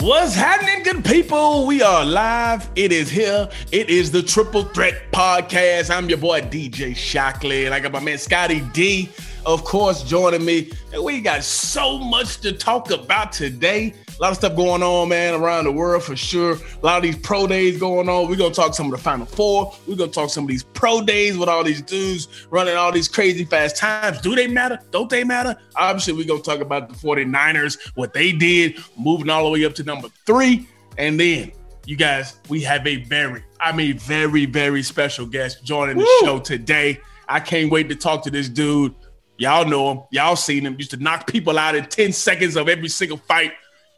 What's 0.00 0.34
happening, 0.34 0.82
good 0.82 1.02
people? 1.04 1.66
We 1.66 1.80
are 1.80 2.04
live. 2.04 2.68
It 2.76 2.92
is 2.92 3.08
here. 3.08 3.48
It 3.72 3.88
is 3.88 4.10
the 4.10 4.22
Triple 4.22 4.64
Threat 4.64 5.10
Podcast. 5.12 5.88
I'm 5.88 6.10
your 6.10 6.18
boy 6.18 6.42
DJ 6.42 6.94
Shockley, 6.94 7.64
and 7.64 7.74
I 7.74 7.80
got 7.80 7.90
my 7.92 8.00
man 8.00 8.18
Scotty 8.18 8.60
D, 8.74 9.08
of 9.46 9.64
course, 9.64 10.02
joining 10.02 10.44
me. 10.44 10.70
And 10.92 11.02
we 11.02 11.20
got 11.20 11.44
so 11.44 11.98
much 11.98 12.40
to 12.40 12.52
talk 12.52 12.90
about 12.90 13.32
today. 13.32 13.94
A 14.18 14.22
lot 14.22 14.30
of 14.30 14.36
stuff 14.36 14.54
going 14.54 14.82
on, 14.82 15.08
man, 15.08 15.34
around 15.34 15.64
the 15.64 15.72
world 15.72 16.02
for 16.02 16.14
sure. 16.14 16.52
A 16.54 16.86
lot 16.86 16.98
of 16.98 17.02
these 17.02 17.16
pro 17.16 17.46
days 17.46 17.78
going 17.78 18.08
on. 18.08 18.28
We're 18.28 18.36
gonna 18.36 18.54
talk 18.54 18.74
some 18.74 18.86
of 18.86 18.92
the 18.92 18.98
final 18.98 19.26
four. 19.26 19.74
We're 19.86 19.96
gonna 19.96 20.12
talk 20.12 20.30
some 20.30 20.44
of 20.44 20.48
these 20.48 20.62
pro 20.62 21.00
days 21.00 21.36
with 21.36 21.48
all 21.48 21.64
these 21.64 21.82
dudes 21.82 22.46
running 22.50 22.76
all 22.76 22.92
these 22.92 23.08
crazy 23.08 23.44
fast 23.44 23.76
times. 23.76 24.20
Do 24.20 24.34
they 24.34 24.46
matter? 24.46 24.78
Don't 24.90 25.10
they 25.10 25.24
matter? 25.24 25.56
Obviously, 25.76 26.12
we're 26.12 26.28
gonna 26.28 26.42
talk 26.42 26.60
about 26.60 26.88
the 26.88 26.94
49ers, 26.94 27.78
what 27.96 28.14
they 28.14 28.32
did, 28.32 28.78
moving 28.96 29.30
all 29.30 29.44
the 29.44 29.50
way 29.50 29.64
up 29.64 29.74
to 29.74 29.82
number 29.82 30.08
three. 30.26 30.68
And 30.96 31.18
then 31.18 31.50
you 31.86 31.96
guys, 31.96 32.36
we 32.48 32.62
have 32.62 32.86
a 32.86 32.96
very, 33.04 33.44
I 33.60 33.72
mean, 33.72 33.98
very, 33.98 34.46
very 34.46 34.82
special 34.82 35.26
guest 35.26 35.64
joining 35.64 35.98
the 35.98 36.18
show 36.20 36.38
today. 36.38 37.00
I 37.28 37.40
can't 37.40 37.70
wait 37.70 37.88
to 37.88 37.96
talk 37.96 38.22
to 38.24 38.30
this 38.30 38.48
dude. 38.48 38.94
Y'all 39.36 39.66
know 39.66 39.92
him. 39.92 40.00
Y'all 40.10 40.36
seen 40.36 40.64
him. 40.64 40.76
Used 40.78 40.92
to 40.92 40.96
knock 40.96 41.26
people 41.26 41.58
out 41.58 41.74
in 41.74 41.86
10 41.86 42.12
seconds 42.12 42.56
of 42.56 42.68
every 42.68 42.88
single 42.88 43.16
fight. 43.16 43.52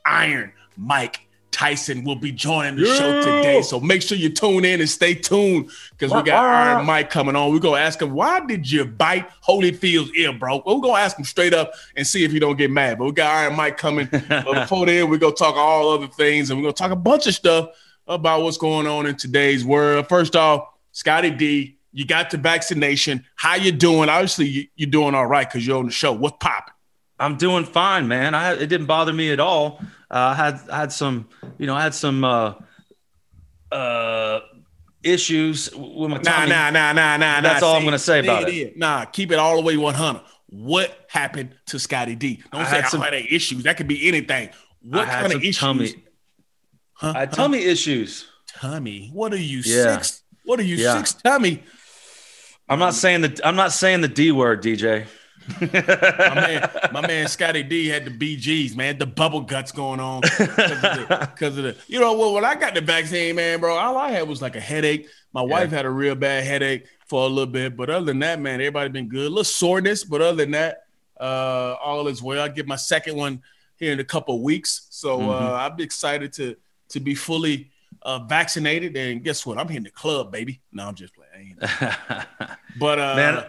Iron 0.04 0.52
Mike 0.76 1.20
Tyson 1.56 2.04
will 2.04 2.16
be 2.16 2.30
joining 2.32 2.76
the 2.76 2.84
show 2.84 3.22
today. 3.22 3.62
So 3.62 3.80
make 3.80 4.02
sure 4.02 4.18
you 4.18 4.28
tune 4.28 4.66
in 4.66 4.80
and 4.80 4.88
stay 4.90 5.14
tuned 5.14 5.70
because 5.90 6.12
we 6.12 6.22
got 6.22 6.44
Iron 6.44 6.84
Mike 6.84 7.08
coming 7.08 7.34
on. 7.34 7.50
We're 7.50 7.60
gonna 7.60 7.80
ask 7.80 8.02
him, 8.02 8.12
why 8.12 8.40
did 8.40 8.70
you 8.70 8.84
bite 8.84 9.26
Holyfield's 9.42 10.12
ear, 10.14 10.34
bro? 10.34 10.62
We're 10.66 10.80
gonna 10.80 10.98
ask 10.98 11.18
him 11.18 11.24
straight 11.24 11.54
up 11.54 11.72
and 11.96 12.06
see 12.06 12.24
if 12.24 12.30
he 12.30 12.38
don't 12.38 12.58
get 12.58 12.70
mad. 12.70 12.98
But 12.98 13.06
we 13.06 13.12
got 13.12 13.34
Iron 13.34 13.56
Mike 13.56 13.78
coming. 13.78 14.06
but 14.10 14.44
before 14.52 14.84
then, 14.84 15.08
we're 15.08 15.16
gonna 15.16 15.34
talk 15.34 15.56
all 15.56 15.88
other 15.88 16.08
things 16.08 16.50
and 16.50 16.58
we're 16.58 16.64
gonna 16.64 16.74
talk 16.74 16.90
a 16.90 16.96
bunch 16.96 17.26
of 17.26 17.34
stuff 17.34 17.70
about 18.06 18.42
what's 18.42 18.58
going 18.58 18.86
on 18.86 19.06
in 19.06 19.16
today's 19.16 19.64
world. 19.64 20.08
First 20.10 20.36
off, 20.36 20.68
Scotty 20.92 21.30
D, 21.30 21.75
you 21.96 22.04
got 22.04 22.28
the 22.30 22.36
vaccination. 22.36 23.24
How 23.36 23.54
you 23.54 23.72
doing? 23.72 24.10
Obviously, 24.10 24.46
you, 24.46 24.66
you're 24.76 24.90
doing 24.90 25.14
all 25.14 25.26
right 25.26 25.48
because 25.48 25.66
you're 25.66 25.78
on 25.78 25.86
the 25.86 25.92
show. 25.92 26.12
What's 26.12 26.36
popping? 26.40 26.74
I'm 27.18 27.36
doing 27.38 27.64
fine, 27.64 28.06
man. 28.06 28.34
I 28.34 28.52
it 28.52 28.66
didn't 28.66 28.84
bother 28.84 29.14
me 29.14 29.30
at 29.32 29.40
all. 29.40 29.80
Uh, 30.10 30.18
I 30.18 30.34
had 30.34 30.60
I 30.70 30.76
had 30.80 30.92
some, 30.92 31.28
you 31.56 31.66
know, 31.66 31.74
I 31.74 31.82
had 31.82 31.94
some 31.94 32.22
uh, 32.22 32.52
uh, 33.72 34.40
issues 35.02 35.70
with 35.74 36.10
my 36.10 36.16
Nah, 36.18 36.22
tummy. 36.22 36.50
nah, 36.50 36.70
nah, 36.70 36.92
nah, 36.92 37.16
nah. 37.16 37.40
That's 37.40 37.62
nah. 37.62 37.66
all 37.68 37.76
I'm 37.76 37.84
gonna 37.84 37.98
say 37.98 38.20
about 38.20 38.48
it. 38.48 38.54
is. 38.54 38.76
Nah, 38.76 39.06
keep 39.06 39.32
it 39.32 39.38
all 39.38 39.56
the 39.56 39.62
way 39.62 39.76
100. 39.78 40.20
What 40.50 41.06
happened 41.08 41.54
to 41.68 41.78
Scotty 41.78 42.14
D? 42.14 42.42
Don't 42.52 42.60
I 42.62 42.82
say 42.82 42.88
some- 42.88 43.00
had 43.00 43.14
any 43.14 43.26
issues. 43.32 43.62
That 43.64 43.76
could 43.78 43.88
be 43.88 44.06
anything. 44.08 44.50
What 44.82 45.08
kind 45.08 45.32
of 45.32 45.40
issues? 45.42 45.58
tummy. 45.58 45.94
Huh? 46.92 47.12
I 47.16 47.18
had 47.20 47.28
Huh? 47.30 47.36
tummy 47.36 47.58
issues. 47.64 48.26
tummy. 48.60 49.10
What 49.12 49.32
are 49.32 49.38
you 49.38 49.58
Yeah. 49.64 49.96
six? 49.96 50.22
What 50.44 50.60
are 50.60 50.62
you 50.62 50.76
Yeah. 50.76 50.96
six 50.98 51.14
tummy? 51.14 51.62
I'm 52.68 52.78
not 52.78 52.94
saying 52.94 53.20
the 53.22 53.40
I'm 53.44 53.56
not 53.56 53.72
saying 53.72 54.00
the 54.00 54.08
D 54.08 54.32
word, 54.32 54.62
DJ. 54.62 55.06
My 55.60 56.34
man, 56.34 56.70
my 56.92 57.06
man 57.06 57.28
Scotty 57.28 57.62
D 57.62 57.86
had 57.86 58.04
the 58.04 58.10
BGs, 58.10 58.74
man, 58.74 58.98
the 58.98 59.06
bubble 59.06 59.42
guts 59.42 59.70
going 59.70 60.00
on 60.00 60.22
because 60.22 61.56
of, 61.56 61.58
of 61.58 61.76
the- 61.76 61.76
You 61.86 62.00
know 62.00 62.14
what? 62.14 62.32
When 62.32 62.44
I 62.44 62.56
got 62.56 62.74
the 62.74 62.80
vaccine, 62.80 63.36
man, 63.36 63.60
bro, 63.60 63.76
all 63.76 63.96
I 63.96 64.10
had 64.10 64.26
was 64.28 64.42
like 64.42 64.56
a 64.56 64.60
headache. 64.60 65.08
My 65.32 65.42
wife 65.42 65.70
had 65.70 65.84
a 65.84 65.90
real 65.90 66.16
bad 66.16 66.42
headache 66.44 66.86
for 67.06 67.22
a 67.24 67.28
little 67.28 67.46
bit, 67.52 67.76
but 67.76 67.90
other 67.90 68.06
than 68.06 68.18
that, 68.20 68.40
man, 68.40 68.54
everybody 68.54 68.88
been 68.88 69.08
good. 69.08 69.26
A 69.26 69.28
little 69.28 69.44
soreness, 69.44 70.02
but 70.02 70.20
other 70.20 70.36
than 70.38 70.50
that, 70.52 70.86
uh, 71.20 71.76
all 71.80 72.08
is 72.08 72.20
well. 72.22 72.42
I 72.42 72.48
get 72.48 72.66
my 72.66 72.74
second 72.76 73.16
one 73.16 73.40
here 73.76 73.92
in 73.92 74.00
a 74.00 74.04
couple 74.04 74.34
of 74.34 74.40
weeks, 74.42 74.88
so 74.90 75.18
Mm-hmm. 75.20 75.28
uh, 75.30 75.52
I'm 75.52 75.78
excited 75.80 76.32
to 76.34 76.56
to 76.88 76.98
be 77.00 77.14
fully 77.14 77.70
uh, 78.02 78.18
vaccinated. 78.20 78.96
And 78.96 79.22
guess 79.22 79.46
what? 79.46 79.58
I'm 79.58 79.68
hitting 79.68 79.84
the 79.84 79.90
club, 79.90 80.32
baby. 80.32 80.60
No, 80.72 80.88
I'm 80.88 80.94
just 80.96 81.14
playing. 81.14 81.25
But 82.78 82.98
uh, 82.98 83.14
man, 83.16 83.44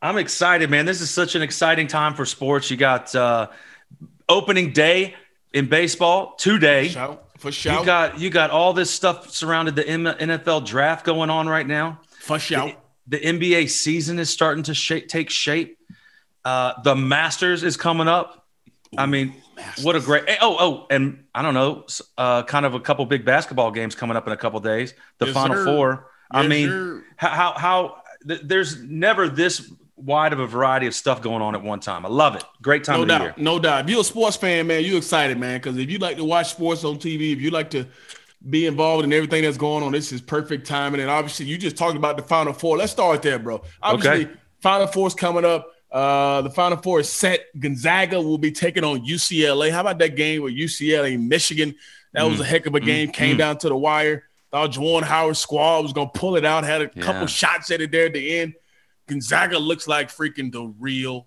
I'm 0.00 0.16
excited, 0.16 0.70
man. 0.70 0.86
This 0.86 1.00
is 1.02 1.10
such 1.10 1.34
an 1.34 1.42
exciting 1.42 1.86
time 1.86 2.14
for 2.14 2.24
sports. 2.24 2.70
You 2.70 2.76
got 2.78 3.14
uh, 3.14 3.48
opening 4.28 4.72
day 4.72 5.14
in 5.52 5.68
baseball 5.68 6.34
today. 6.36 6.88
shout 6.88 7.20
for 7.38 7.52
sure, 7.52 7.74
You 7.80 7.84
got 7.84 8.18
you 8.18 8.30
got 8.30 8.50
all 8.50 8.72
this 8.72 8.90
stuff 8.90 9.28
surrounded 9.30 9.76
the 9.76 9.86
M- 9.86 10.04
NFL 10.04 10.64
draft 10.66 11.04
going 11.04 11.28
on 11.30 11.46
right 11.48 11.66
now. 11.66 12.00
for 12.20 12.38
sure. 12.38 12.72
The 13.06 13.18
NBA 13.20 13.68
season 13.68 14.18
is 14.18 14.30
starting 14.30 14.62
to 14.64 14.74
shape, 14.74 15.08
take 15.08 15.28
shape. 15.28 15.78
Uh, 16.42 16.72
the 16.82 16.96
Masters 16.96 17.62
is 17.62 17.76
coming 17.76 18.08
up. 18.08 18.46
I 18.96 19.04
mean, 19.04 19.34
what 19.82 19.94
a 19.94 20.00
great! 20.00 20.24
eh, 20.26 20.36
Oh, 20.40 20.56
oh, 20.58 20.86
and 20.88 21.24
I 21.34 21.42
don't 21.42 21.52
know, 21.52 21.84
uh, 22.16 22.44
kind 22.44 22.64
of 22.64 22.72
a 22.74 22.80
couple 22.80 23.04
big 23.04 23.26
basketball 23.26 23.72
games 23.72 23.94
coming 23.94 24.16
up 24.16 24.26
in 24.26 24.32
a 24.32 24.36
couple 24.38 24.58
days. 24.60 24.94
The 25.18 25.26
Final. 25.26 25.64
Four. 25.66 26.06
I 26.30 26.46
mean, 26.46 27.04
how 27.16 27.28
how, 27.30 27.52
how 27.52 27.96
th- 28.26 28.40
there's 28.44 28.80
never 28.82 29.28
this 29.28 29.70
wide 29.96 30.32
of 30.32 30.40
a 30.40 30.46
variety 30.46 30.86
of 30.86 30.94
stuff 30.94 31.22
going 31.22 31.40
on 31.40 31.54
at 31.54 31.62
one 31.62 31.80
time. 31.80 32.04
I 32.04 32.08
love 32.08 32.34
it. 32.36 32.42
Great 32.60 32.84
time 32.84 33.00
No 33.00 33.04
doubt, 33.06 33.22
year. 33.22 33.34
no 33.38 33.58
doubt. 33.58 33.84
If 33.84 33.90
you're 33.90 34.00
a 34.00 34.04
sports 34.04 34.36
fan, 34.36 34.66
man, 34.66 34.82
you 34.84 34.96
excited, 34.96 35.38
man. 35.38 35.58
Because 35.60 35.76
if 35.78 35.88
you 35.90 35.98
like 35.98 36.16
to 36.16 36.24
watch 36.24 36.50
sports 36.50 36.84
on 36.84 36.96
TV, 36.96 37.32
if 37.32 37.40
you 37.40 37.50
like 37.50 37.70
to 37.70 37.86
be 38.50 38.66
involved 38.66 39.04
in 39.04 39.12
everything 39.12 39.44
that's 39.44 39.56
going 39.56 39.82
on, 39.84 39.92
this 39.92 40.12
is 40.12 40.20
perfect 40.20 40.66
timing. 40.66 41.00
And 41.00 41.08
obviously, 41.08 41.46
you 41.46 41.56
just 41.56 41.76
talked 41.76 41.96
about 41.96 42.16
the 42.16 42.22
Final 42.24 42.52
Four. 42.52 42.76
Let's 42.76 42.92
start 42.92 43.22
there, 43.22 43.38
bro. 43.38 43.62
Obviously, 43.82 44.26
Okay. 44.26 44.34
Final 44.60 44.86
Four's 44.88 45.14
coming 45.14 45.44
up. 45.44 45.68
Uh, 45.92 46.42
the 46.42 46.50
Final 46.50 46.76
Four 46.78 47.00
is 47.00 47.08
set. 47.08 47.40
Gonzaga 47.58 48.20
will 48.20 48.36
be 48.38 48.50
taking 48.50 48.82
on 48.82 49.06
UCLA. 49.06 49.70
How 49.70 49.80
about 49.82 49.98
that 50.00 50.16
game 50.16 50.42
with 50.42 50.54
UCLA 50.54 51.16
Michigan? 51.18 51.74
That 52.12 52.24
Mm. 52.24 52.30
was 52.32 52.40
a 52.40 52.44
heck 52.44 52.66
of 52.66 52.74
a 52.74 52.80
game. 52.80 53.10
Came 53.12 53.36
down 53.36 53.58
to 53.58 53.68
the 53.68 53.76
wire. 53.76 54.24
Thought 54.54 54.70
Juwan 54.70 55.02
Howard 55.02 55.36
squad 55.36 55.80
was 55.80 55.92
gonna 55.92 56.10
pull 56.14 56.36
it 56.36 56.44
out. 56.44 56.62
Had 56.62 56.80
a 56.80 56.88
couple 56.88 57.26
shots 57.26 57.72
at 57.72 57.80
it 57.80 57.90
there 57.90 58.06
at 58.06 58.12
the 58.12 58.38
end. 58.38 58.54
Gonzaga 59.08 59.58
looks 59.58 59.88
like 59.88 60.10
freaking 60.12 60.52
the 60.52 60.72
real 60.78 61.26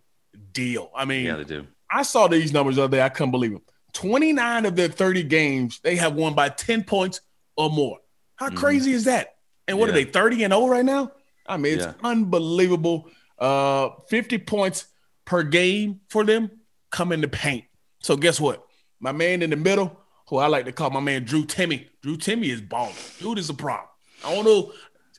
deal. 0.53 0.89
I 0.95 1.03
mean, 1.03 1.25
Yeah, 1.25 1.35
they 1.35 1.43
do. 1.43 1.67
I 1.91 2.03
saw 2.03 2.29
these 2.29 2.53
numbers 2.53 2.77
the 2.77 2.83
other 2.83 2.95
day. 2.95 3.03
I 3.03 3.09
couldn't 3.09 3.31
believe 3.31 3.51
them. 3.51 3.63
29 3.91 4.65
of 4.65 4.77
their 4.77 4.87
30 4.87 5.23
games, 5.23 5.81
they 5.83 5.97
have 5.97 6.13
won 6.13 6.35
by 6.35 6.47
10 6.47 6.85
points 6.85 7.19
or 7.57 7.69
more. 7.69 7.97
How 8.37 8.49
crazy 8.49 8.91
is 8.93 9.03
that? 9.03 9.35
And 9.67 9.77
what 9.77 9.89
are 9.89 9.91
Mm-hmm. 9.91 10.05
They, 10.05 10.19
30 10.19 10.43
and 10.45 10.53
0 10.53 10.67
right 10.67 10.85
now? 10.85 11.11
I 11.45 11.57
mean, 11.57 11.73
it's 11.73 11.83
Yeah. 11.85 11.93
unbelievable. 12.05 13.09
Uh, 13.37 13.89
50 14.07 14.37
points 14.37 14.85
per 15.25 15.43
game 15.43 15.99
for 16.07 16.23
them 16.23 16.49
come 16.91 17.11
in 17.11 17.19
the 17.19 17.27
paint. 17.27 17.65
So 17.99 18.15
guess 18.15 18.39
what? 18.39 18.63
My 19.01 19.11
man 19.11 19.41
in 19.41 19.49
the 19.49 19.57
middle, 19.57 19.99
who 20.29 20.37
I 20.37 20.47
like 20.47 20.63
to 20.65 20.71
call 20.71 20.91
my 20.91 21.01
man 21.01 21.25
Drew 21.25 21.45
Timme. 21.45 21.87
Drew 22.07 22.15
Timme 22.15 22.45
is 22.45 22.61
balling. 22.61 22.95
Dude 23.19 23.37
is 23.37 23.49
a 23.49 23.53
problem. 23.53 23.89
I 24.23 24.33
don't 24.33 24.45
know. 24.45 24.71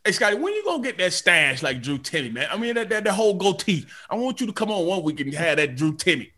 Hey 0.02 0.12
Scotty, 0.12 0.36
when 0.36 0.54
you 0.54 0.64
gonna 0.64 0.82
get 0.82 0.96
that 0.96 1.12
stash 1.12 1.62
like 1.62 1.82
Drew 1.82 1.98
Timme, 1.98 2.32
man? 2.32 2.48
I 2.50 2.56
mean 2.56 2.76
that, 2.76 2.88
that, 2.88 3.04
that 3.04 3.12
whole 3.12 3.34
goatee. 3.34 3.84
I 4.08 4.14
want 4.14 4.40
you 4.40 4.46
to 4.46 4.54
come 4.54 4.70
on 4.70 4.86
one 4.86 5.02
week 5.02 5.20
and 5.20 5.34
have 5.34 5.58
that 5.58 5.76
Drew 5.76 5.92
Timme. 5.92 6.30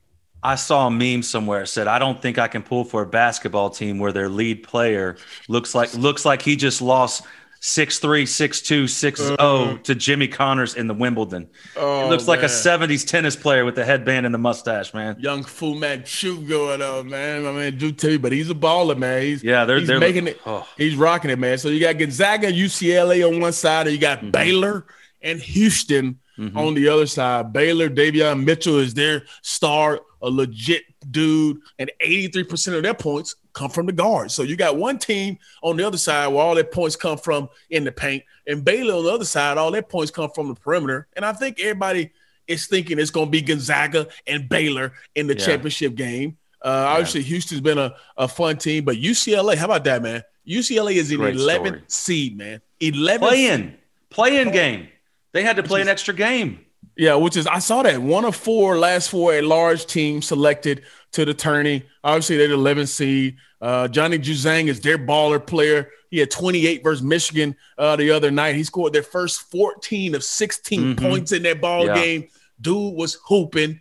I 0.42 0.56
saw 0.56 0.88
a 0.88 0.90
meme 0.90 1.22
somewhere 1.22 1.66
said, 1.66 1.86
"I 1.86 2.00
don't 2.00 2.20
think 2.20 2.36
I 2.36 2.48
can 2.48 2.64
pull 2.64 2.82
for 2.82 3.02
a 3.02 3.06
basketball 3.06 3.70
team 3.70 4.00
where 4.00 4.10
their 4.10 4.28
lead 4.28 4.64
player 4.64 5.18
looks 5.46 5.72
like 5.72 5.94
looks 5.94 6.24
like 6.24 6.42
he 6.42 6.56
just 6.56 6.82
lost 6.82 7.22
6'3", 7.60 8.22
6'2", 8.22 8.84
6'0 8.84 9.82
to 9.84 9.94
Jimmy 9.94 10.28
Connors 10.28 10.74
in 10.74 10.86
the 10.86 10.94
Wimbledon. 10.94 11.48
Oh, 11.76 12.04
he 12.04 12.10
looks 12.10 12.26
like 12.26 12.42
a 12.42 12.46
'70s 12.46 13.06
tennis 13.06 13.36
player 13.36 13.64
with 13.66 13.74
the 13.74 13.84
headband 13.84 14.24
and 14.26 14.34
the 14.34 14.38
mustache, 14.38 14.94
man. 14.94 15.16
young 15.20 15.44
Fu 15.44 15.74
Manchu 15.74 16.40
going 16.46 16.80
on, 16.80 17.08
man. 17.10 17.44
I 17.44 17.52
mean, 17.52 17.56
man 17.56 17.76
Drew 17.78 17.92
you, 18.12 18.18
but 18.18 18.32
he's 18.32 18.48
a 18.50 18.54
baller, 18.54 18.96
man. 18.96 19.22
He's 19.22 19.42
Yeah, 19.44 19.64
they're- 19.66 19.78
he's 19.78 19.88
they're- 19.88 20.00
making 20.00 20.28
it. 20.28 20.40
oh. 20.46 20.66
He's 20.78 20.94
rocking 20.96 21.30
it, 21.30 21.38
man. 21.38 21.58
So 21.58 21.68
you 21.68 21.80
got 21.80 21.98
Gonzaga, 21.98 22.50
UCLA 22.50 23.22
on 23.28 23.40
one 23.40 23.52
side, 23.52 23.86
and 23.86 23.94
you 23.94 24.00
got 24.00 24.18
Mm-hmm. 24.20 24.30
Baylor 24.30 24.86
and 25.22 25.38
Houston 25.40 26.18
on 26.56 26.72
the 26.72 26.88
other 26.88 27.06
side. 27.06 27.52
Baylor, 27.52 27.90
Davion 27.90 28.44
Mitchell 28.44 28.78
is 28.78 28.94
their 28.94 29.24
star 29.42 30.00
a 30.22 30.28
legit 30.30 30.82
dude, 31.10 31.58
and 31.78 31.90
83% 32.04 32.76
of 32.76 32.82
their 32.82 32.94
points 32.94 33.36
come 33.52 33.70
from 33.70 33.86
the 33.86 33.92
guards. 33.92 34.34
So 34.34 34.42
you 34.42 34.56
got 34.56 34.76
one 34.76 34.98
team 34.98 35.38
on 35.62 35.76
the 35.76 35.86
other 35.86 35.98
side 35.98 36.28
where 36.28 36.42
all 36.42 36.54
their 36.54 36.64
points 36.64 36.96
come 36.96 37.18
from 37.18 37.48
in 37.70 37.84
the 37.84 37.92
paint, 37.92 38.22
and 38.46 38.64
Baylor 38.64 38.94
on 38.94 39.04
the 39.04 39.10
other 39.10 39.24
side, 39.24 39.58
all 39.58 39.70
their 39.70 39.82
points 39.82 40.10
come 40.10 40.30
from 40.30 40.48
the 40.48 40.54
perimeter. 40.54 41.06
And 41.16 41.24
I 41.24 41.32
think 41.32 41.60
everybody 41.60 42.10
is 42.46 42.66
thinking 42.66 42.98
it's 42.98 43.10
going 43.10 43.26
to 43.26 43.30
be 43.30 43.42
Gonzaga 43.42 44.08
and 44.26 44.48
Baylor 44.48 44.92
in 45.14 45.26
the 45.26 45.36
Yeah. 45.36 45.44
championship 45.46 45.94
game. 45.94 46.36
Uh, 46.62 46.84
Obviously, 46.88 47.22
Houston's 47.22 47.60
been 47.62 47.78
a, 47.78 47.94
a 48.16 48.28
fun 48.28 48.58
team, 48.58 48.84
but 48.84 48.96
UCLA, 48.96 49.56
how 49.56 49.64
about 49.66 49.84
that, 49.84 50.02
man? 50.02 50.22
UCLA 50.46 50.94
is 50.96 51.10
an 51.10 51.18
Great 51.18 51.36
11th 51.36 51.90
seed, 51.90 52.36
man. 52.36 52.60
11th 52.80 53.18
Play 53.20 53.46
in, 53.46 53.76
play 54.10 54.40
in 54.40 54.50
game. 54.50 54.88
They 55.32 55.42
had 55.42 55.56
to 55.56 55.62
play 55.62 55.80
an 55.80 55.88
extra 55.88 56.12
game. 56.12 56.64
Yeah, 57.00 57.14
which 57.14 57.34
is 57.38 57.46
I 57.46 57.60
saw 57.60 57.82
that 57.82 58.02
one 58.02 58.26
of 58.26 58.36
four 58.36 58.76
last 58.78 59.08
four 59.08 59.32
a 59.32 59.40
large 59.40 59.86
team 59.86 60.20
selected 60.20 60.82
to 61.12 61.24
the 61.24 61.32
tourney. 61.32 61.82
Obviously, 62.04 62.36
they're 62.36 62.48
the 62.48 62.58
11th 62.58 62.88
seed. 62.88 63.38
Uh, 63.58 63.88
Johnny 63.88 64.18
Juzang 64.18 64.68
is 64.68 64.80
their 64.80 64.98
baller 64.98 65.44
player. 65.44 65.88
He 66.10 66.18
had 66.18 66.30
28 66.30 66.82
versus 66.84 67.02
Michigan 67.02 67.56
uh, 67.78 67.96
the 67.96 68.10
other 68.10 68.30
night. 68.30 68.54
He 68.54 68.64
scored 68.64 68.92
their 68.92 69.02
first 69.02 69.40
14 69.50 70.14
of 70.14 70.22
16 70.22 70.94
Mhm. 70.94 71.00
points 71.00 71.32
in 71.32 71.42
that 71.44 71.62
ball 71.62 71.86
Yeah. 71.86 71.94
game. 71.94 72.28
Dude 72.60 72.94
was 72.94 73.16
hooping. 73.24 73.80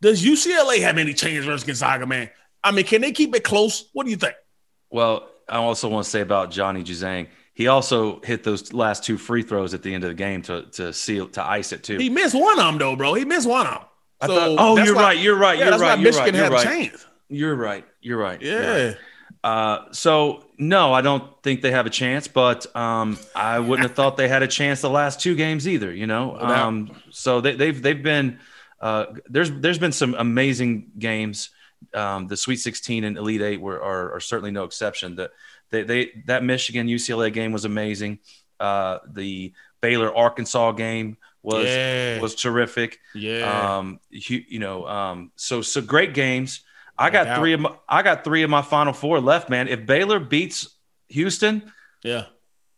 Does 0.00 0.24
UCLA 0.24 0.80
have 0.80 0.96
any 0.96 1.12
chance 1.12 1.44
versus 1.44 1.64
Gonzaga, 1.64 2.06
man? 2.06 2.30
I 2.62 2.70
mean, 2.70 2.86
can 2.86 3.02
they 3.02 3.12
keep 3.12 3.36
it 3.36 3.44
close? 3.44 3.90
What 3.92 4.04
do 4.04 4.10
you 4.10 4.16
think? 4.16 4.36
Well, 4.88 5.28
I 5.46 5.56
also 5.56 5.88
want 5.88 6.04
to 6.04 6.10
say 6.10 6.22
about 6.22 6.50
Johnny 6.50 6.82
Juzang. 6.82 7.26
He 7.54 7.68
also 7.68 8.20
hit 8.22 8.42
those 8.42 8.72
last 8.72 9.04
two 9.04 9.16
free 9.16 9.42
throws 9.42 9.74
at 9.74 9.82
the 9.82 9.94
end 9.94 10.04
of 10.04 10.10
the 10.10 10.14
game 10.14 10.42
to 10.42 10.62
to 10.72 10.92
seal 10.92 11.28
to 11.30 11.42
ice 11.44 11.72
it 11.72 11.82
too. 11.84 11.98
He 11.98 12.10
missed 12.10 12.34
one 12.34 12.58
of 12.58 12.64
them, 12.66 12.78
though, 12.78 12.96
bro. 12.96 13.14
He 13.14 13.24
missed 13.24 13.48
one 13.48 13.66
of 13.66 13.72
them. 13.74 13.82
I 14.20 14.26
thought, 14.26 14.56
oh, 14.58 14.76
you're 14.82 14.94
why- 14.94 15.02
right. 15.02 15.18
You're 15.18 15.36
right. 15.36 15.58
Yeah, 15.58 15.64
you're 15.64 15.70
that's 15.72 15.82
right. 15.82 15.88
why 15.96 16.02
You're 16.02 16.12
Michigan 16.12 16.34
right. 16.34 16.34
You're 16.34 16.58
had 16.58 16.66
a 16.82 16.88
chance. 16.90 17.06
You're 17.28 17.54
right. 17.56 17.84
You're 18.00 18.18
right. 18.18 18.42
you're 18.42 18.62
Yeah. 18.62 18.84
right. 18.86 18.96
Uh, 19.42 19.92
so 19.92 20.44
no, 20.58 20.92
I 20.94 21.02
don't 21.02 21.30
think 21.42 21.60
they 21.60 21.70
have 21.70 21.84
a 21.86 21.90
chance, 21.90 22.26
but 22.28 22.74
um, 22.74 23.18
I 23.36 23.58
wouldn't 23.58 23.86
have 23.86 23.94
thought 23.94 24.16
they 24.16 24.28
had 24.28 24.42
a 24.42 24.48
chance 24.48 24.80
the 24.80 24.88
last 24.88 25.20
two 25.20 25.34
games 25.34 25.68
either. 25.68 25.92
You 25.92 26.06
know, 26.06 26.36
um, 26.38 26.90
so 27.10 27.40
they, 27.42 27.54
they've 27.54 27.80
they've 27.82 28.02
been 28.02 28.38
uh, 28.80 29.06
there's 29.28 29.50
there's 29.50 29.78
been 29.78 29.92
some 29.92 30.14
amazing 30.14 30.92
games. 30.98 31.50
Um, 31.92 32.26
the 32.28 32.36
Sweet 32.38 32.56
16 32.56 33.04
and 33.04 33.18
Elite 33.18 33.42
Eight 33.42 33.60
were 33.60 33.82
are, 33.82 34.14
are 34.14 34.20
certainly 34.20 34.50
no 34.50 34.64
exception. 34.64 35.16
That 35.16 35.32
they, 35.70 35.82
they 35.82 36.10
that 36.26 36.42
Michigan 36.44 36.86
UCLA 36.86 37.32
game 37.32 37.52
was 37.52 37.64
amazing. 37.64 38.18
Uh, 38.60 38.98
the 39.12 39.52
Baylor 39.80 40.14
Arkansas 40.16 40.72
game 40.72 41.16
was 41.42 41.66
Yeah. 41.66 42.20
was 42.20 42.34
terrific. 42.34 42.98
Yeah. 43.14 43.76
Um, 43.78 44.00
you, 44.10 44.44
you 44.48 44.58
know, 44.58 44.86
um, 44.86 45.32
so 45.36 45.60
so 45.62 45.80
great 45.80 46.14
games. 46.14 46.60
I 46.96 47.10
got 47.10 47.38
three 47.38 47.52
of 47.52 47.60
my 47.60 47.74
I 47.88 48.02
got 48.02 48.24
three 48.24 48.42
of 48.44 48.50
my 48.50 48.62
final 48.62 48.92
four 48.92 49.20
left, 49.20 49.50
man. 49.50 49.68
If 49.68 49.84
Baylor 49.84 50.20
beats 50.20 50.68
Houston, 51.08 51.70
yeah. 52.02 52.26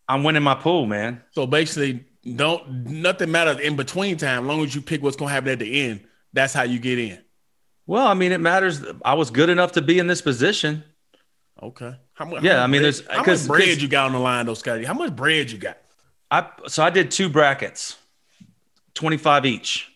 I'm 0.09 0.23
winning 0.25 0.43
my 0.43 0.55
pool, 0.55 0.87
man. 0.87 1.23
So 1.33 1.47
basically, 1.47 2.05
don't 2.35 2.87
nothing 2.87 3.31
matters 3.31 3.61
in 3.61 3.77
between 3.77 4.17
time. 4.17 4.45
As 4.45 4.49
long 4.49 4.65
as 4.65 4.75
you 4.75 4.81
pick 4.81 5.03
what's 5.03 5.17
gonna 5.17 5.31
happen 5.31 5.51
at 5.51 5.59
the 5.59 5.81
end, 5.83 6.05
that's 6.33 6.55
how 6.55 6.63
you 6.63 6.79
get 6.79 6.99
in. 6.99 7.23
Well, 7.87 8.07
I 8.07 8.15
mean, 8.15 8.33
it 8.33 8.41
matters. 8.41 8.83
I 9.05 9.15
was 9.15 9.31
good 9.31 9.49
enough 9.51 9.73
to 9.73 9.83
be 9.83 9.99
in 9.99 10.07
this 10.07 10.23
position. 10.23 10.83
Okay. 11.63 11.95
How 12.15 12.25
much? 12.27 12.43
Yeah, 12.43 12.59
how 12.59 12.65
I 12.65 12.67
mean, 12.67 12.83
bread- 12.83 12.95
there's- 12.95 13.03
how 13.11 13.25
much 13.25 13.47
bread 13.47 13.81
you 13.83 13.89
got 13.89 14.07
on 14.07 14.13
the 14.13 14.19
line, 14.19 14.47
though, 14.47 14.55
Scotty? 14.55 14.85
How 14.85 14.95
much 14.95 15.15
bread 15.17 15.51
you 15.51 15.59
got? 15.59 15.79
I 16.31 16.49
so 16.67 16.83
I 16.83 16.91
did 16.91 17.11
two 17.11 17.29
brackets, 17.29 17.97
25 18.95 19.47
each. 19.47 19.91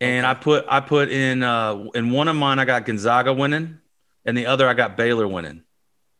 And 0.00 0.26
I 0.26 0.34
put 0.34 0.64
I 0.68 0.80
put 0.80 1.10
in 1.10 1.42
uh 1.42 1.84
in 1.94 2.10
one 2.10 2.28
of 2.28 2.34
mine 2.36 2.58
I 2.58 2.64
got 2.64 2.84
Gonzaga 2.86 3.32
winning, 3.32 3.78
and 4.24 4.36
the 4.36 4.46
other 4.46 4.68
I 4.68 4.74
got 4.74 4.96
Baylor 4.96 5.28
winning. 5.28 5.62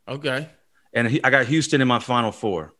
Okay. 0.08 0.48
and 0.92 1.08
he, 1.08 1.22
I 1.24 1.30
got 1.30 1.46
Houston 1.46 1.80
in 1.80 1.88
my 1.88 1.98
final 2.00 2.32
four. 2.32 2.74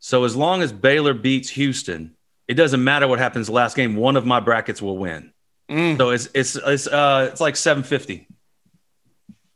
So 0.00 0.24
as 0.24 0.34
long 0.34 0.60
as 0.62 0.72
Baylor 0.72 1.14
beats 1.14 1.48
Houston, 1.50 2.14
it 2.48 2.54
doesn't 2.54 2.82
matter 2.82 3.06
what 3.08 3.18
happens 3.18 3.48
last 3.48 3.76
game. 3.76 3.96
One 3.96 4.16
of 4.16 4.26
my 4.26 4.40
brackets 4.40 4.82
will 4.82 4.98
win. 4.98 5.32
Mm. 5.70 5.96
So 5.98 6.10
it's 6.10 6.28
it's 6.34 6.56
it's 6.56 6.86
uh 6.86 7.28
it's 7.32 7.40
like 7.40 7.56
seven 7.56 7.82
fifty. 7.82 8.28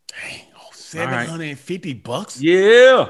Dang, 0.08 0.40
oh, 0.94 0.98
750 0.98 1.92
bucks? 1.94 2.40
Yeah, 2.40 3.08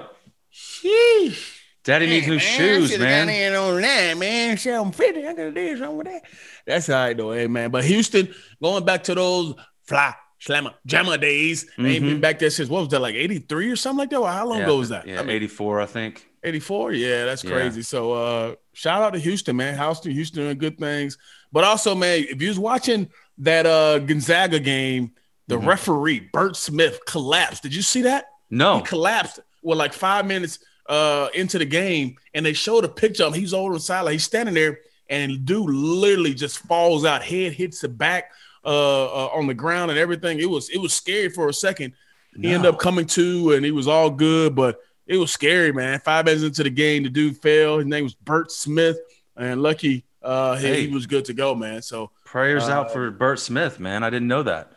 Sheesh. 0.52 1.54
Daddy 1.84 2.06
needs 2.06 2.26
new 2.26 2.32
man, 2.36 2.40
shoes, 2.40 2.90
should've 2.90 3.00
man. 3.06 3.26
got 3.28 3.32
in 3.34 3.54
on 3.54 3.80
that, 3.80 4.18
man. 4.18 4.58
750. 4.58 5.26
I 5.26 5.32
could 5.34 5.54
did 5.54 5.78
something 5.78 5.96
with 5.96 6.06
that. 6.08 6.22
That's 6.66 6.88
all 6.90 6.96
right, 6.96 7.16
though, 7.16 7.32
hey, 7.32 7.46
man. 7.46 7.70
But 7.70 7.84
Houston, 7.84 8.34
going 8.62 8.84
back 8.84 9.04
to 9.04 9.14
those 9.14 9.54
Phi 9.84 10.12
Slama 10.38 10.74
Jama 10.84 11.16
days, 11.16 11.66
they 11.78 11.96
ain't 11.96 12.04
been 12.04 12.18
Mhm. 12.18 12.20
back 12.20 12.38
there 12.40 12.50
since, 12.50 12.68
what 12.68 12.80
was 12.80 12.88
that, 12.90 13.00
like 13.00 13.14
83 13.14 13.70
or 13.70 13.76
something 13.76 14.00
like 14.00 14.10
that? 14.10 14.20
Well, 14.20 14.32
how 14.32 14.46
long 14.46 14.58
yeah, 14.58 14.64
ago 14.64 14.76
was 14.76 14.90
that? 14.90 15.06
Yeah, 15.06 15.20
I 15.20 15.22
mean, 15.22 15.30
eighty 15.36 15.46
four, 15.48 15.80
I 15.80 15.86
think. 15.86 16.26
84 16.44 16.92
yeah 16.92 17.24
that's 17.24 17.42
Yeah. 17.42 17.50
crazy 17.50 17.82
so 17.82 18.12
uh 18.12 18.54
shout 18.72 19.02
out 19.02 19.12
to 19.12 19.18
houston 19.18 19.56
man 19.56 19.76
houston 19.76 20.12
houston 20.12 20.44
doing 20.44 20.56
good 20.56 20.78
things 20.78 21.18
but 21.50 21.64
also 21.64 21.96
man 21.96 22.24
if 22.30 22.40
you 22.40 22.46
was 22.46 22.60
watching 22.60 23.08
that 23.38 23.66
uh 23.66 23.98
gonzaga 23.98 24.60
game 24.60 25.10
the 25.48 25.56
Mhm. 25.58 25.66
referee 25.66 26.20
bert 26.32 26.56
smith 26.56 27.00
collapsed 27.06 27.62
did 27.62 27.74
you 27.74 27.82
see 27.82 28.02
that 28.02 28.26
No, 28.50 28.78
he 28.78 28.84
collapsed 28.84 29.40
with 29.62 29.78
like 29.78 29.92
five 29.92 30.24
minutes 30.26 30.58
uh 30.88 31.28
into 31.34 31.58
the 31.58 31.64
game 31.66 32.16
and 32.34 32.46
they 32.46 32.52
showed 32.52 32.84
a 32.84 32.88
picture 32.88 33.24
of 33.24 33.34
him 33.34 33.40
he's 33.40 33.52
over 33.52 33.74
the 33.74 33.80
sideline 33.80 34.12
he's 34.14 34.24
standing 34.24 34.54
there 34.54 34.78
and 35.10 35.44
dude 35.44 35.68
literally 35.68 36.32
just 36.34 36.58
falls 36.60 37.04
out 37.04 37.22
head 37.22 37.52
hits 37.52 37.80
the 37.80 37.88
back 37.88 38.30
uh, 38.64 39.04
uh 39.06 39.28
on 39.34 39.46
the 39.46 39.54
ground 39.54 39.90
and 39.90 39.98
everything 39.98 40.38
it 40.38 40.48
was 40.48 40.68
it 40.70 40.78
was 40.78 40.92
scary 40.94 41.28
for 41.28 41.48
a 41.48 41.52
second 41.52 41.92
he 42.40 42.52
ended 42.52 42.72
up 42.72 42.78
coming 42.78 43.06
to 43.06 43.52
and 43.54 43.64
he 43.64 43.72
was 43.72 43.88
all 43.88 44.10
good, 44.10 44.54
but 44.54 44.80
it 45.08 45.16
was 45.16 45.32
scary, 45.32 45.72
man. 45.72 45.98
Five 45.98 46.24
minutes 46.26 46.44
into 46.44 46.62
the 46.62 46.70
game, 46.70 47.02
the 47.02 47.08
dude 47.08 47.36
fell. 47.38 47.78
His 47.78 47.86
name 47.86 48.04
was 48.04 48.14
Bert 48.14 48.52
Smith, 48.52 48.96
and 49.36 49.60
lucky 49.60 50.04
uh, 50.22 50.54
he, 50.56 50.66
Hey. 50.68 50.86
he 50.86 50.94
was 50.94 51.06
good 51.06 51.24
to 51.24 51.32
go, 51.32 51.56
man. 51.56 51.82
So 51.82 52.12
prayers 52.24 52.68
Uh, 52.68 52.72
out 52.72 52.92
for 52.92 53.10
Bert 53.10 53.40
Smith, 53.40 53.80
man. 53.80 54.04
I 54.04 54.10
didn't 54.10 54.28
know 54.28 54.44
that. 54.44 54.70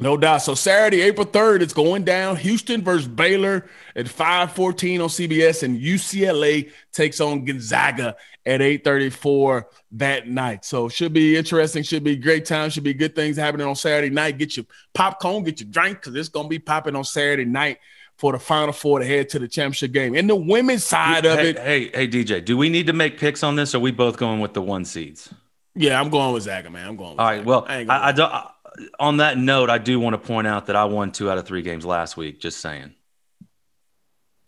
No 0.00 0.16
doubt. 0.16 0.38
So 0.38 0.54
Saturday, 0.54 1.02
April 1.02 1.26
third, 1.26 1.62
it's 1.62 1.72
going 1.72 2.04
down. 2.04 2.36
Houston 2.36 2.82
versus 2.82 3.08
Baylor 3.08 3.66
at 3.94 4.08
five 4.08 4.52
fourteen 4.52 5.00
on 5.00 5.08
CBS, 5.08 5.62
and 5.62 5.80
UCLA 5.80 6.70
takes 6.92 7.20
on 7.20 7.44
Gonzaga 7.44 8.16
at 8.46 8.62
eight 8.62 8.84
thirty 8.84 9.10
four 9.10 9.68
that 9.92 10.28
night. 10.28 10.64
So 10.64 10.88
should 10.88 11.12
be 11.12 11.36
interesting. 11.36 11.82
Should 11.82 12.04
be 12.04 12.16
great 12.16 12.44
time. 12.46 12.70
Should 12.70 12.84
be 12.84 12.94
good 12.94 13.14
things 13.14 13.36
happening 13.36 13.66
on 13.66 13.76
Saturday 13.76 14.10
night. 14.10 14.38
Get 14.38 14.56
your 14.56 14.66
popcorn, 14.94 15.44
get 15.44 15.60
your 15.60 15.70
drink, 15.70 16.00
because 16.00 16.14
it's 16.14 16.28
gonna 16.28 16.48
be 16.48 16.58
popping 16.58 16.96
on 16.96 17.04
Saturday 17.04 17.44
night 17.44 17.78
for 18.16 18.32
the 18.32 18.38
Final 18.38 18.72
Four 18.72 18.98
to 18.98 19.04
head 19.06 19.28
to 19.30 19.38
the 19.38 19.48
championship 19.48 19.92
game. 19.92 20.14
And 20.14 20.28
the 20.28 20.36
women's 20.36 20.84
side 20.84 21.24
of 21.24 21.38
it, 21.38 21.58
hey, 21.58 21.88
hey, 21.88 22.06
DJ, 22.06 22.44
do 22.44 22.56
we 22.56 22.68
need 22.68 22.86
to 22.86 22.92
make 22.92 23.18
picks 23.18 23.42
on 23.42 23.56
this? 23.56 23.74
Or 23.74 23.78
are 23.78 23.80
we 23.80 23.90
both 23.92 24.16
going 24.18 24.40
with 24.40 24.54
the 24.54 24.62
one 24.62 24.84
seeds? 24.84 25.32
yeah, 25.74 26.00
I'm 26.00 26.10
going 26.10 26.34
with 26.34 26.42
Zaga, 26.42 26.68
man. 26.68 26.86
I'm 26.88 26.96
going. 26.96 27.12
With 27.12 27.20
All 27.20 27.26
right. 27.26 27.38
Zaga. 27.38 27.48
Well, 27.48 27.66
I 27.68 27.84
I, 27.84 28.08
I 28.08 28.12
don't. 28.12 28.32
I- 28.32 28.50
on 28.98 29.18
that 29.18 29.36
note, 29.38 29.70
I 29.70 29.78
do 29.78 29.98
want 30.00 30.14
to 30.14 30.18
point 30.18 30.46
out 30.46 30.66
that 30.66 30.76
I 30.76 30.84
won 30.84 31.10
two 31.12 31.30
out 31.30 31.38
of 31.38 31.46
three 31.46 31.62
games 31.62 31.84
last 31.84 32.16
week. 32.16 32.40
Just 32.40 32.60
saying. 32.60 32.94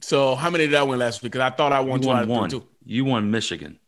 So 0.00 0.34
how 0.34 0.50
many 0.50 0.66
did 0.66 0.74
I 0.74 0.82
win 0.82 0.98
last 0.98 1.22
week? 1.22 1.32
Because 1.32 1.42
I 1.52 1.54
thought 1.54 1.72
I 1.72 1.80
won 1.80 2.00
You 2.00 2.04
two 2.06 2.10
out 2.10 2.14
won 2.14 2.22
of 2.22 2.28
one. 2.28 2.50
three. 2.50 2.62
You 2.84 3.04
won 3.04 3.30
Michigan. 3.30 3.78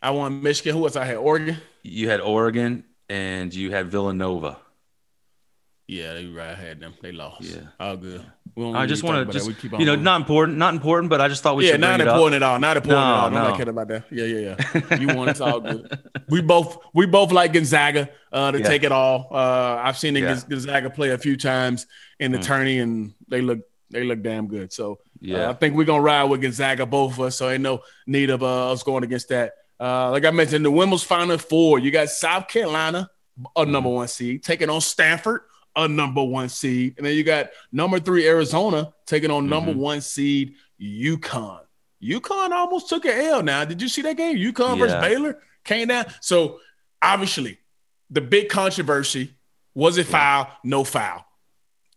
I 0.00 0.10
won 0.10 0.42
Michigan. 0.42 0.76
Who 0.76 0.84
else? 0.84 0.96
I 0.96 1.04
had 1.04 1.16
Oregon. 1.16 1.56
You 1.82 2.08
had 2.08 2.20
Oregon 2.20 2.84
and 3.08 3.52
you 3.52 3.70
had 3.72 3.88
Villanova. 3.88 4.58
Yeah, 5.88 6.14
they 6.14 6.26
right. 6.26 6.50
I 6.50 6.54
had 6.54 6.80
them. 6.80 6.94
They 7.02 7.12
lost. 7.12 7.42
Yeah. 7.42 7.62
all 7.78 7.96
good. 7.96 8.20
Don't 8.20 8.26
I 8.58 8.84
just 8.86 9.02
want 9.02 9.26
to 9.26 9.32
just 9.32 9.58
keep 9.60 9.72
on 9.72 9.80
you 9.80 9.86
know 9.86 9.92
moving. 9.92 10.04
not 10.04 10.20
important, 10.20 10.58
not 10.58 10.74
important, 10.74 11.08
but 11.08 11.20
I 11.20 11.28
just 11.28 11.42
thought 11.42 11.56
we 11.56 11.64
yeah, 11.66 11.72
should 11.72 11.80
not 11.80 11.96
bring 11.98 12.06
it 12.06 12.10
important 12.10 12.42
up. 12.42 12.48
at 12.48 12.52
all. 12.52 12.58
Not 12.60 12.76
important 12.76 12.98
at 13.06 13.12
all. 13.14 13.30
No, 13.30 13.36
I'm 13.38 13.42
no. 13.44 13.48
not 13.48 13.56
kidding 13.58 13.70
about 13.70 13.88
that. 13.88 14.04
Yeah, 14.10 14.24
yeah, 14.24 14.56
yeah. 14.90 14.96
You 14.98 15.06
want 15.16 15.30
It's 15.30 15.40
all 15.40 15.60
good. 15.60 15.98
we 16.28 16.42
both 16.42 16.78
we 16.92 17.06
both 17.06 17.32
like 17.32 17.52
Gonzaga 17.54 18.10
uh, 18.32 18.50
to 18.52 18.58
Yeah. 18.58 18.68
take 18.68 18.82
it 18.82 18.92
all. 18.92 19.28
Uh, 19.30 19.80
I've 19.82 19.96
seen 19.96 20.14
Yeah. 20.16 20.38
Gonzaga 20.48 20.90
play 20.90 21.10
a 21.10 21.18
few 21.18 21.36
times 21.36 21.86
in 22.20 22.30
the 22.32 22.38
Mm. 22.38 22.42
tourney, 22.44 22.78
and 22.78 23.14
they 23.28 23.40
look 23.40 23.60
they 23.90 24.04
look 24.04 24.22
damn 24.22 24.48
good. 24.48 24.72
So 24.72 24.92
uh, 24.92 24.96
Yeah. 25.20 25.48
I 25.50 25.54
think 25.54 25.74
we're 25.74 25.84
gonna 25.84 26.02
ride 26.02 26.24
with 26.24 26.42
Gonzaga, 26.42 26.84
both 26.84 27.12
of 27.14 27.20
us. 27.20 27.36
So 27.36 27.48
ain't 27.48 27.62
no 27.62 27.80
need 28.06 28.28
of 28.30 28.42
uh, 28.42 28.72
us 28.72 28.82
going 28.82 29.02
against 29.04 29.28
that. 29.30 29.52
Uh, 29.80 30.10
like 30.10 30.24
I 30.26 30.30
mentioned, 30.30 30.64
the 30.64 30.70
women's 30.70 31.02
final 31.02 31.38
four. 31.38 31.78
You 31.78 31.90
got 31.90 32.08
South 32.10 32.48
Carolina, 32.48 33.08
a 33.56 33.64
number 33.64 33.88
Mm-hmm. 33.88 33.96
one 33.96 34.08
seed, 34.08 34.42
taking 34.44 34.68
on 34.70 34.80
Stanford, 34.82 35.40
a 35.76 35.88
number 35.88 36.22
one 36.22 36.48
seed, 36.48 36.94
and 36.98 37.06
then 37.06 37.14
you 37.14 37.24
got 37.24 37.48
number 37.72 37.98
three 37.98 38.26
Arizona 38.26 38.92
taking 39.06 39.30
on 39.30 39.48
number 39.48 39.72
Mhm. 39.72 39.76
one 39.76 40.00
seed 40.00 40.54
UConn. 40.80 41.60
UConn 42.02 42.50
almost 42.50 42.88
took 42.88 43.04
an 43.04 43.12
L. 43.12 43.42
Now, 43.42 43.64
did 43.64 43.80
you 43.80 43.88
see 43.88 44.02
that 44.02 44.16
game? 44.16 44.36
UConn 44.36 44.78
versus 44.78 45.00
Baylor 45.00 45.40
came 45.64 45.88
down. 45.88 46.06
So 46.20 46.58
obviously, 47.00 47.58
the 48.10 48.20
big 48.20 48.48
controversy 48.48 49.34
was 49.74 49.96
it 49.98 50.06
foul? 50.06 50.48
No 50.64 50.84
foul. 50.84 51.24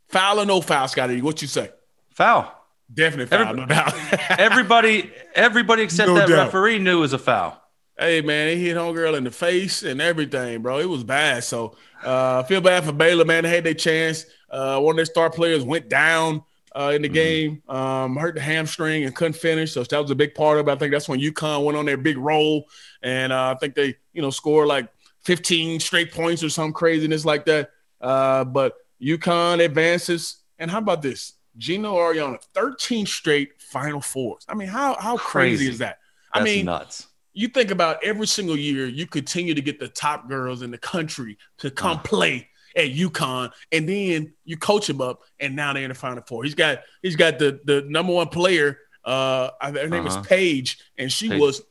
Foul 0.09 0.39
or 0.41 0.45
no 0.45 0.61
foul, 0.61 0.87
Scotty? 0.87 1.21
What 1.21 1.41
you 1.41 1.47
say? 1.47 1.71
Foul. 2.11 2.51
Definitely 2.93 3.25
foul, 3.35 3.47
Every- 3.47 3.59
no 3.61 3.65
doubt. 3.65 3.93
Everybody, 4.39 5.11
everybody 5.33 5.81
except 5.83 6.07
No 6.07 6.15
that 6.15 6.29
doubt. 6.29 6.45
referee 6.45 6.77
knew 6.79 6.97
it 6.99 7.01
was 7.01 7.13
a 7.13 7.17
foul. 7.17 7.59
Hey 7.97 8.21
man, 8.21 8.57
he 8.57 8.65
hit 8.65 8.75
homegirl 8.75 9.17
in 9.17 9.23
the 9.23 9.31
face 9.31 9.83
and 9.83 10.01
everything, 10.01 10.61
bro. 10.61 10.79
It 10.79 10.89
was 10.89 11.03
bad. 11.03 11.43
So 11.43 11.77
uh, 12.03 12.43
feel 12.43 12.61
bad 12.61 12.83
for 12.83 12.91
Baylor, 12.91 13.23
man. 13.23 13.43
They 13.43 13.49
had 13.49 13.63
their 13.63 13.73
chance. 13.73 14.25
Uh, 14.49 14.79
one 14.81 14.93
of 14.93 14.97
their 14.97 15.05
star 15.05 15.29
players 15.29 15.63
went 15.63 15.87
down 15.89 16.43
uh, 16.75 16.91
in 16.93 17.01
the 17.01 17.07
mm-hmm. 17.07 17.13
game, 17.13 17.63
um, 17.69 18.17
hurt 18.17 18.35
the 18.35 18.41
hamstring 18.41 19.05
and 19.05 19.15
couldn't 19.15 19.33
finish. 19.33 19.71
So 19.71 19.83
that 19.83 20.01
was 20.01 20.11
a 20.11 20.15
big 20.15 20.35
part 20.35 20.59
of 20.59 20.67
it. 20.67 20.71
I 20.71 20.75
think 20.75 20.91
that's 20.91 21.07
when 21.07 21.21
UConn 21.21 21.63
went 21.63 21.77
on 21.77 21.85
their 21.85 21.97
big 21.97 22.17
roll, 22.17 22.65
and 23.01 23.31
uh, 23.31 23.53
I 23.55 23.59
think 23.59 23.75
they, 23.75 23.95
you 24.13 24.21
know, 24.21 24.29
scored 24.29 24.67
like 24.67 24.89
15 25.23 25.79
straight 25.79 26.11
points 26.11 26.43
or 26.43 26.49
some 26.49 26.73
craziness 26.73 27.23
like 27.23 27.45
that. 27.45 27.71
Uh, 28.01 28.43
but 28.43 28.75
UConn 29.01 29.63
advances. 29.63 30.37
And 30.59 30.69
how 30.69 30.79
about 30.79 31.01
this? 31.01 31.33
Geno 31.57 31.95
Auriemma, 31.95 32.41
13 32.53 33.05
straight 33.05 33.61
Final 33.61 34.01
Fours. 34.01 34.45
I 34.49 34.55
mean, 34.55 34.67
how 34.67 34.95
how 34.99 35.17
crazy, 35.17 35.57
crazy 35.57 35.71
is 35.71 35.77
that? 35.79 35.99
That's 36.33 36.41
I 36.41 36.43
mean, 36.43 36.65
nuts. 36.65 37.07
You 37.35 37.49
think 37.49 37.69
about 37.69 38.03
every 38.03 38.25
single 38.25 38.57
year, 38.57 38.87
you 38.87 39.05
continue 39.05 39.53
to 39.53 39.61
get 39.61 39.79
the 39.79 39.89
top 39.89 40.27
girls 40.27 40.61
in 40.61 40.71
the 40.71 40.77
country 40.77 41.37
to 41.59 41.69
come 41.69 41.97
uh. 41.97 42.01
play 42.01 42.49
at 42.75 42.91
UConn, 42.91 43.51
and 43.71 43.87
then 43.87 44.33
you 44.43 44.57
coach 44.57 44.87
them 44.87 45.01
up, 45.01 45.21
and 45.39 45.55
now 45.55 45.73
they're 45.73 45.83
in 45.83 45.89
the 45.89 45.95
Final 45.95 46.23
Four. 46.27 46.43
He's 46.43 46.55
got 46.55 46.79
he's 47.01 47.15
got 47.15 47.39
the 47.39 47.59
the 47.65 47.85
number 47.87 48.13
one 48.13 48.29
player. 48.29 48.79
Uh, 49.03 49.51
her 49.61 49.87
name 49.87 50.07
uh-huh. 50.07 50.21
is 50.21 50.27
Paige, 50.27 50.79
and 50.97 51.11
she 51.11 51.29
Paige. 51.29 51.39
was 51.39 51.61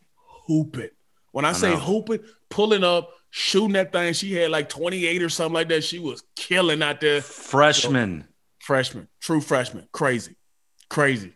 hooping. 0.47 0.91
When 1.33 1.45
I, 1.45 1.51
I 1.51 1.53
say 1.53 1.71
know. 1.71 1.79
hooping, 1.79 2.21
pulling 2.49 2.85
up, 2.85 3.11
shooting 3.31 3.73
that 3.73 3.93
thing, 3.93 4.13
she 4.13 4.35
had 4.35 4.51
like 4.51 4.69
28 4.69 5.23
or 5.23 5.29
something 5.29 5.55
like 5.55 5.69
that. 5.69 5.83
She 5.83 5.99
was 5.99 6.23
killing 6.37 6.83
out 6.83 7.01
there. 7.01 7.21
Freshman, 7.21 8.21
so, 8.21 8.27
freshman, 8.61 9.09
true 9.21 9.41
freshman, 9.41 9.89
crazy, 9.93 10.37
crazy. 10.89 11.33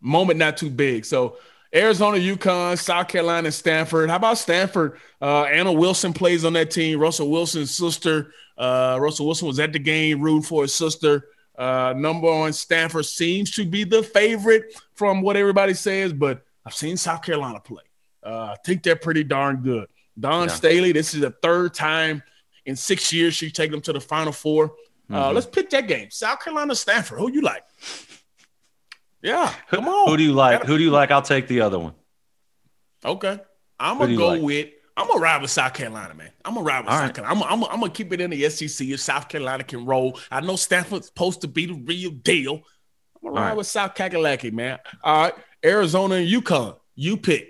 Moment 0.00 0.38
not 0.38 0.56
too 0.56 0.70
big. 0.70 1.04
So 1.04 1.36
Arizona, 1.74 2.16
UConn, 2.16 2.78
South 2.78 3.08
Carolina, 3.08 3.52
Stanford. 3.52 4.10
How 4.10 4.16
about 4.16 4.38
Stanford? 4.38 4.98
Uh, 5.22 5.44
Anna 5.44 5.72
Wilson 5.72 6.12
plays 6.12 6.44
on 6.44 6.52
that 6.54 6.70
team. 6.70 6.98
Russell 6.98 7.30
Wilson's 7.30 7.70
sister. 7.70 8.32
Uh, 8.58 8.98
Russell 9.00 9.26
Wilson 9.26 9.46
was 9.46 9.60
at 9.60 9.72
the 9.72 9.78
game 9.78 10.20
rooting 10.20 10.42
for 10.42 10.62
his 10.62 10.74
sister. 10.74 11.28
Uh, 11.56 11.94
number 11.96 12.26
one, 12.26 12.52
Stanford 12.52 13.06
seems 13.06 13.52
to 13.52 13.64
be 13.64 13.84
the 13.84 14.02
favorite 14.02 14.74
from 14.94 15.22
what 15.22 15.36
everybody 15.36 15.74
says, 15.74 16.12
but 16.12 16.42
I've 16.66 16.74
seen 16.74 16.96
South 16.96 17.22
Carolina 17.22 17.60
play. 17.60 17.84
Uh, 18.22 18.54
I 18.54 18.56
think 18.64 18.82
they're 18.82 18.96
pretty 18.96 19.24
darn 19.24 19.56
good. 19.58 19.88
Dawn 20.18 20.48
yeah. 20.48 20.54
Staley, 20.54 20.92
this 20.92 21.14
is 21.14 21.20
the 21.20 21.30
third 21.42 21.74
time 21.74 22.22
in 22.66 22.76
six 22.76 23.12
years 23.12 23.34
she's 23.34 23.52
taken 23.52 23.72
them 23.72 23.80
to 23.82 23.92
the 23.92 24.00
Final 24.00 24.32
Four. 24.32 24.72
Uh, 25.10 25.26
mm-hmm. 25.26 25.34
let's 25.34 25.46
pick 25.46 25.70
that 25.70 25.86
game. 25.86 26.10
South 26.10 26.40
Carolina, 26.42 26.74
Stanford. 26.74 27.18
Who 27.18 27.32
you 27.32 27.40
like? 27.40 27.64
Yeah, 29.22 29.52
come 29.70 29.88
on. 29.88 30.08
Who 30.08 30.16
do 30.16 30.22
you 30.22 30.32
like? 30.32 30.64
Who 30.64 30.78
do 30.78 30.84
you 30.84 30.90
like? 30.90 31.10
I'll 31.10 31.22
take 31.22 31.46
the 31.46 31.60
other 31.60 31.78
one. 31.78 31.94
Okay, 33.04 33.38
I'm 33.78 33.98
gonna 33.98 34.16
go 34.16 34.28
like? 34.28 34.42
with. 34.42 34.68
I'm 34.96 35.06
gonna 35.06 35.20
ride 35.20 35.40
with 35.40 35.50
South 35.50 35.72
Carolina, 35.72 36.14
man. 36.14 36.30
I'm 36.44 36.54
gonna 36.54 36.66
ride 36.66 36.80
with 36.80 36.88
All 36.90 36.98
South 36.98 37.06
right. 37.06 37.14
Carolina. 37.14 37.44
I'm, 37.46 37.62
I'm, 37.62 37.70
I'm, 37.70 37.80
gonna 37.80 37.92
keep 37.92 38.12
it 38.12 38.20
in 38.20 38.30
the 38.30 38.48
SEC 38.50 38.86
if 38.88 39.00
South 39.00 39.28
Carolina 39.28 39.64
can 39.64 39.86
roll. 39.86 40.18
I 40.30 40.40
know 40.40 40.56
Stanford's 40.56 41.06
supposed 41.06 41.40
to 41.42 41.48
be 41.48 41.66
the 41.66 41.74
real 41.74 42.10
deal. 42.10 42.62
I'm 43.22 43.28
gonna 43.28 43.40
ride 43.40 43.48
right. 43.48 43.56
with 43.56 43.66
South 43.66 43.94
Kakalaki, 43.94 44.52
man. 44.52 44.78
All 45.02 45.24
right, 45.24 45.34
Arizona 45.64 46.16
and 46.16 46.28
UConn. 46.28 46.76
You 46.94 47.16
pick. 47.16 47.48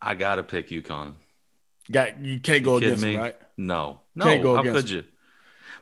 I 0.00 0.14
gotta 0.14 0.42
pick 0.42 0.68
UConn. 0.68 1.14
Got 1.90 2.22
you 2.22 2.40
can't 2.40 2.64
go 2.64 2.78
you 2.78 2.86
against 2.86 3.04
me, 3.04 3.16
right? 3.16 3.36
No, 3.56 4.00
no. 4.14 4.24
Can't 4.24 4.42
go 4.42 4.56
How 4.56 4.62
could 4.62 4.88
you? 4.88 5.04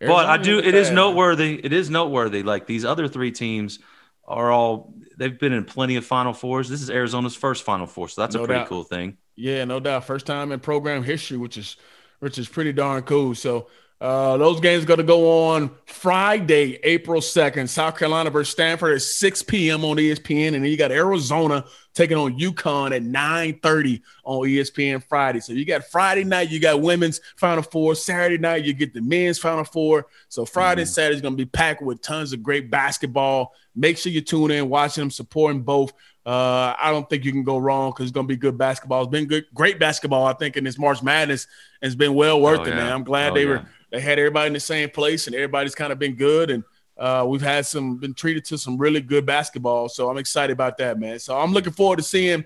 Arizona 0.00 0.22
but 0.22 0.26
I 0.26 0.36
do. 0.38 0.58
It 0.58 0.74
is 0.74 0.90
noteworthy. 0.90 1.60
It 1.62 1.72
is 1.72 1.90
noteworthy. 1.90 2.42
Like 2.42 2.66
these 2.66 2.84
other 2.84 3.06
three 3.06 3.30
teams 3.30 3.78
are 4.24 4.50
all 4.50 4.94
they've 5.16 5.38
been 5.38 5.52
in 5.52 5.64
plenty 5.64 5.96
of 5.96 6.04
Final 6.04 6.32
Fours. 6.32 6.68
This 6.68 6.82
is 6.82 6.90
Arizona's 6.90 7.34
first 7.34 7.64
Final 7.64 7.86
Four, 7.86 8.08
so 8.08 8.20
that's 8.20 8.34
no 8.34 8.44
a 8.44 8.46
pretty 8.46 8.60
doubt. 8.60 8.68
cool 8.68 8.84
thing. 8.84 9.16
Yeah, 9.36 9.64
no 9.64 9.80
doubt. 9.80 10.04
First 10.04 10.26
time 10.26 10.52
in 10.52 10.60
program 10.60 11.02
history, 11.02 11.36
which 11.36 11.56
is 11.56 11.76
which 12.20 12.38
is 12.38 12.48
pretty 12.48 12.72
darn 12.72 13.02
cool. 13.02 13.34
So 13.34 13.68
uh, 14.00 14.36
those 14.36 14.60
games 14.60 14.84
going 14.84 14.98
to 14.98 15.04
go 15.04 15.48
on 15.50 15.70
Friday, 15.86 16.78
April 16.82 17.20
2nd. 17.20 17.68
South 17.68 17.96
Carolina 17.96 18.30
versus 18.30 18.52
Stanford 18.52 18.94
at 18.94 19.02
6 19.02 19.42
p.m. 19.44 19.84
on 19.84 19.96
ESPN. 19.96 20.48
And 20.48 20.56
then 20.56 20.64
you 20.64 20.76
got 20.76 20.90
Arizona 20.90 21.64
taking 21.94 22.16
on 22.16 22.38
UConn 22.38 22.94
at 22.94 23.02
9.30 23.02 24.02
on 24.24 24.46
ESPN 24.46 25.02
Friday. 25.04 25.40
So 25.40 25.52
you 25.52 25.64
got 25.64 25.84
Friday 25.84 26.24
night, 26.24 26.50
you 26.50 26.60
got 26.60 26.80
women's 26.80 27.20
Final 27.36 27.62
Four. 27.62 27.94
Saturday 27.94 28.38
night, 28.38 28.64
you 28.64 28.72
get 28.72 28.94
the 28.94 29.00
men's 29.00 29.38
Final 29.38 29.64
Four. 29.64 30.06
So 30.28 30.44
Friday 30.44 30.82
mm-hmm. 30.82 30.86
and 30.86 30.88
Saturday 30.88 31.16
is 31.16 31.22
going 31.22 31.34
to 31.34 31.44
be 31.44 31.46
packed 31.46 31.82
with 31.82 32.00
tons 32.02 32.32
of 32.32 32.42
great 32.42 32.70
basketball. 32.70 33.54
Make 33.74 33.98
sure 33.98 34.12
you 34.12 34.20
tune 34.20 34.50
in, 34.50 34.68
watching 34.68 35.02
them, 35.02 35.10
supporting 35.10 35.62
both. 35.62 35.92
Uh, 36.24 36.74
I 36.78 36.90
don't 36.92 37.08
think 37.10 37.24
you 37.24 37.32
can 37.32 37.42
go 37.42 37.58
wrong 37.58 37.90
because 37.90 38.04
it's 38.04 38.12
going 38.12 38.28
to 38.28 38.32
be 38.32 38.36
good 38.36 38.56
basketball. 38.56 39.02
It's 39.02 39.10
been 39.10 39.26
good, 39.26 39.46
great 39.54 39.78
basketball, 39.78 40.26
I 40.26 40.34
think, 40.34 40.56
in 40.56 40.64
this 40.64 40.78
March 40.78 41.02
Madness. 41.02 41.46
It's 41.80 41.94
been 41.94 42.14
well 42.14 42.40
worth 42.40 42.60
oh, 42.60 42.64
it, 42.64 42.68
yeah. 42.68 42.76
man. 42.76 42.92
I'm 42.92 43.04
glad 43.04 43.32
oh, 43.32 43.34
they 43.34 43.42
yeah. 43.42 43.48
were– 43.48 43.66
they 43.92 44.00
had 44.00 44.18
everybody 44.18 44.46
in 44.48 44.52
the 44.54 44.60
same 44.60 44.90
place 44.90 45.26
and 45.26 45.36
everybody's 45.36 45.74
kind 45.74 45.92
of 45.92 45.98
been 45.98 46.14
good 46.14 46.50
and 46.50 46.64
uh, 47.02 47.24
we've 47.26 47.42
had 47.42 47.66
some 47.66 47.96
been 47.96 48.14
treated 48.14 48.44
to 48.44 48.56
some 48.56 48.78
really 48.78 49.00
good 49.00 49.26
basketball 49.26 49.88
so 49.88 50.08
i'm 50.08 50.18
excited 50.18 50.52
about 50.52 50.78
that 50.78 50.98
man 50.98 51.18
so 51.18 51.38
i'm 51.38 51.52
looking 51.52 51.72
forward 51.72 51.96
to 51.96 52.02
seeing 52.02 52.44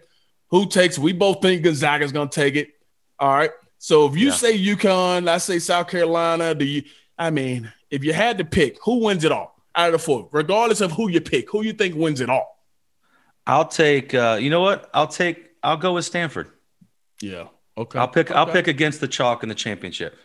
who 0.49 0.67
takes 0.67 0.99
we 0.99 1.13
both 1.13 1.41
think 1.43 1.63
gonzaga's 1.63 2.13
going 2.13 2.29
to 2.29 2.35
take 2.35 2.57
it 2.57 2.71
all 3.19 3.37
right 3.37 3.51
so 3.79 4.07
if 4.07 4.17
you 4.17 4.29
yeah. 4.29 4.35
say 4.35 4.59
UConn, 4.59 5.29
I 5.29 5.39
say 5.39 5.59
South 5.59 5.89
Carolina. 5.89 6.55
Do 6.55 6.65
you? 6.65 6.83
I 7.19 7.31
mean, 7.31 7.73
if 7.91 8.05
you 8.05 8.13
had 8.13 8.39
to 8.39 8.45
pick, 8.45 8.79
who 8.83 8.99
wins 9.05 9.25
it 9.25 9.33
all 9.33 9.57
out 9.75 9.89
of 9.89 9.93
the 9.93 9.99
four, 9.99 10.29
regardless 10.33 10.81
of 10.81 10.93
who 10.93 11.09
you 11.09 11.21
pick, 11.21 11.51
who 11.51 11.63
you 11.63 11.73
think 11.73 11.95
wins 11.95 12.21
it 12.21 12.31
all? 12.31 12.59
I'll 13.47 13.69
take. 13.69 14.15
Uh, 14.15 14.39
you 14.41 14.51
know 14.51 14.61
what? 14.61 14.91
I'll 14.93 15.07
take. 15.07 15.51
I'll 15.63 15.77
go 15.77 15.95
with 15.95 16.05
Stanford. 16.05 16.51
Yeah. 17.21 17.49
Okay. 17.79 17.99
I'll 17.99 18.09
pick. 18.09 18.31
Okay. 18.31 18.39
I'll 18.39 18.47
pick 18.47 18.67
against 18.67 19.01
the 19.01 19.09
chalk 19.09 19.43
in 19.43 19.49
the 19.49 19.55
championship. 19.55 20.17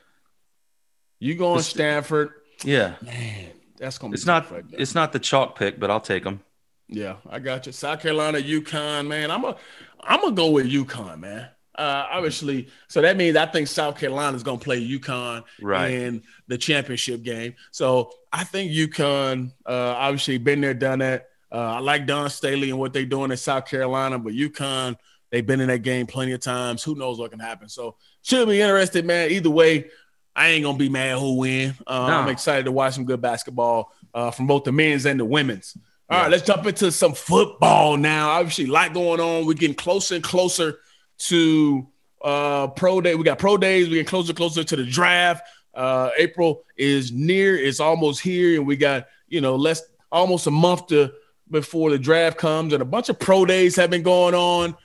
You 1.20 1.36
going 1.36 1.62
Stanford? 1.62 2.32
Yeah, 2.64 2.96
man, 3.02 3.50
that's 3.82 3.98
gonna. 3.98 4.14
It's 4.14 4.28
not. 4.28 4.46
it's 4.74 4.94
not 4.94 5.12
the 5.12 5.20
chalk 5.20 5.58
pick, 5.58 5.80
but 5.80 5.90
I'll 5.90 6.00
take 6.00 6.24
them. 6.24 6.42
Yeah, 6.88 7.16
I 7.28 7.40
got 7.40 7.66
you. 7.66 7.72
South 7.72 8.02
Carolina, 8.02 8.38
UConn, 8.38 9.08
man. 9.08 9.32
I'm 9.32 9.44
a, 9.44 9.58
I'm 10.02 10.22
gonna 10.22 10.36
go 10.36 10.52
with 10.52 10.68
UConn, 10.68 11.20
man. 11.20 11.50
Uh, 11.74 12.06
obviously, 12.12 12.68
so 12.88 13.02
that 13.02 13.18
means 13.18 13.36
I 13.36 13.48
think 13.48 13.68
South 13.68 13.98
Carolina 13.98 14.38
is 14.38 14.44
gonna 14.44 14.60
play 14.60 14.88
UConn 14.88 15.44
right. 15.62 15.90
in 15.90 16.22
the 16.48 16.60
championship 16.60 17.24
game. 17.24 17.56
So 17.72 18.12
I 18.32 18.44
think 18.44 18.72
UConn, 18.72 19.52
uh, 19.66 19.96
obviously, 19.98 20.38
been 20.38 20.62
there, 20.62 20.76
done 20.76 21.00
that. 21.00 21.30
Uh, 21.52 21.58
I 21.58 21.80
like 21.80 22.06
Dawn 22.06 22.30
Staley 22.30 22.70
and 22.70 22.78
what 22.78 22.94
they're 22.94 23.06
doing 23.06 23.32
in 23.32 23.38
South 23.38 23.66
Carolina, 23.66 24.20
but 24.20 24.34
UConn, 24.34 24.96
they've 25.32 25.46
been 25.46 25.60
in 25.60 25.70
that 25.70 25.82
game 25.82 26.06
plenty 26.06 26.34
of 26.34 26.40
times. 26.40 26.84
Who 26.84 26.94
knows 26.94 27.18
what 27.18 27.32
can 27.32 27.40
happen? 27.40 27.68
So 27.68 27.96
should 28.22 28.48
be 28.48 28.62
interested, 28.62 29.06
man. 29.06 29.32
Either 29.32 29.50
way, 29.50 29.90
I 30.36 30.50
ain't 30.50 30.64
gonna 30.64 30.78
be 30.78 30.90
mad 30.90 31.18
who 31.20 31.38
win. 31.38 31.76
Uh, 31.86 32.08
no. 32.08 32.14
I'm 32.14 32.30
excited 32.30 32.66
to 32.66 32.72
watch 32.72 32.94
some 32.94 33.06
good 33.06 33.22
basketball 33.22 33.94
uh, 34.14 34.32
from 34.32 34.48
both 34.48 34.64
the 34.64 34.72
men's 34.72 35.06
and 35.06 35.20
the 35.20 35.26
women's. 35.26 35.78
All 36.10 36.18
yeah. 36.18 36.24
right, 36.24 36.32
let's 36.32 36.44
jump 36.44 36.66
into 36.66 36.92
some 36.92 37.14
football 37.14 37.98
now. 37.98 38.30
Obviously, 38.32 38.66
a 38.66 38.72
lot 38.72 38.94
going 38.94 39.20
on. 39.20 39.46
We're 39.46 39.54
getting 39.54 39.76
closer 39.76 40.16
and 40.16 40.24
closer 40.24 40.80
to 41.20 41.88
uh, 42.24 42.68
pro 42.68 43.02
day. 43.02 43.16
We 43.16 43.24
got 43.24 43.40
pro 43.40 43.58
days. 43.58 43.88
We're 43.88 43.96
getting 43.96 44.06
closer 44.08 44.32
and 44.32 44.38
closer 44.38 44.64
to 44.64 44.76
the 44.76 44.86
draft. 44.86 45.48
Uh, 45.74 46.10
April 46.18 46.64
is 46.78 47.12
near. 47.12 47.58
It's 47.58 47.80
almost 47.80 48.22
here, 48.22 48.58
and 48.58 48.68
we 48.68 48.76
got 48.76 49.08
you 49.28 49.42
know 49.42 49.56
less 49.56 49.82
almost 50.12 50.48
a 50.48 50.52
month 50.52 50.88
to 50.88 51.12
before 51.50 51.90
the 51.92 52.00
draft 52.00 52.38
comes, 52.38 52.74
and 52.74 52.82
a 52.82 52.86
bunch 52.86 53.10
of 53.10 53.20
pro 53.20 53.46
days 53.46 53.76
have 53.76 53.90
been 53.90 54.04
going 54.04 54.34
on. 54.34 54.76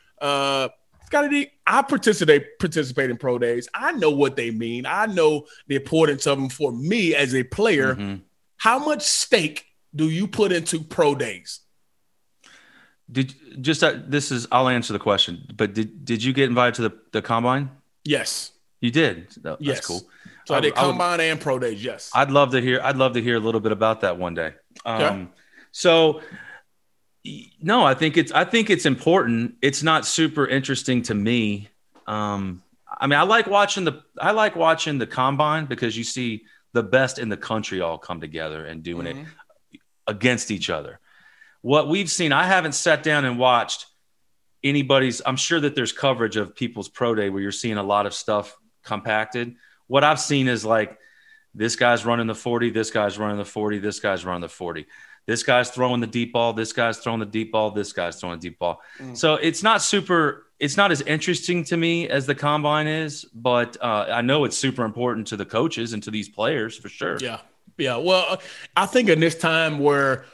Scotty 1.07 1.53
I 1.67 1.83
participate 1.83 2.59
participate 2.59 3.11
in 3.11 3.17
pro 3.17 3.39
days. 3.39 3.69
I 3.75 3.93
know 3.93 4.11
what 4.11 4.37
they 4.37 4.51
mean. 4.51 4.87
I 4.87 5.07
know 5.07 5.47
the 5.69 5.77
importance 5.77 6.27
of 6.27 6.39
them 6.39 6.49
for 6.49 6.73
me 6.73 7.15
as 7.15 7.35
a 7.35 7.43
player. 7.45 7.95
Mm-hmm. 7.95 8.17
How 8.59 8.79
much 8.79 9.03
stake 9.03 9.67
do 9.95 10.09
you 10.09 10.27
put 10.27 10.53
into 10.53 10.81
pro 10.81 11.15
days? 11.15 11.61
Did 13.11 13.35
just 13.63 13.85
uh, 13.85 13.95
this 14.07 14.33
is 14.33 14.49
I'll 14.51 14.69
answer 14.69 14.93
the 14.93 14.99
question, 14.99 15.47
but 15.55 15.75
did 15.75 16.05
did 16.05 16.25
you 16.25 16.33
get 16.33 16.49
invited 16.49 16.75
to 16.77 16.83
the, 16.83 16.99
the 17.13 17.23
combine? 17.23 17.71
Yes. 18.05 18.53
You 18.81 18.91
did. 18.91 19.29
That's 19.43 19.61
yes. 19.61 19.87
cool. 19.87 20.03
So 20.47 20.55
I, 20.55 20.59
I 20.59 20.61
did 20.61 20.75
combine 20.75 21.21
I 21.21 21.25
would, 21.25 21.33
and 21.33 21.41
pro 21.41 21.59
days, 21.59 21.83
yes. 21.83 22.11
I'd 22.15 22.31
love 22.31 22.51
to 22.51 22.61
hear 22.61 22.81
I'd 22.83 22.97
love 22.97 23.15
to 23.15 23.23
hear 23.23 23.37
a 23.37 23.41
little 23.41 23.61
bit 23.61 23.73
about 23.73 24.01
that 24.01 24.19
one 24.19 24.35
day. 24.35 24.55
Um, 24.85 25.03
okay. 25.03 25.27
so 25.71 26.21
no, 27.61 27.85
I 27.85 27.95
think 27.95 28.16
it's 28.16 28.33
I 28.33 28.45
think 28.45 28.71
it's 28.71 28.87
important. 28.87 29.56
It's 29.62 29.83
not 29.83 30.06
super 30.06 30.47
interesting 30.47 31.02
to 31.02 31.14
me. 31.14 31.68
Um, 32.06 32.62
I 32.88 33.06
mean, 33.06 33.18
I 33.18 33.23
like 33.23 33.47
watching 33.47 33.85
the 33.85 34.02
I 34.21 34.33
like 34.33 34.56
watching 34.56 34.99
the 34.99 35.06
combine 35.06 35.66
because 35.66 35.97
you 35.97 36.04
see 36.04 36.45
the 36.73 36.83
best 36.83 37.18
in 37.18 37.28
the 37.28 37.37
country 37.37 37.80
all 37.80 37.99
come 37.99 38.21
together 38.21 38.64
and 38.64 38.83
doing 38.83 39.06
mm-hmm. 39.06 39.25
it 39.73 39.80
against 40.06 40.50
each 40.50 40.71
other. 40.71 41.00
What 41.62 41.88
we've 41.88 42.11
seen, 42.11 42.33
I 42.33 42.47
haven't 42.47 42.73
sat 42.73 43.02
down 43.02 43.25
and 43.25 43.38
watched 43.38 43.87
anybody's. 44.62 45.21
I'm 45.25 45.37
sure 45.37 45.61
that 45.61 45.75
there's 45.75 45.92
coverage 45.92 46.37
of 46.37 46.54
people's 46.54 46.88
pro 46.88 47.14
day 47.14 47.30
where 47.30 47.42
you're 47.42 47.52
seeing 47.52 47.78
a 47.78 47.83
lot 47.83 48.06
of 48.06 48.14
stuff 48.14 48.56
compacted. 48.85 49.56
What 49.87 50.04
I've 50.04 50.21
seen 50.21 50.49
is 50.49 50.64
like 50.64 50.99
this 51.54 51.76
guy's 51.76 52.04
running 52.04 52.26
the 52.26 52.35
40, 52.35 52.71
this 52.71 52.90
guy's 52.90 53.18
running 53.18 53.38
the 53.38 53.45
40, 53.45 53.78
this 53.78 54.00
guy's 54.00 54.25
running 54.25 54.42
the 54.42 54.49
40 54.49 54.87
this 55.26 55.42
guy's 55.42 55.71
throwing 55.71 56.00
the 56.00 56.06
deep 56.06 56.33
ball, 56.33 56.52
this 56.52 56.73
guy's 56.73 56.99
throwing 56.99 57.21
the 57.21 57.26
deep 57.26 57.52
ball, 57.52 57.71
this 57.71 57.92
guy's 57.92 58.21
throwing 58.21 58.38
the 58.38 58.49
deep 58.49 58.59
ball. 58.59 58.80
Mm. 58.99 59.16
So 59.16 59.35
it's 59.35 59.62
not 59.62 59.83
super 59.83 60.47
it's 60.59 60.76
not 60.76 60.90
as 60.90 61.02
interesting 61.02 61.64
to 61.64 61.76
me 61.76 62.09
as 62.09 62.26
the 62.26 62.35
combine 62.35 62.87
is, 62.87 63.25
but 63.35 63.76
uh, 63.80 64.06
I 64.09 64.23
know 64.23 64.45
it's 64.45 64.56
super 64.56 64.85
important 64.85 65.26
to 65.28 65.37
the 65.37 65.45
coaches 65.45 65.92
and 65.92 66.02
to 66.04 66.11
these 66.11 66.28
players 66.28 66.76
for 66.78 66.88
sure. 66.88 67.18
Yeah. 67.21 67.40
Yeah. 67.76 67.97
Well, 67.97 68.40
I 68.75 68.87
think 68.87 69.09
in 69.11 69.21
this 69.21 69.37
time 69.37 69.78
where 69.78 70.25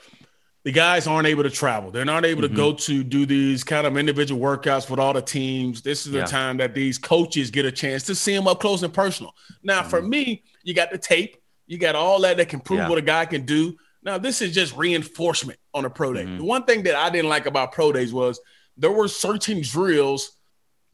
the 0.62 0.70
guys 0.70 1.08
aren't 1.08 1.26
able 1.26 1.42
to 1.42 1.50
travel, 1.50 1.90
they're 1.90 2.04
not 2.04 2.24
able 2.24 2.42
mm-hmm. 2.42 2.54
to 2.54 2.56
go 2.56 2.72
to 2.72 3.02
do 3.02 3.26
these 3.26 3.64
kind 3.64 3.84
of 3.84 3.96
individual 3.96 4.40
workouts 4.40 4.88
with 4.88 5.00
all 5.00 5.12
the 5.12 5.22
teams. 5.22 5.82
This 5.82 6.06
is 6.06 6.12
the 6.12 6.18
yeah. 6.18 6.26
time 6.26 6.56
that 6.58 6.72
these 6.72 6.98
coaches 6.98 7.50
get 7.50 7.64
a 7.64 7.72
chance 7.72 8.04
to 8.04 8.14
see 8.14 8.34
them 8.34 8.46
up 8.46 8.60
close 8.60 8.84
and 8.84 8.94
personal. 8.94 9.34
Now, 9.64 9.80
mm-hmm. 9.80 9.90
for 9.90 10.02
me, 10.02 10.44
you 10.62 10.72
got 10.72 10.92
the 10.92 10.98
tape, 10.98 11.36
you 11.66 11.78
got 11.78 11.96
all 11.96 12.20
that 12.20 12.36
that 12.36 12.48
can 12.48 12.60
prove 12.60 12.78
yeah. 12.78 12.88
what 12.88 12.98
a 12.98 13.02
guy 13.02 13.26
can 13.26 13.44
do. 13.44 13.76
Now, 14.02 14.18
this 14.18 14.42
is 14.42 14.52
just 14.52 14.76
reinforcement 14.76 15.58
on 15.74 15.84
a 15.84 15.90
pro 15.90 16.12
day. 16.12 16.24
Mm-hmm. 16.24 16.38
The 16.38 16.44
one 16.44 16.64
thing 16.64 16.82
that 16.84 16.96
I 16.96 17.10
didn't 17.10 17.28
like 17.28 17.46
about 17.46 17.72
pro 17.72 17.92
days 17.92 18.12
was– 18.12 18.40
there 18.76 18.92
were 18.92 19.08
certain 19.08 19.60
drills 19.62 20.32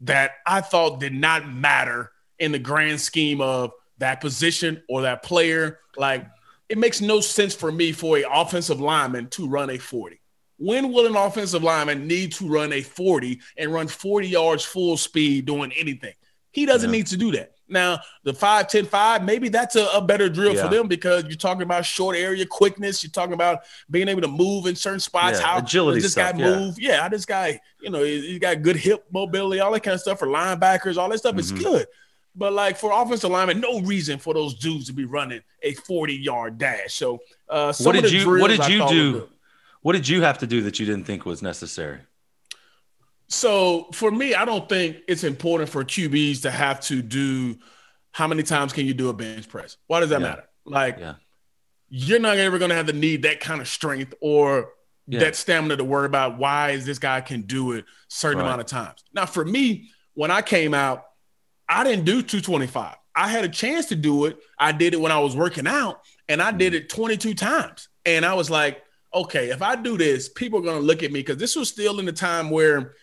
that 0.00 0.33
I 0.47 0.61
thought 0.61 1.00
did 1.00 1.15
not 1.15 1.50
matter 1.50 2.12
in 2.38 2.53
the 2.53 2.59
grand 2.59 3.00
scheme 3.00 3.41
of 3.41 3.73
that 3.99 4.21
position 4.21 4.83
or 4.88 5.03
that 5.03 5.23
player. 5.23 5.81
Like 5.97 6.27
it 6.69 6.79
makes 6.79 7.00
no 7.00 7.21
sense 7.21 7.55
for 7.55 7.73
me 7.73 7.93
for 7.93 8.19
a 8.19 8.25
offensive 8.31 8.81
lineman 8.81 9.29
to 9.31 9.49
run 9.49 9.71
a 9.71 9.79
40. 9.79 10.21
When 10.59 10.93
will 10.93 11.07
an 11.07 11.17
offensive 11.17 11.62
lineman 11.62 12.07
need 12.07 12.33
to 12.33 12.49
run 12.49 12.73
a 12.73 12.83
40 12.83 13.41
and 13.57 13.73
run 13.73 13.87
40 13.87 14.29
yards 14.29 14.65
full 14.65 14.97
speed 14.97 15.47
doing 15.47 15.73
anything? 15.73 16.15
He 16.50 16.67
doesn't 16.67 16.91
yeah. 16.91 16.97
need 16.97 17.07
to 17.09 17.17
do 17.17 17.33
that. 17.33 17.53
Now, 17.69 18.01
the 18.25 18.33
5 18.33 18.69
10 18.69 18.87
5, 18.87 19.25
maybe 19.25 19.49
that's 19.49 19.77
a, 19.77 19.87
a 19.95 20.01
better 20.01 20.29
drill 20.29 20.55
yeah. 20.55 20.65
for 20.65 20.75
them 20.75 20.89
because 20.89 21.25
you're 21.25 21.37
talking 21.37 21.63
about 21.63 21.85
short 21.85 22.17
area 22.17 22.47
quickness. 22.47 23.03
You're 23.03 23.11
talking 23.11 23.35
about 23.35 23.61
being 23.91 24.09
able 24.09 24.23
to 24.23 24.29
move 24.29 24.67
in 24.67 24.75
certain 24.75 25.01
spots. 25.01 25.39
Yeah, 25.39 25.47
how 25.47 25.59
agility 25.59 26.01
this 26.01 26.13
stuff, 26.13 26.37
guy 26.37 26.45
move? 26.45 26.79
Yeah, 26.79 27.03
how 27.03 27.09
this 27.09 27.25
guy, 27.25 27.61
you 27.81 27.91
know, 27.91 28.03
he, 28.03 28.21
he, 28.33 28.39
got 28.39 28.63
good 28.63 28.77
hip 28.77 29.05
mobility, 29.13 29.61
all 29.61 29.73
that 29.73 29.83
kind 29.83 29.95
of 29.95 30.01
stuff 30.01 30.19
for 30.19 30.29
linebackers, 30.29 30.97
all 30.97 31.09
that 31.11 31.19
stuff 31.19 31.33
mm-hmm. 31.33 31.41
is 31.41 31.53
good. 31.53 31.87
But 32.35 32.53
like 32.53 32.77
for 32.77 32.93
offensive 32.93 33.31
linemen, 33.31 33.61
no 33.61 33.81
reason 33.81 34.19
for 34.19 34.33
those 34.33 34.55
dudes 34.55 34.87
to 34.87 34.93
be 34.93 35.05
running 35.05 35.41
a 35.63 35.75
40 35.75 36.15
yard 36.15 36.57
dash. 36.59 36.95
So, 36.95 37.21
uh, 37.49 37.75
what 37.81 37.93
did 37.93 38.11
you 38.13 38.39
what 38.39 38.49
did 38.49 38.67
you 38.69 38.89
do? 38.89 39.29
What 39.83 39.93
did 39.93 40.09
you 40.09 40.23
have 40.23 40.39
to 40.39 40.47
do 40.47 40.63
that 40.63 40.79
you 40.79 40.87
didn't 40.87 41.05
think 41.05 41.25
was 41.25 41.43
necessary? 41.43 42.01
So 43.29 43.89
for 43.93 44.11
me, 44.11 44.35
I 44.35 44.45
don't 44.45 44.69
think 44.69 44.99
it's 45.07 45.25
important 45.25 45.69
for 45.69 45.85
QBs 45.85 46.43
to 46.43 46.51
have 46.51 46.81
to 46.83 47.03
do 47.03 47.59
how 48.13 48.27
many 48.27 48.43
times 48.43 48.73
can 48.73 48.87
you 48.87 48.95
do 48.95 49.11
a 49.11 49.13
bench 49.13 49.49
press? 49.49 49.77
Why 49.87 50.01
does 50.01 50.11
that 50.11 50.21
yeah. 50.21 50.27
matter? 50.27 50.45
Like 50.65 50.99
yeah. 50.99 51.15
you're 51.89 52.21
not 52.21 52.37
ever 52.37 52.59
gonna 52.59 52.75
have 52.75 52.87
the 52.87 52.93
need 52.93 53.23
that 53.23 53.41
kind 53.41 53.61
of 53.61 53.69
strength 53.69 54.15
or 54.21 54.71
yeah. 55.07 55.21
that 55.21 55.37
stamina 55.37 55.77
to 55.77 55.85
worry 55.85 56.07
about 56.07 56.39
why 56.39 56.71
is 56.71 56.85
this 56.85 56.99
guy 56.99 57.21
can 57.21 57.43
do 57.43 57.73
it 57.73 57.85
certain 58.09 58.39
right. 58.39 58.47
amount 58.47 58.61
of 58.61 58.67
times. 58.67 59.05
Now 59.13 59.27
for 59.27 59.45
me, 59.45 59.91
when 60.15 60.31
I 60.31 60.43
came 60.43 60.75
out, 60.75 61.05
I 61.69 61.85
didn't 61.85 62.05
do 62.05 62.23
225. 62.23 62.97
I 63.15 63.29
had 63.29 63.45
a 63.45 63.49
chance 63.49 63.87
to 63.87 63.97
do 63.97 64.27
it. 64.27 64.39
I 64.59 64.73
did 64.73 64.95
it 64.95 65.01
when 65.01 65.13
I 65.13 65.19
was 65.19 65.37
working 65.37 65.67
out 65.67 66.01
and 66.29 66.41
I 66.41 66.51
did 66.51 66.73
mm-hmm. 66.73 66.85
it 66.85 66.89
22 66.89 67.35
times. 67.35 67.89
And 68.07 68.25
I 68.25 68.35
was 68.35 68.51
like, 68.51 68.83
okay, 69.13 69.51
if 69.51 69.63
I 69.63 69.77
do 69.77 69.99
this, 69.99 70.29
people 70.29 70.61
are 70.61 70.63
going 70.63 70.81
to 70.81 70.87
look 70.87 71.03
at 71.03 71.13
me 71.13 71.21
because 71.21 71.37
this 71.37 71.57
was 71.57 71.69
still 71.69 71.99
in 71.99 72.07
the 72.07 72.13
time 72.13 72.51
where 72.51 72.95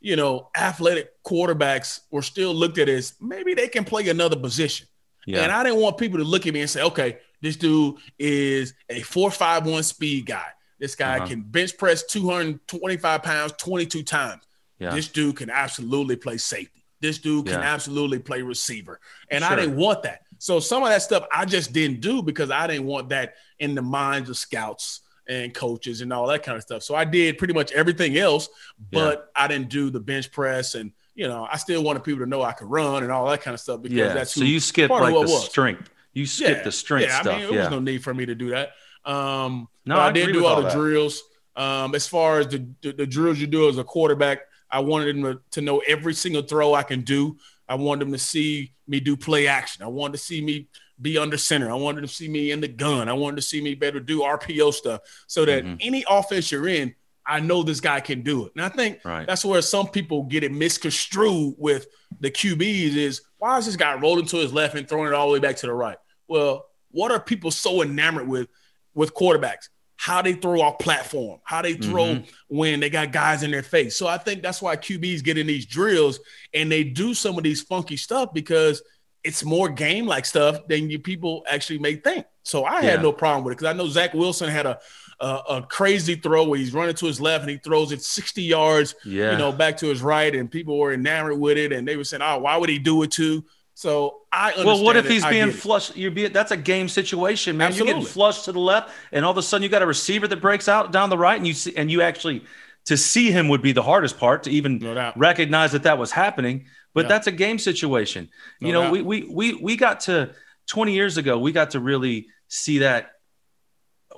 you 0.00 0.16
know, 0.16 0.48
athletic 0.56 1.22
quarterbacks 1.22 2.00
were 2.10 2.22
still 2.22 2.54
looked 2.54 2.78
at 2.78 2.88
as 2.88 3.14
maybe 3.20 3.54
they 3.54 3.68
can 3.68 3.84
play 3.84 4.08
another 4.08 4.36
position. 4.36 4.86
Yeah. 5.26 5.42
And 5.42 5.52
I 5.52 5.62
didn't 5.62 5.80
want 5.80 5.98
people 5.98 6.18
to 6.18 6.24
look 6.24 6.46
at 6.46 6.54
me 6.54 6.62
and 6.62 6.70
say, 6.70 6.82
okay, 6.82 7.18
this 7.42 7.56
dude 7.56 7.96
is 8.18 8.74
a 8.88 9.00
451 9.02 9.82
speed 9.82 10.26
guy. 10.26 10.46
This 10.78 10.94
guy 10.94 11.18
uh-huh. 11.18 11.26
can 11.26 11.42
bench 11.42 11.76
press 11.76 12.04
225 12.04 13.22
pounds 13.22 13.52
22 13.58 14.02
times. 14.02 14.42
Yeah. 14.78 14.94
This 14.94 15.08
dude 15.08 15.36
can 15.36 15.50
absolutely 15.50 16.16
play 16.16 16.38
safety. 16.38 16.84
This 17.00 17.18
dude 17.18 17.46
can 17.46 17.60
absolutely 17.60 18.18
play 18.18 18.42
receiver. 18.42 19.00
And 19.30 19.42
sure. 19.42 19.52
I 19.52 19.56
didn't 19.56 19.76
want 19.76 20.02
that. 20.02 20.22
So 20.38 20.60
some 20.60 20.82
of 20.82 20.88
that 20.88 21.02
stuff 21.02 21.26
I 21.32 21.44
just 21.44 21.72
didn't 21.72 22.00
do 22.00 22.22
because 22.22 22.50
I 22.50 22.66
didn't 22.66 22.86
want 22.86 23.10
that 23.10 23.34
in 23.58 23.74
the 23.74 23.82
minds 23.82 24.30
of 24.30 24.36
scouts 24.36 25.00
and 25.30 25.54
coaches 25.54 26.00
and 26.00 26.12
all 26.12 26.26
that 26.26 26.42
kind 26.42 26.56
of 26.56 26.62
stuff. 26.62 26.82
So 26.82 26.94
I 26.94 27.04
did 27.04 27.38
pretty 27.38 27.54
much 27.54 27.70
everything 27.72 28.18
else, 28.18 28.48
but 28.90 29.30
yeah. 29.36 29.44
I 29.44 29.46
didn't 29.48 29.70
do 29.70 29.88
the 29.88 30.00
bench 30.00 30.32
press 30.32 30.74
and 30.74 30.92
you 31.14 31.28
know, 31.28 31.46
I 31.50 31.56
still 31.58 31.82
wanted 31.82 32.02
people 32.02 32.20
to 32.20 32.26
know 32.26 32.42
I 32.42 32.52
could 32.52 32.70
run 32.70 33.02
and 33.02 33.12
all 33.12 33.28
that 33.28 33.42
kind 33.42 33.52
of 33.54 33.60
stuff 33.60 33.82
because 33.82 33.98
yeah. 33.98 34.12
that's 34.12 34.34
so 34.34 34.42
you 34.42 34.58
skipped 34.58 34.90
like 34.90 35.12
the 35.12 35.20
was. 35.20 35.44
strength. 35.44 35.90
You 36.14 36.24
skipped 36.24 36.58
yeah. 36.58 36.62
the 36.62 36.72
strength 36.72 37.08
yeah, 37.08 37.20
stuff. 37.20 37.34
I 37.34 37.38
mean, 37.40 37.50
there 37.50 37.60
was 37.60 37.70
no 37.70 37.78
need 37.78 38.02
for 38.02 38.14
me 38.14 38.26
to 38.26 38.34
do 38.34 38.50
that. 38.50 38.70
Um, 39.04 39.68
no, 39.84 39.96
I, 39.96 40.08
I, 40.08 40.12
did 40.12 40.32
do 40.32 40.46
all, 40.46 40.56
all 40.56 40.62
the 40.62 40.70
drills. 40.70 41.22
Um, 41.56 41.94
as 41.94 42.06
far 42.06 42.38
as 42.38 42.48
the, 42.48 42.66
the, 42.80 42.92
the 42.92 43.06
drills 43.06 43.38
you 43.38 43.46
do 43.46 43.68
as 43.68 43.76
a 43.76 43.84
quarterback, 43.84 44.40
I 44.70 44.80
wanted 44.80 45.14
them 45.14 45.22
to, 45.24 45.40
to 45.52 45.60
know 45.60 45.82
every 45.86 46.14
single 46.14 46.42
throw 46.42 46.74
I 46.74 46.84
can 46.84 47.02
do. 47.02 47.36
I 47.68 47.74
wanted 47.74 48.06
them 48.06 48.12
to 48.12 48.18
see 48.18 48.72
me 48.88 49.00
do 49.00 49.16
play 49.16 49.46
action. 49.46 49.84
I 49.84 49.88
wanted 49.88 50.12
to 50.12 50.18
see 50.18 50.40
me 50.40 50.68
be 51.00 51.18
under 51.18 51.36
center. 51.36 51.70
I 51.70 51.74
wanted 51.74 52.02
to 52.02 52.08
see 52.08 52.28
me 52.28 52.50
in 52.50 52.60
the 52.60 52.68
gun. 52.68 53.08
I 53.08 53.12
wanted 53.12 53.36
to 53.36 53.42
see 53.42 53.60
me 53.60 53.74
better 53.74 54.00
do 54.00 54.20
RPO 54.20 54.74
stuff 54.74 55.00
so 55.26 55.44
that 55.44 55.64
mm-hmm. 55.64 55.76
any 55.80 56.04
offense 56.08 56.50
you're 56.50 56.68
in, 56.68 56.94
I 57.26 57.40
know 57.40 57.62
this 57.62 57.80
guy 57.80 58.00
can 58.00 58.22
do 58.22 58.46
it. 58.46 58.52
And 58.56 58.64
I 58.64 58.68
think 58.68 59.00
right. 59.04 59.26
that's 59.26 59.44
where 59.44 59.62
some 59.62 59.88
people 59.88 60.24
get 60.24 60.42
it 60.42 60.52
misconstrued 60.52 61.54
with 61.58 61.86
the 62.20 62.30
QBs 62.30 62.96
is 62.96 63.22
why 63.38 63.58
is 63.58 63.66
this 63.66 63.76
guy 63.76 63.94
rolling 63.94 64.26
to 64.26 64.38
his 64.38 64.52
left 64.52 64.74
and 64.74 64.88
throwing 64.88 65.08
it 65.08 65.14
all 65.14 65.28
the 65.28 65.34
way 65.34 65.38
back 65.38 65.56
to 65.56 65.66
the 65.66 65.72
right? 65.72 65.98
Well, 66.28 66.66
what 66.90 67.12
are 67.12 67.20
people 67.20 67.50
so 67.50 67.82
enamored 67.82 68.26
with 68.26 68.48
with 68.94 69.14
quarterbacks? 69.14 69.68
How 69.96 70.22
they 70.22 70.32
throw 70.32 70.62
off 70.62 70.78
platform, 70.78 71.40
how 71.44 71.60
they 71.60 71.74
throw 71.74 72.06
mm-hmm. 72.06 72.30
when 72.48 72.80
they 72.80 72.88
got 72.88 73.12
guys 73.12 73.42
in 73.42 73.50
their 73.50 73.62
face. 73.62 73.96
So 73.96 74.06
I 74.06 74.16
think 74.16 74.42
that's 74.42 74.62
why 74.62 74.76
QBs 74.76 75.22
get 75.22 75.36
in 75.36 75.46
these 75.46 75.66
drills 75.66 76.20
and 76.54 76.72
they 76.72 76.84
do 76.84 77.12
some 77.12 77.36
of 77.36 77.44
these 77.44 77.62
funky 77.62 77.96
stuff 77.96 78.32
because– 78.32 78.82
it's 79.22 79.44
more 79.44 79.68
game 79.68 80.06
like 80.06 80.24
stuff 80.24 80.66
than 80.66 80.90
you 80.90 80.98
people 80.98 81.44
actually 81.48 81.78
may 81.78 81.96
think. 81.96 82.26
So 82.42 82.64
I 82.64 82.82
had 82.82 83.02
no 83.02 83.12
problem 83.12 83.44
with 83.44 83.52
it 83.52 83.58
because 83.58 83.72
I 83.72 83.76
know 83.76 83.86
Zach 83.88 84.14
Wilson 84.14 84.48
had 84.48 84.66
a, 84.66 84.78
a, 85.20 85.26
a 85.26 85.66
crazy 85.68 86.14
throw 86.14 86.48
where 86.48 86.58
he's 86.58 86.72
running 86.72 86.94
to 86.94 87.06
his 87.06 87.20
left 87.20 87.42
and 87.42 87.50
he 87.50 87.58
throws 87.58 87.92
it 87.92 88.02
60 88.02 88.42
yards, 88.42 88.94
yeah. 89.04 89.32
you 89.32 89.38
know, 89.38 89.52
back 89.52 89.76
to 89.78 89.86
his 89.86 90.02
right, 90.02 90.34
and 90.34 90.50
people 90.50 90.78
were 90.78 90.92
enamored 90.92 91.38
with 91.38 91.58
it, 91.58 91.72
and 91.72 91.86
they 91.86 91.96
were 91.96 92.04
saying, 92.04 92.22
"Oh, 92.22 92.38
why 92.38 92.56
would 92.56 92.70
he 92.70 92.78
do 92.78 93.02
it 93.02 93.10
too?" 93.10 93.44
So 93.74 94.22
I 94.32 94.52
well, 94.64 94.82
what 94.82 94.96
if 94.96 95.06
it. 95.06 95.12
he's 95.12 95.26
being 95.26 95.50
flushed? 95.50 95.96
You're 95.96 96.10
being 96.10 96.32
that's 96.32 96.50
a 96.50 96.56
game 96.56 96.88
situation, 96.88 97.56
man. 97.56 97.68
Absolutely. 97.68 97.92
You're 97.92 98.00
getting 98.00 98.12
flushed 98.12 98.46
to 98.46 98.52
the 98.52 98.58
left, 98.58 98.90
and 99.12 99.24
all 99.24 99.30
of 99.30 99.38
a 99.38 99.42
sudden 99.42 99.62
you 99.62 99.68
got 99.68 99.82
a 99.82 99.86
receiver 99.86 100.26
that 100.28 100.40
breaks 100.40 100.68
out 100.68 100.92
down 100.92 101.10
the 101.10 101.18
right, 101.18 101.36
and 101.36 101.46
you 101.46 101.54
see, 101.54 101.76
and 101.76 101.90
you 101.90 102.02
actually 102.02 102.44
to 102.86 102.96
see 102.96 103.30
him 103.30 103.48
would 103.48 103.62
be 103.62 103.72
the 103.72 103.82
hardest 103.82 104.18
part 104.18 104.42
to 104.44 104.50
even 104.50 104.78
no 104.78 105.12
recognize 105.16 105.72
that 105.72 105.82
that 105.82 105.98
was 105.98 106.10
happening 106.10 106.66
but 106.94 107.02
yeah. 107.04 107.08
that's 107.08 107.26
a 107.26 107.32
game 107.32 107.58
situation. 107.58 108.28
No 108.60 108.66
you 108.66 108.72
know, 108.72 108.82
doubt. 108.82 108.92
we, 108.92 109.02
we 109.02 109.28
we 109.28 109.54
we 109.54 109.76
got 109.76 110.00
to 110.00 110.30
20 110.70 110.92
years 110.92 111.16
ago, 111.16 111.38
we 111.38 111.52
got 111.52 111.70
to 111.70 111.80
really 111.80 112.28
see 112.48 112.78
that. 112.78 113.12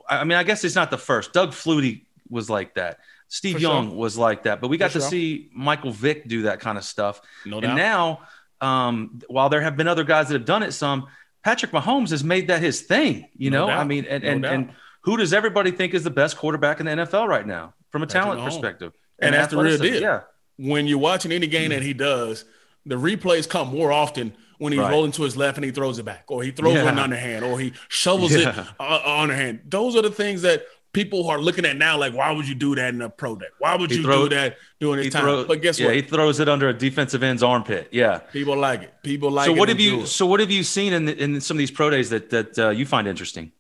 I 0.09 0.25
mean, 0.25 0.37
I 0.37 0.43
guess 0.43 0.65
it's 0.65 0.75
not 0.75 0.91
the 0.91 0.99
first. 0.99 1.33
Doug 1.33 1.51
Flutie 1.51 2.05
was 2.29 2.51
like 2.51 2.75
that. 2.75 2.99
Steve 3.29 3.57
For 3.57 3.61
Young 3.61 3.89
sure. 3.89 3.97
was 3.97 4.19
like 4.19 4.43
that, 4.43 4.61
but 4.61 4.69
we 4.69 4.77
got 4.77 4.91
For 4.91 4.99
to 4.99 5.01
sure. 5.01 5.11
see 5.11 5.51
Michael 5.55 5.91
Vick 5.91 6.29
do 6.29 6.43
that 6.43 6.61
kind 6.61 6.77
of 6.77 6.85
stuff. 6.85 7.23
No 7.47 7.59
and 7.59 7.69
doubt. 7.69 7.77
now, 7.77 8.21
um, 8.61 9.21
while 9.29 9.49
there 9.49 9.63
have 9.63 9.77
been 9.77 9.89
other 9.89 10.05
guys 10.05 10.29
that 10.29 10.35
have 10.35 10.45
done 10.45 10.63
it, 10.63 10.73
some 10.73 11.07
Patrick 11.43 11.73
Mahomes 11.73 12.11
has 12.11 12.23
made 12.23 12.49
that 12.49 12.61
his 12.61 12.83
thing. 12.83 13.29
You 13.35 13.51
no 13.51 13.61
know, 13.61 13.67
doubt. 13.69 13.81
I 13.81 13.85
mean, 13.85 14.05
and 14.05 14.23
and, 14.23 14.45
and 14.45 14.73
who 15.05 15.17
does 15.17 15.33
everybody 15.33 15.71
think 15.71 15.95
is 15.95 16.05
the 16.05 16.11
best 16.11 16.37
quarterback 16.37 16.81
in 16.81 16.87
the 16.87 16.93
NFL 16.93 17.27
right 17.27 17.47
now 17.47 17.73
from 17.91 18.03
a 18.03 18.07
Patrick 18.07 18.23
talent 18.23 18.41
Mahomes. 18.41 18.45
perspective? 18.45 18.93
And, 19.19 19.35
and 19.35 19.35
that's 19.35 19.53
the 19.53 19.63
real 19.63 19.79
deal. 19.79 20.03
Yeah. 20.03 20.21
When 20.59 20.87
you're 20.87 20.99
watching 20.99 21.33
any 21.33 21.47
game 21.47 21.71
that 21.71 21.83
he 21.83 21.95
does, 21.95 22.45
the 22.87 22.97
replays 22.97 23.49
come 23.49 23.69
more 23.69 23.93
often 23.93 24.35
when 24.59 24.73
he's 24.73 24.81
right. 24.81 24.91
rolling 24.91 25.13
to 25.13 25.23
his 25.23 25.37
left 25.37 25.59
and 25.59 25.65
he 25.65 25.71
throws 25.71 25.99
it 25.99 26.05
back, 26.05 26.25
or 26.29 26.43
he 26.43 26.51
throws 26.51 26.75
yeah. 26.75 26.85
one 26.85 26.99
underhand, 26.99 27.45
or 27.45 27.59
he 27.59 27.73
shovels 27.89 28.33
yeah. 28.33 28.61
it 28.61 28.67
uh, 28.79 29.03
underhand. 29.05 29.61
Those 29.67 29.97
are 29.97 30.03
the 30.03 30.11
things 30.11 30.43
that 30.43 30.65
people 30.93 31.29
are 31.29 31.39
looking 31.39 31.65
at 31.65 31.77
now. 31.77 31.99
Like, 31.99 32.15
why 32.15 32.31
would 32.31 32.47
you 32.47 32.55
do 32.55 32.75
that 32.77 32.95
in 32.95 33.03
a 33.03 33.11
pro 33.11 33.37
day? 33.37 33.47
Why 33.59 33.77
would 33.77 33.91
he 33.91 33.99
you 33.99 34.03
throw, 34.03 34.29
do 34.29 34.35
that 34.37 34.57
during 34.79 35.03
his 35.03 35.13
time? 35.13 35.23
Throw, 35.23 35.45
but 35.45 35.63
guess 35.63 35.79
yeah, 35.79 35.87
what? 35.87 35.97
He 35.97 36.03
throws 36.03 36.39
it 36.41 36.49
under 36.49 36.69
a 36.69 36.73
defensive 36.73 37.23
end's 37.23 37.43
armpit. 37.43 37.89
Yeah, 37.91 38.19
people 38.19 38.57
like 38.57 38.83
it. 38.83 38.95
People 39.03 39.31
like. 39.31 39.49
It. 39.49 39.55
So 39.55 39.59
what 39.59 39.69
have 39.69 39.81
you? 39.81 40.07
So 40.07 40.27
what 40.27 40.41
have 40.41 40.51
you 40.51 40.63
seen 40.63 40.93
in 40.93 41.09
in 41.09 41.41
some 41.41 41.57
of 41.57 41.59
these 41.59 41.71
pro 41.71 41.91
days 41.91 42.11
that 42.11 42.31
that 42.31 42.59
uh, 42.59 42.71
you 42.71 42.87
find 42.87 43.09
interesting? 43.09 43.53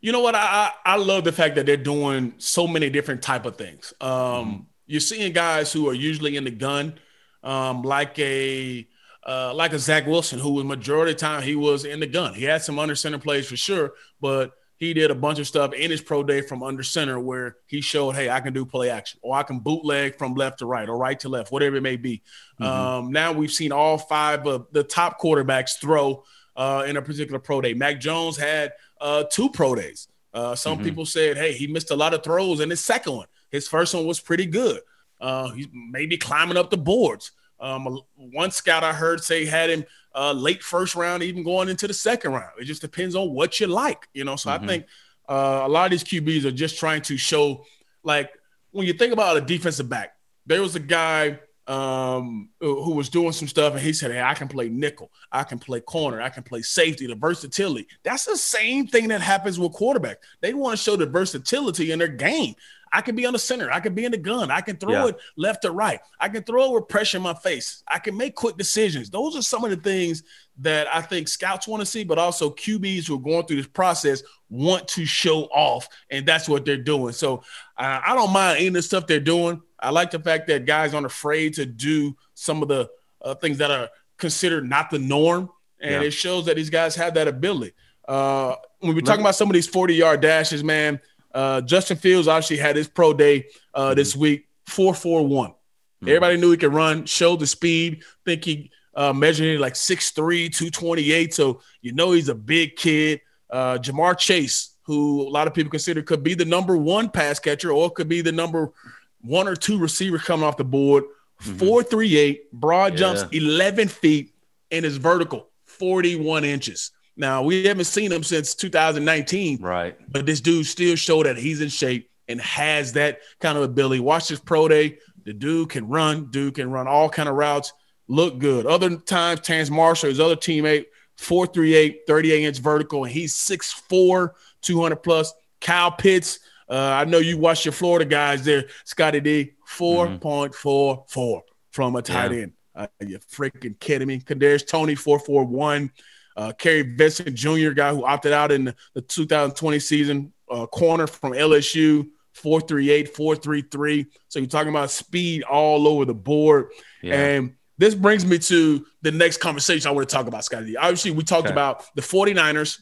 You 0.00 0.12
know 0.12 0.20
what? 0.20 0.34
I, 0.34 0.70
I 0.84 0.96
love 0.96 1.24
the 1.24 1.32
fact 1.32 1.56
that 1.56 1.66
they're 1.66 1.76
doing 1.76 2.34
so 2.38 2.66
many 2.66 2.88
different 2.88 3.20
type 3.20 3.44
of 3.44 3.56
things. 3.56 3.92
Um, 4.00 4.10
mm-hmm. 4.10 4.56
You're 4.86 5.00
seeing 5.00 5.32
guys 5.32 5.72
who 5.72 5.88
are 5.88 5.94
usually 5.94 6.36
in 6.36 6.44
the 6.44 6.50
gun 6.50 6.94
um, 7.42 7.82
like 7.82 8.18
a 8.18 8.86
uh, 9.26 9.52
like 9.54 9.72
a 9.72 9.78
Zach 9.78 10.06
Wilson, 10.06 10.38
who 10.38 10.54
was 10.54 10.64
majority 10.64 11.12
of 11.12 11.18
the 11.18 11.20
time 11.20 11.42
he 11.42 11.54
was 11.54 11.84
in 11.84 12.00
the 12.00 12.06
gun. 12.06 12.34
He 12.34 12.44
had 12.44 12.62
some 12.62 12.78
under 12.78 12.94
center 12.94 13.18
plays 13.18 13.46
for 13.46 13.56
sure, 13.56 13.92
but 14.20 14.52
he 14.76 14.94
did 14.94 15.10
a 15.10 15.14
bunch 15.14 15.38
of 15.38 15.46
stuff 15.46 15.74
in 15.74 15.90
his 15.90 16.00
pro 16.00 16.22
day 16.22 16.40
from 16.40 16.62
under 16.62 16.82
center 16.82 17.20
where 17.20 17.58
he 17.66 17.82
showed, 17.82 18.12
hey, 18.12 18.30
I 18.30 18.40
can 18.40 18.54
do 18.54 18.64
play 18.64 18.88
action, 18.88 19.20
or 19.22 19.36
I 19.36 19.42
can 19.42 19.60
bootleg 19.60 20.16
from 20.16 20.34
left 20.34 20.60
to 20.60 20.66
right, 20.66 20.88
or 20.88 20.96
right 20.96 21.20
to 21.20 21.28
left, 21.28 21.52
whatever 21.52 21.76
it 21.76 21.82
may 21.82 21.96
be. 21.96 22.22
Mm-hmm. 22.58 22.64
Um, 22.64 23.12
now 23.12 23.32
we've 23.32 23.52
seen 23.52 23.72
all 23.72 23.98
five 23.98 24.46
of 24.46 24.68
the 24.72 24.82
top 24.82 25.20
quarterbacks 25.20 25.78
throw 25.78 26.24
uh, 26.56 26.84
in 26.86 26.96
a 26.96 27.02
particular 27.02 27.38
pro 27.38 27.60
day. 27.60 27.74
Mac 27.74 28.00
Jones 28.00 28.38
had 28.38 28.72
uh, 29.02 29.24
two 29.30 29.50
pro 29.50 29.74
days. 29.74 30.08
Uh, 30.32 30.54
some 30.54 30.76
mm-hmm. 30.76 30.84
people 30.84 31.04
said, 31.04 31.36
hey, 31.36 31.52
he 31.52 31.66
missed 31.66 31.90
a 31.90 31.96
lot 31.96 32.14
of 32.14 32.22
throws 32.22 32.60
in 32.60 32.70
his 32.70 32.80
second 32.80 33.12
one. 33.12 33.26
His 33.50 33.68
first 33.68 33.94
one 33.94 34.06
was 34.06 34.18
pretty 34.18 34.46
good. 34.46 34.80
Uh, 35.20 35.50
he's 35.50 35.68
maybe 35.72 36.16
climbing 36.16 36.56
up 36.56 36.70
the 36.70 36.76
boards. 36.76 37.32
Um, 37.60 38.00
one 38.16 38.50
scout 38.50 38.82
I 38.82 38.92
heard 38.92 39.22
say 39.22 39.44
had 39.44 39.70
him 39.70 39.84
uh, 40.14 40.32
late 40.32 40.62
first 40.62 40.94
round, 40.94 41.22
even 41.22 41.42
going 41.42 41.68
into 41.68 41.86
the 41.86 41.94
second 41.94 42.32
round. 42.32 42.52
It 42.58 42.64
just 42.64 42.80
depends 42.80 43.14
on 43.14 43.32
what 43.32 43.60
you 43.60 43.66
like, 43.66 44.08
you 44.14 44.24
know. 44.24 44.36
So 44.36 44.50
mm-hmm. 44.50 44.64
I 44.64 44.66
think 44.66 44.86
uh, 45.28 45.62
a 45.64 45.68
lot 45.68 45.86
of 45.86 45.90
these 45.90 46.04
QBs 46.04 46.44
are 46.44 46.50
just 46.50 46.78
trying 46.78 47.02
to 47.02 47.16
show, 47.16 47.64
like, 48.02 48.30
when 48.72 48.86
you 48.86 48.92
think 48.92 49.12
about 49.12 49.36
a 49.36 49.40
defensive 49.40 49.88
back, 49.88 50.14
there 50.46 50.62
was 50.62 50.74
a 50.74 50.80
guy 50.80 51.38
um, 51.70 52.48
who 52.58 52.94
was 52.94 53.08
doing 53.08 53.30
some 53.30 53.46
stuff, 53.46 53.74
and 53.74 53.80
he 53.80 53.92
said, 53.92 54.10
"Hey, 54.10 54.20
I 54.20 54.34
can 54.34 54.48
play 54.48 54.68
nickel, 54.68 55.12
I 55.30 55.44
can 55.44 55.60
play 55.60 55.80
corner, 55.80 56.20
I 56.20 56.28
can 56.28 56.42
play 56.42 56.62
safety, 56.62 57.06
the 57.06 57.14
versatility." 57.14 57.86
That's 58.02 58.24
the 58.24 58.36
same 58.36 58.88
thing 58.88 59.08
that 59.08 59.20
happens 59.20 59.56
with 59.56 59.72
quarterbacks. 59.72 60.16
They 60.40 60.52
want 60.52 60.76
to 60.76 60.82
show 60.82 60.96
the 60.96 61.06
versatility 61.06 61.92
in 61.92 62.00
their 62.00 62.08
game. 62.08 62.56
I 62.92 63.02
can 63.02 63.14
be 63.14 63.24
on 63.24 63.32
the 63.32 63.38
center. 63.38 63.70
I 63.70 63.78
can 63.78 63.94
be 63.94 64.04
in 64.04 64.10
the 64.10 64.18
gun. 64.18 64.50
I 64.50 64.62
can 64.62 64.76
throw 64.76 65.04
yeah. 65.04 65.06
it 65.10 65.18
left 65.36 65.62
to 65.62 65.70
right. 65.70 66.00
I 66.18 66.28
can 66.28 66.42
throw 66.42 66.64
it 66.64 66.72
with 66.74 66.88
pressure 66.88 67.18
in 67.18 67.22
my 67.22 67.34
face. 67.34 67.84
I 67.86 68.00
can 68.00 68.16
make 68.16 68.34
quick 68.34 68.56
decisions. 68.56 69.10
Those 69.10 69.36
are 69.36 69.42
some 69.42 69.62
of 69.62 69.70
the 69.70 69.76
things 69.76 70.24
that 70.58 70.92
I 70.92 71.00
think 71.00 71.28
scouts 71.28 71.68
want 71.68 71.82
to 71.82 71.86
see, 71.86 72.02
but 72.02 72.18
also 72.18 72.50
QBs 72.50 73.06
who 73.06 73.14
are 73.14 73.20
going 73.20 73.46
through 73.46 73.58
this 73.58 73.68
process 73.68 74.24
want 74.48 74.88
to 74.88 75.06
show 75.06 75.44
off, 75.44 75.88
and 76.10 76.26
that's 76.26 76.48
what 76.48 76.64
they're 76.64 76.76
doing. 76.76 77.12
So 77.12 77.44
uh, 77.78 78.00
I 78.04 78.14
don't 78.16 78.32
mind 78.32 78.58
any 78.58 78.66
of 78.66 78.74
the 78.74 78.82
stuff 78.82 79.06
they're 79.06 79.20
doing. 79.20 79.62
I 79.80 79.90
like 79.90 80.10
the 80.10 80.18
fact 80.18 80.46
that 80.48 80.66
guys 80.66 80.94
aren't 80.94 81.06
afraid 81.06 81.54
to 81.54 81.66
do 81.66 82.16
some 82.34 82.62
of 82.62 82.68
the 82.68 82.90
uh, 83.22 83.34
things 83.34 83.58
that 83.58 83.70
are 83.70 83.88
considered 84.18 84.68
not 84.68 84.90
the 84.90 84.98
norm, 84.98 85.50
and 85.80 86.02
yeah. 86.02 86.02
it 86.02 86.10
shows 86.12 86.46
that 86.46 86.56
these 86.56 86.70
guys 86.70 86.94
have 86.96 87.14
that 87.14 87.28
ability. 87.28 87.72
Uh, 88.06 88.56
when 88.80 88.94
we're 88.94 89.00
talking 89.00 89.20
about 89.20 89.34
some 89.34 89.48
of 89.48 89.54
these 89.54 89.66
40 89.66 89.94
yard 89.94 90.20
dashes, 90.20 90.64
man, 90.64 91.00
uh, 91.34 91.60
Justin 91.60 91.96
Fields 91.96 92.28
obviously 92.28 92.56
had 92.56 92.76
his 92.76 92.88
pro 92.88 93.12
day 93.12 93.46
uh, 93.74 93.88
mm-hmm. 93.88 93.96
this 93.96 94.16
week, 94.16 94.48
441. 94.66 95.50
Mm-hmm. 95.50 96.08
Everybody 96.08 96.36
knew 96.36 96.50
he 96.50 96.56
could 96.56 96.72
run, 96.74 97.06
showed 97.06 97.40
the 97.40 97.46
speed. 97.46 98.04
think 98.24 98.44
he 98.44 98.70
uh, 98.94 99.12
measured 99.12 99.60
like 99.60 99.74
6'3, 99.74 100.14
228. 100.52 101.34
So 101.34 101.60
you 101.82 101.92
know 101.92 102.12
he's 102.12 102.28
a 102.28 102.34
big 102.34 102.76
kid. 102.76 103.20
Uh, 103.48 103.78
Ja'Marr 103.78 104.16
Chase, 104.16 104.76
who 104.82 105.22
a 105.22 105.30
lot 105.30 105.46
of 105.46 105.54
people 105.54 105.70
consider 105.70 106.02
could 106.02 106.22
be 106.22 106.34
the 106.34 106.44
number 106.44 106.76
one 106.76 107.08
pass 107.08 107.38
catcher 107.38 107.72
or 107.72 107.90
could 107.90 108.08
be 108.08 108.20
the 108.20 108.32
number 108.32 108.72
one 109.22 109.48
or 109.48 109.56
two 109.56 109.78
receivers 109.78 110.22
coming 110.22 110.46
off 110.46 110.56
the 110.56 110.64
board. 110.64 111.04
Mm-hmm. 111.42 111.58
438, 111.58 112.52
broad 112.52 112.92
yeah. 112.92 112.98
jumps 112.98 113.24
11 113.32 113.88
feet, 113.88 114.34
and 114.70 114.84
his 114.84 114.98
vertical 114.98 115.48
41 115.64 116.44
inches. 116.44 116.92
Now 117.16 117.42
we 117.42 117.64
haven't 117.64 117.84
seen 117.84 118.12
him 118.12 118.22
since 118.22 118.54
2019, 118.54 119.60
right? 119.62 119.96
But 120.10 120.26
this 120.26 120.40
dude 120.40 120.66
still 120.66 120.96
showed 120.96 121.26
that 121.26 121.36
he's 121.36 121.60
in 121.60 121.68
shape 121.68 122.10
and 122.28 122.40
has 122.40 122.92
that 122.94 123.20
kind 123.40 123.58
of 123.58 123.64
ability. 123.64 124.00
Watch 124.00 124.28
his 124.28 124.40
pro 124.40 124.68
day. 124.68 124.98
The 125.24 125.32
dude 125.32 125.70
can 125.70 125.88
run. 125.88 126.30
Dude 126.30 126.54
can 126.54 126.70
run 126.70 126.86
all 126.86 127.08
kind 127.08 127.28
of 127.28 127.34
routes. 127.34 127.72
Look 128.08 128.38
good. 128.38 128.66
Other 128.66 128.96
times, 128.96 129.40
Terrace 129.40 129.70
Marshall, 129.70 130.08
his 130.08 130.20
other 130.20 130.36
teammate, 130.36 130.86
438, 131.18 132.02
38 132.06 132.44
inch 132.44 132.58
vertical, 132.58 133.04
and 133.04 133.12
he's 133.12 133.34
6'4, 133.34 134.30
200 134.62 134.96
plus. 134.96 135.32
Kyle 135.60 135.90
Pitts, 135.90 136.38
uh, 136.70 137.02
I 137.02 137.04
know 137.04 137.18
you 137.18 137.36
watch 137.36 137.64
your 137.64 137.72
Florida 137.72 138.04
guys 138.04 138.44
there, 138.44 138.66
Scotty 138.84 139.20
D, 139.20 139.52
4.44 139.68 140.50
mm-hmm. 140.52 141.38
from 141.70 141.96
a 141.96 142.02
tight 142.02 142.32
yeah. 142.32 142.42
end. 142.42 142.52
Uh, 142.76 142.86
you 143.00 143.18
freaking 143.18 143.78
kidding 143.80 144.06
me? 144.06 144.20
Kadarius 144.20 144.66
Toney, 144.66 144.94
441. 144.94 145.90
Uh, 146.36 146.52
Kary 146.52 146.82
Vincent 146.82 147.34
Jr., 147.34 147.70
guy 147.70 147.92
who 147.92 148.06
opted 148.06 148.32
out 148.32 148.52
in 148.52 148.72
the 148.94 149.02
2020 149.02 149.80
season, 149.80 150.32
uh, 150.48 150.66
corner 150.66 151.08
from 151.08 151.32
LSU, 151.32 152.08
438, 152.34 153.16
433. 153.16 154.06
So 154.28 154.38
you're 154.38 154.48
talking 154.48 154.70
about 154.70 154.92
speed 154.92 155.42
all 155.42 155.88
over 155.88 156.04
the 156.04 156.14
board. 156.14 156.70
Yeah. 157.02 157.14
And 157.14 157.56
this 157.78 157.96
brings 157.96 158.24
me 158.24 158.38
to 158.38 158.86
the 159.02 159.10
next 159.10 159.38
conversation 159.38 159.88
I 159.88 159.92
want 159.92 160.08
to 160.08 160.14
talk 160.14 160.28
about, 160.28 160.44
Scotty. 160.44 160.66
D. 160.66 160.76
Obviously, 160.76 161.10
we 161.10 161.24
talked 161.24 161.46
okay. 161.46 161.52
about 161.52 161.84
the 161.96 162.02
49ers 162.02 162.80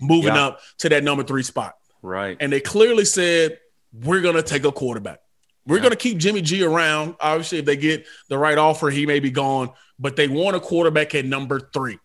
moving 0.00 0.34
yeah. 0.34 0.46
up 0.46 0.60
to 0.78 0.88
that 0.88 1.04
number 1.04 1.22
three 1.22 1.44
spot. 1.44 1.74
Right. 2.04 2.36
And 2.38 2.52
they 2.52 2.60
clearly 2.60 3.06
said, 3.06 3.58
we're 3.92 4.20
going 4.20 4.34
to 4.34 4.42
take 4.42 4.64
a 4.64 4.72
quarterback. 4.72 5.20
We're 5.66 5.76
yeah. 5.76 5.84
going 5.84 5.92
to 5.92 5.96
keep 5.96 6.18
Jimmy 6.18 6.42
G 6.42 6.62
around. 6.62 7.16
Obviously, 7.18 7.60
if 7.60 7.64
they 7.64 7.78
get 7.78 8.06
the 8.28 8.36
right 8.36 8.58
offer, 8.58 8.90
he 8.90 9.06
may 9.06 9.20
be 9.20 9.30
gone, 9.30 9.70
but 9.98 10.14
they 10.14 10.28
want 10.28 10.54
a 10.54 10.60
quarterback 10.60 11.14
at 11.14 11.24
number 11.24 11.60
three. 11.72 11.98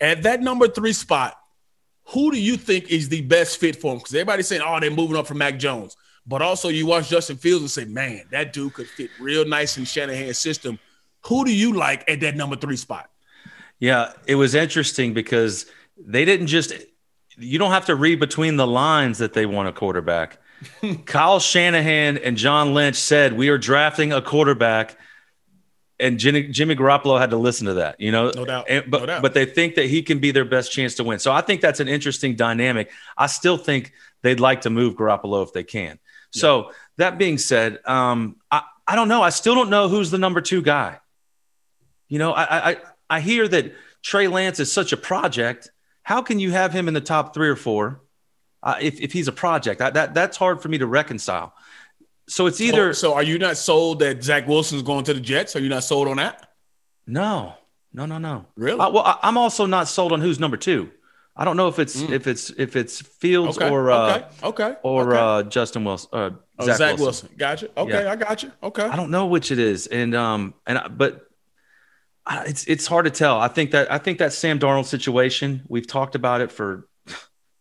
At 0.00 0.22
that 0.22 0.42
number 0.42 0.68
three 0.68 0.92
spot, 0.92 1.36
who 2.10 2.30
do 2.30 2.40
you 2.40 2.56
think 2.56 2.88
is 2.88 3.08
the 3.08 3.22
best 3.22 3.58
fit 3.58 3.74
for 3.74 3.92
him? 3.92 3.98
Because 3.98 4.14
everybody's 4.14 4.46
saying, 4.46 4.62
oh, 4.64 4.78
they're 4.78 4.92
moving 4.92 5.16
up 5.16 5.26
from 5.26 5.38
Mac 5.38 5.58
Jones. 5.58 5.96
But 6.24 6.40
also, 6.40 6.68
you 6.68 6.86
watch 6.86 7.08
Justin 7.08 7.36
Fields 7.36 7.62
and 7.62 7.70
say, 7.70 7.84
man, 7.84 8.26
that 8.30 8.52
dude 8.52 8.74
could 8.74 8.88
fit 8.88 9.10
real 9.18 9.44
nice 9.44 9.76
in 9.76 9.84
Shanahan's 9.84 10.38
system. 10.38 10.78
Who 11.24 11.44
do 11.44 11.52
you 11.52 11.72
like 11.72 12.08
at 12.08 12.20
that 12.20 12.36
number 12.36 12.54
three 12.54 12.76
spot? 12.76 13.10
Yeah, 13.80 14.12
it 14.26 14.36
was 14.36 14.54
interesting 14.54 15.14
because 15.14 15.66
they 15.98 16.24
didn't 16.24 16.46
just, 16.46 16.72
you 17.38 17.58
don't 17.58 17.72
have 17.72 17.86
to 17.86 17.94
read 17.94 18.20
between 18.20 18.56
the 18.56 18.66
lines 18.66 19.18
that 19.18 19.32
they 19.32 19.46
want 19.46 19.68
a 19.68 19.72
quarterback. 19.72 20.38
Kyle 21.04 21.38
Shanahan 21.38 22.18
and 22.18 22.36
John 22.36 22.74
Lynch 22.74 22.96
said, 22.96 23.34
We 23.34 23.48
are 23.48 23.58
drafting 23.58 24.12
a 24.12 24.22
quarterback 24.22 24.96
and 25.98 26.18
Jimmy, 26.18 26.48
Jimmy 26.48 26.76
Garoppolo 26.76 27.18
had 27.18 27.30
to 27.30 27.36
listen 27.36 27.66
to 27.66 27.74
that, 27.74 28.00
you 28.00 28.12
know. 28.12 28.30
No 28.34 28.44
doubt. 28.44 28.66
And, 28.68 28.90
but 28.90 29.00
no 29.00 29.06
doubt. 29.06 29.22
but 29.22 29.34
they 29.34 29.46
think 29.46 29.76
that 29.76 29.86
he 29.86 30.02
can 30.02 30.18
be 30.18 30.30
their 30.30 30.44
best 30.44 30.72
chance 30.72 30.94
to 30.96 31.04
win. 31.04 31.18
So 31.18 31.32
I 31.32 31.40
think 31.40 31.60
that's 31.60 31.80
an 31.80 31.88
interesting 31.88 32.36
dynamic. 32.36 32.90
I 33.16 33.26
still 33.26 33.56
think 33.56 33.92
they'd 34.22 34.40
like 34.40 34.62
to 34.62 34.70
move 34.70 34.94
Garoppolo 34.96 35.42
if 35.42 35.52
they 35.52 35.64
can. 35.64 35.98
Yeah. 36.34 36.40
So 36.40 36.72
that 36.98 37.18
being 37.18 37.38
said, 37.38 37.78
um, 37.86 38.36
I 38.50 38.62
I 38.86 38.94
don't 38.94 39.08
know. 39.08 39.22
I 39.22 39.30
still 39.30 39.54
don't 39.54 39.70
know 39.70 39.88
who's 39.88 40.10
the 40.10 40.18
number 40.18 40.40
two 40.40 40.62
guy. 40.62 40.98
You 42.08 42.18
know, 42.18 42.32
I 42.32 42.70
I 42.70 42.76
I 43.08 43.20
hear 43.20 43.48
that 43.48 43.72
Trey 44.02 44.28
Lance 44.28 44.60
is 44.60 44.70
such 44.70 44.92
a 44.92 44.96
project. 44.96 45.70
How 46.06 46.22
can 46.22 46.38
you 46.38 46.52
have 46.52 46.72
him 46.72 46.86
in 46.86 46.94
the 46.94 47.00
top 47.00 47.34
three 47.34 47.48
or 47.48 47.56
four 47.56 48.00
uh, 48.62 48.76
if 48.80 49.00
if 49.00 49.12
he's 49.12 49.26
a 49.26 49.32
project? 49.32 49.82
I, 49.82 49.90
that 49.90 50.14
that's 50.14 50.36
hard 50.36 50.62
for 50.62 50.68
me 50.68 50.78
to 50.78 50.86
reconcile. 50.86 51.52
So 52.28 52.46
it's 52.46 52.60
either. 52.60 52.94
So, 52.94 53.08
so, 53.08 53.14
are 53.14 53.24
you 53.24 53.40
not 53.40 53.56
sold 53.56 53.98
that 53.98 54.22
Zach 54.22 54.46
Wilson's 54.46 54.82
going 54.82 55.02
to 55.06 55.14
the 55.14 55.20
Jets? 55.20 55.56
Are 55.56 55.58
you 55.58 55.68
not 55.68 55.82
sold 55.82 56.06
on 56.06 56.18
that? 56.18 56.52
No, 57.08 57.54
no, 57.92 58.06
no, 58.06 58.18
no. 58.18 58.46
Really? 58.54 58.78
Uh, 58.78 58.88
well, 58.90 59.18
I, 59.20 59.28
am 59.28 59.36
also 59.36 59.66
not 59.66 59.88
sold 59.88 60.12
on 60.12 60.20
who's 60.20 60.38
number 60.38 60.56
two. 60.56 60.92
I 61.34 61.44
don't 61.44 61.56
know 61.56 61.66
if 61.66 61.80
it's 61.80 62.00
mm. 62.00 62.12
if 62.12 62.28
it's 62.28 62.50
if 62.50 62.76
it's 62.76 63.00
Fields 63.00 63.58
okay. 63.58 63.68
or 63.68 63.90
uh, 63.90 64.14
okay, 64.14 64.26
okay, 64.44 64.76
or 64.84 65.12
okay. 65.12 65.18
Uh, 65.18 65.42
Justin 65.50 65.82
Wilson. 65.82 66.10
Uh, 66.12 66.30
oh, 66.60 66.66
Zach, 66.66 66.76
Zach 66.76 66.98
Wilson. 66.98 67.04
Wilson. 67.04 67.30
Gotcha. 67.36 67.70
Okay, 67.76 68.04
yeah. 68.04 68.12
I 68.12 68.14
got 68.14 68.44
you. 68.44 68.52
Okay. 68.62 68.84
I 68.84 68.94
don't 68.94 69.10
know 69.10 69.26
which 69.26 69.50
it 69.50 69.58
is, 69.58 69.88
and 69.88 70.14
um, 70.14 70.54
and 70.68 70.80
but 70.96 71.25
it's 72.28 72.64
it's 72.64 72.86
hard 72.86 73.04
to 73.04 73.10
tell. 73.10 73.38
I 73.40 73.48
think 73.48 73.70
that 73.70 73.90
I 73.90 73.98
think 73.98 74.18
that 74.18 74.32
Sam 74.32 74.58
Darnold 74.58 74.86
situation. 74.86 75.62
We've 75.68 75.86
talked 75.86 76.14
about 76.14 76.40
it 76.40 76.50
for 76.50 76.88
a 77.08 77.12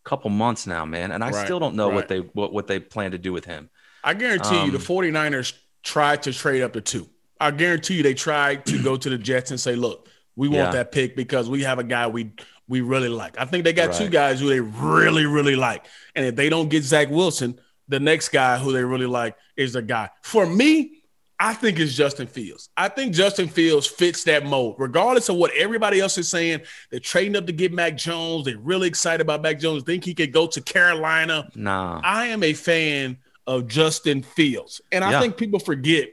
couple 0.03 0.29
months 0.29 0.65
now, 0.65 0.85
man, 0.85 1.11
and 1.11 1.23
I 1.23 1.29
right, 1.29 1.45
still 1.45 1.59
don't 1.59 1.75
know 1.75 1.87
right. 1.87 1.95
what 1.95 2.07
they 2.07 2.19
what 2.19 2.53
what 2.53 2.67
they 2.67 2.79
plan 2.79 3.11
to 3.11 3.17
do 3.17 3.31
with 3.31 3.45
him. 3.45 3.69
I 4.03 4.13
guarantee 4.13 4.59
um, 4.59 4.65
you 4.67 4.71
the 4.71 4.77
49ers 4.77 5.53
um, 5.53 5.59
tried 5.83 6.23
to 6.23 6.33
trade 6.33 6.61
up 6.61 6.73
to 6.73 6.81
two. 6.81 7.09
I 7.39 7.51
guarantee 7.51 7.95
you 7.95 8.03
they 8.03 8.13
tried 8.13 8.65
to 8.67 8.81
go 8.81 8.95
to 8.95 9.09
the 9.09 9.17
Jets 9.17 9.51
and 9.51 9.59
say, 9.59 9.75
look, 9.75 10.07
we 10.35 10.47
want 10.47 10.67
yeah. 10.67 10.71
that 10.71 10.91
pick 10.91 11.15
because 11.15 11.49
we 11.49 11.63
have 11.63 11.79
a 11.79 11.83
guy 11.83 12.07
we 12.07 12.31
we 12.67 12.81
really 12.81 13.09
like. 13.09 13.37
I 13.37 13.45
think 13.45 13.63
they 13.63 13.73
got 13.73 13.89
right. 13.89 13.97
two 13.97 14.09
guys 14.09 14.39
who 14.39 14.49
they 14.49 14.59
really, 14.59 15.25
really 15.25 15.55
like. 15.55 15.85
And 16.15 16.25
if 16.25 16.35
they 16.35 16.49
don't 16.49 16.69
get 16.69 16.83
Zach 16.83 17.09
Wilson, 17.09 17.59
the 17.87 17.99
next 17.99 18.29
guy 18.29 18.57
who 18.57 18.71
they 18.71 18.83
really 18.83 19.05
like 19.05 19.35
is 19.55 19.73
the 19.73 19.81
guy. 19.81 20.09
For 20.23 20.45
me, 20.45 21.03
I 21.39 21.53
think 21.53 21.79
it's 21.79 21.93
Justin 21.93 22.27
Fields. 22.27 22.69
I 22.77 22.87
think 22.87 23.13
Justin 23.13 23.47
Fields 23.47 23.87
fits 23.87 24.23
that 24.23 24.45
mold, 24.45 24.75
regardless 24.77 25.27
of 25.27 25.35
what 25.35 25.51
everybody 25.55 25.99
else 25.99 26.17
is 26.17 26.29
saying. 26.29 26.61
They're 26.91 26.99
trading 26.99 27.35
up 27.35 27.45
to 27.47 27.51
get 27.51 27.73
Mac 27.73 27.97
Jones. 27.97 28.45
They're 28.45 28.57
really 28.57 28.87
excited 28.87 29.21
about 29.21 29.41
Mac 29.41 29.59
Jones. 29.59 29.83
Think 29.83 30.05
he 30.05 30.13
could 30.13 30.31
go 30.31 30.47
to 30.47 30.61
Carolina. 30.61 31.49
Nah. 31.55 31.99
I 32.03 32.27
am 32.27 32.41
a 32.41 32.53
fan 32.53 33.17
of 33.47 33.67
Justin 33.67 34.23
Fields. 34.23 34.81
And 34.91 35.03
I 35.03 35.11
yeah. 35.11 35.21
think 35.21 35.37
people 35.37 35.59
forget 35.59 36.09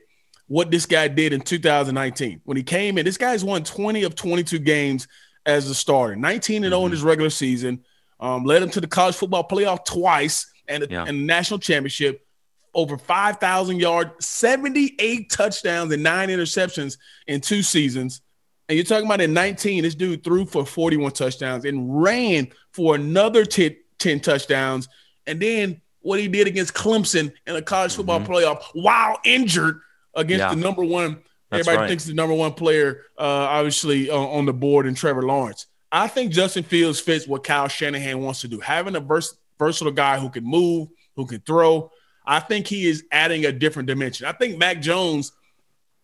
what 0.49 0.71
this 0.71 0.87
guy 0.87 1.09
did 1.09 1.33
in 1.33 1.41
2019 1.41 2.41
when 2.45 2.57
he 2.57 2.63
came 2.63 2.99
in. 2.99 3.05
This 3.05 3.17
guy's 3.17 3.45
won 3.45 3.65
20 3.65 4.03
of 4.03 4.15
22 4.15 4.59
games 4.59 5.09
as 5.47 5.69
a 5.69 5.75
starter, 5.75 6.17
19 6.17 6.65
and 6.65 6.73
0 6.73 6.79
mm-hmm. 6.79 6.87
in 6.87 6.93
his 6.93 7.03
regular 7.03 7.31
season, 7.31 7.85
um, 8.21 8.45
led 8.45 8.63
him 8.63 8.71
to 8.71 8.81
the 8.81 8.87
college 8.87 9.15
football 9.15 9.47
playoff 9.47 9.85
twice 9.85 10.53
and, 10.69 10.87
yeah. 10.91 11.05
and 11.07 11.21
the 11.21 11.25
national 11.25 11.59
championship. 11.59 12.27
Over 12.75 12.97
5,000 12.97 13.79
yards, 13.79 14.27
78 14.27 15.31
touchdowns, 15.31 15.93
and 15.93 16.03
nine 16.03 16.31
interceptions 16.31 16.97
in 17.27 17.41
two 17.41 17.63
seasons. 17.63 18.23
And 18.69 18.77
you're 18.77 18.85
talking 18.85 19.05
about 19.05 19.21
in 19.21 19.35
19, 19.35 19.83
this 19.83 19.95
dude 19.95 20.25
threw 20.25 20.47
for 20.47 20.65
41 20.65 21.13
touchdowns 21.13 21.65
and 21.65 22.03
ran 22.03 22.49
for 22.71 22.95
another 22.95 23.45
10, 23.45 23.77
10 23.99 24.21
touchdowns. 24.21 24.89
And 25.27 25.41
then 25.41 25.83
what 26.01 26.19
he 26.19 26.29
did 26.29 26.47
against 26.47 26.75
Clemson 26.75 27.33
in 27.47 27.57
a 27.57 27.63
college 27.63 27.95
football 27.95 28.21
mm-hmm. 28.21 28.33
playoff 28.33 28.63
while 28.73 29.19
injured 29.25 29.81
against 30.15 30.41
yeah. 30.43 30.55
the 30.55 30.61
number 30.61 30.85
one. 30.85 31.23
That's 31.51 31.67
everybody 31.67 31.83
right. 31.83 31.89
thinks 31.89 32.05
the 32.05 32.15
number 32.15 32.35
one 32.35 32.55
player, 32.55 33.03
uh, 33.19 33.23
obviously, 33.23 34.09
uh, 34.11 34.17
on 34.17 34.47
the 34.47 34.55
board, 34.55 34.87
and 34.87 34.97
Trevor 34.97 35.23
Lawrence. 35.23 35.67
I 35.91 36.09
think 36.09 36.33
Justin 36.33 36.65
Fields 36.65 36.99
fits 36.99 37.29
what 37.29 37.45
Kyle 37.45 37.69
Shanahan 37.69 38.23
wants 38.23 38.41
to 38.41 38.49
do. 38.49 38.59
Having 38.61 38.97
a 38.97 39.01
vers- 39.01 39.37
versatile 39.59 39.93
guy 39.93 40.19
who 40.19 40.31
can 40.31 40.45
move, 40.45 40.89
who 41.15 41.27
can 41.27 41.41
throw. 41.41 41.91
I 42.25 42.41
think 42.41 42.67
he 42.67 42.87
is 42.87 43.05
adding 43.11 43.45
a 43.45 43.53
different 43.53 43.89
dimension. 43.89 44.27
I 44.27 44.33
think 44.33 44.59
Mac 44.59 44.81
Jones 44.81 45.33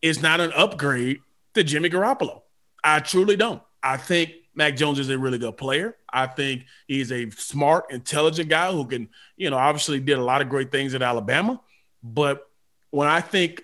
is 0.02 0.22
not 0.22 0.40
an 0.40 0.52
upgrade 0.52 1.20
to 1.54 1.64
Jimmy 1.64 1.90
Garoppolo. 1.90 2.42
I 2.83 3.00
truly 3.00 3.37
don't. 3.37 3.62
I 3.83 3.96
think 3.96 4.33
Mac 4.54 4.76
Jones 4.76 4.98
is 4.98 5.09
a 5.09 5.18
really 5.18 5.38
good 5.38 5.57
player. 5.57 5.96
I 6.12 6.26
think 6.26 6.64
he's 6.87 7.12
a 7.12 7.31
smart, 7.31 7.92
intelligent 7.92 8.48
guy 8.48 8.72
who 8.72 8.85
can, 8.87 9.09
you 9.37 9.50
know, 9.50 9.57
obviously 9.57 10.00
did 10.00 10.18
a 10.18 10.24
lot 10.24 10.42
of 10.42 10.48
great 10.48 10.72
things 10.72 10.94
at 10.94 11.02
Alabama. 11.02 11.61
But 12.02 12.48
when 12.90 13.09
I 13.09 13.20
think 13.20 13.62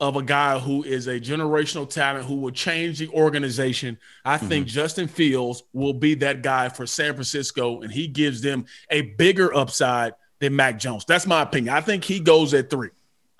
of 0.00 0.16
a 0.16 0.22
guy 0.22 0.58
who 0.58 0.82
is 0.82 1.06
a 1.06 1.20
generational 1.20 1.88
talent 1.88 2.26
who 2.26 2.36
will 2.36 2.50
change 2.50 2.98
the 2.98 3.08
organization, 3.10 3.96
I 4.24 4.36
mm-hmm. 4.36 4.48
think 4.48 4.66
Justin 4.66 5.06
Fields 5.06 5.62
will 5.72 5.94
be 5.94 6.14
that 6.16 6.42
guy 6.42 6.68
for 6.68 6.86
San 6.86 7.12
Francisco, 7.14 7.82
and 7.82 7.92
he 7.92 8.08
gives 8.08 8.40
them 8.40 8.64
a 8.90 9.02
bigger 9.02 9.54
upside 9.54 10.14
than 10.42 10.56
Mac 10.56 10.78
Jones. 10.78 11.04
That's 11.06 11.26
my 11.26 11.40
opinion. 11.42 11.74
I 11.74 11.80
think 11.80 12.04
he 12.04 12.20
goes 12.20 12.52
at 12.52 12.68
three. 12.68 12.90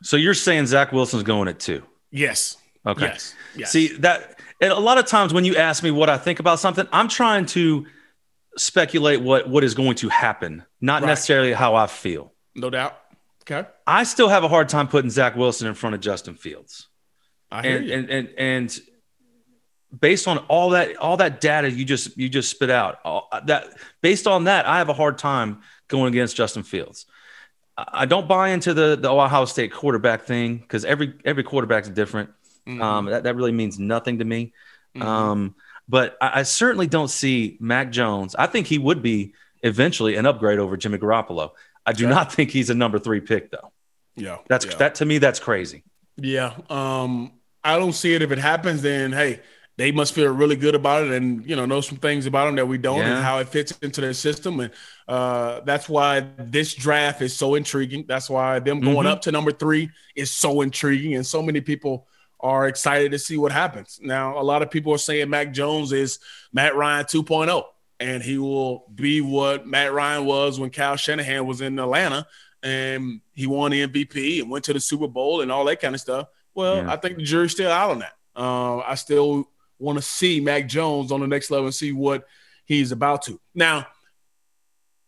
So 0.02 0.16
you're 0.16 0.34
saying 0.34 0.66
Zach 0.66 0.92
Wilson's 0.92 1.24
going 1.24 1.48
at 1.48 1.58
two? 1.58 1.82
Yes. 2.10 2.56
Okay. 2.86 3.06
Yes. 3.06 3.34
yes. 3.56 3.72
See 3.72 3.88
that 3.98 4.40
and 4.60 4.70
a 4.72 4.78
lot 4.78 4.96
of 4.96 5.06
times 5.06 5.34
when 5.34 5.44
you 5.44 5.56
ask 5.56 5.82
me 5.82 5.90
what 5.90 6.08
I 6.08 6.16
think 6.16 6.38
about 6.38 6.60
something, 6.60 6.86
I'm 6.92 7.08
trying 7.08 7.46
to 7.46 7.86
speculate 8.56 9.20
what 9.20 9.48
what 9.48 9.64
is 9.64 9.74
going 9.74 9.96
to 9.96 10.08
happen, 10.08 10.64
not 10.80 11.02
right. 11.02 11.08
necessarily 11.08 11.52
how 11.52 11.74
I 11.74 11.88
feel. 11.88 12.32
No 12.54 12.70
doubt. 12.70 12.96
Okay. 13.42 13.68
I 13.86 14.04
still 14.04 14.28
have 14.28 14.44
a 14.44 14.48
hard 14.48 14.68
time 14.68 14.86
putting 14.86 15.10
Zach 15.10 15.34
Wilson 15.34 15.66
in 15.66 15.74
front 15.74 15.94
of 15.94 16.00
Justin 16.00 16.36
Fields. 16.36 16.88
I 17.50 17.62
hear 17.62 17.76
and, 17.78 17.86
you. 17.86 17.94
And, 17.94 18.10
and 18.10 18.28
and 18.38 18.80
based 20.00 20.28
on 20.28 20.38
all 20.38 20.70
that 20.70 20.96
all 20.96 21.16
that 21.16 21.40
data 21.40 21.70
you 21.70 21.84
just 21.84 22.16
you 22.16 22.28
just 22.28 22.48
spit 22.50 22.70
out, 22.70 22.98
all, 23.04 23.28
that 23.46 23.66
based 24.00 24.28
on 24.28 24.44
that, 24.44 24.66
I 24.66 24.78
have 24.78 24.88
a 24.88 24.94
hard 24.94 25.18
time 25.18 25.62
going 25.88 26.12
against 26.12 26.36
Justin 26.36 26.62
Fields. 26.62 27.06
I 27.76 28.06
don't 28.06 28.28
buy 28.28 28.50
into 28.50 28.74
the 28.74 28.96
the 28.96 29.10
Ohio 29.10 29.44
State 29.44 29.72
quarterback 29.72 30.22
thing 30.22 30.58
because 30.58 30.84
every 30.84 31.14
every 31.24 31.42
quarterback 31.42 31.84
is 31.84 31.90
different. 31.90 32.30
Mm-hmm. 32.66 32.82
Um, 32.82 33.04
that, 33.06 33.24
that 33.24 33.36
really 33.36 33.52
means 33.52 33.78
nothing 33.78 34.18
to 34.18 34.24
me. 34.24 34.52
Mm-hmm. 34.94 35.06
Um, 35.06 35.54
but 35.88 36.16
I, 36.20 36.40
I, 36.40 36.42
certainly 36.44 36.86
don't 36.86 37.08
see 37.08 37.56
Mac 37.60 37.90
Jones. 37.90 38.36
I 38.36 38.46
think 38.46 38.66
he 38.68 38.78
would 38.78 39.02
be 39.02 39.34
eventually 39.62 40.16
an 40.16 40.26
upgrade 40.26 40.58
over 40.58 40.76
Jimmy 40.76 40.98
Garoppolo. 40.98 41.52
I 41.84 41.92
do 41.92 42.06
not 42.06 42.32
think 42.32 42.50
he's 42.50 42.70
a 42.70 42.74
number 42.74 42.98
three 42.98 43.20
pick 43.20 43.50
though. 43.50 43.72
Yeah, 44.14 44.38
that's 44.48 44.66
yeah. 44.66 44.76
that 44.76 44.96
to 44.96 45.06
me. 45.06 45.18
That's 45.18 45.40
crazy. 45.40 45.82
Yeah, 46.16 46.54
um, 46.68 47.32
I 47.64 47.78
don't 47.78 47.94
see 47.94 48.14
it. 48.14 48.22
If 48.22 48.30
it 48.30 48.38
happens, 48.38 48.82
then 48.82 49.12
hey, 49.12 49.40
they 49.76 49.90
must 49.90 50.14
feel 50.14 50.32
really 50.32 50.56
good 50.56 50.74
about 50.74 51.04
it, 51.04 51.12
and 51.12 51.46
you 51.48 51.56
know 51.56 51.64
know 51.64 51.80
some 51.80 51.98
things 51.98 52.26
about 52.26 52.46
them 52.46 52.56
that 52.56 52.66
we 52.66 52.78
don't, 52.78 52.98
yeah. 52.98 53.16
and 53.16 53.24
how 53.24 53.38
it 53.38 53.48
fits 53.48 53.72
into 53.82 54.00
their 54.00 54.12
system, 54.12 54.60
and 54.60 54.72
uh, 55.08 55.60
that's 55.60 55.88
why 55.88 56.26
this 56.38 56.74
draft 56.74 57.22
is 57.22 57.34
so 57.34 57.54
intriguing. 57.54 58.04
That's 58.06 58.28
why 58.28 58.58
them 58.58 58.80
going 58.80 58.98
mm-hmm. 58.98 59.06
up 59.06 59.22
to 59.22 59.32
number 59.32 59.52
three 59.52 59.90
is 60.14 60.30
so 60.30 60.60
intriguing, 60.60 61.14
and 61.14 61.26
so 61.26 61.42
many 61.42 61.60
people 61.60 62.06
are 62.40 62.66
excited 62.66 63.12
to 63.12 63.18
see 63.18 63.36
what 63.36 63.52
happens. 63.52 64.00
Now, 64.02 64.38
a 64.38 64.42
lot 64.42 64.62
of 64.62 64.70
people 64.70 64.92
are 64.92 64.98
saying 64.98 65.30
Mac 65.30 65.52
Jones 65.52 65.92
is 65.92 66.18
Matt 66.52 66.74
Ryan 66.74 67.04
2.0, 67.04 67.64
and 68.00 68.22
he 68.22 68.36
will 68.36 68.86
be 68.92 69.20
what 69.20 69.66
Matt 69.66 69.92
Ryan 69.92 70.24
was 70.24 70.58
when 70.58 70.70
Kyle 70.70 70.96
Shanahan 70.96 71.46
was 71.46 71.60
in 71.60 71.78
Atlanta 71.78 72.26
and 72.62 73.20
he 73.34 73.46
won 73.46 73.72
the 73.72 73.86
MVP 73.86 74.40
and 74.40 74.50
went 74.50 74.64
to 74.66 74.72
the 74.72 74.80
Super 74.80 75.08
Bowl 75.08 75.40
and 75.40 75.50
all 75.50 75.64
that 75.64 75.80
kind 75.80 75.94
of 75.94 76.00
stuff. 76.00 76.28
Well, 76.54 76.76
yeah. 76.76 76.92
I 76.92 76.96
think 76.96 77.16
the 77.16 77.22
jury's 77.22 77.52
still 77.52 77.70
out 77.70 77.90
on 77.90 77.98
that. 78.00 78.12
Uh, 78.34 78.78
I 78.78 78.94
still 78.94 79.48
want 79.82 79.98
to 79.98 80.02
see 80.02 80.40
Mac 80.40 80.68
Jones 80.68 81.12
on 81.12 81.20
the 81.20 81.26
next 81.26 81.50
level 81.50 81.66
and 81.66 81.74
see 81.74 81.92
what 81.92 82.26
he's 82.64 82.92
about 82.92 83.22
to. 83.22 83.40
Now, 83.54 83.86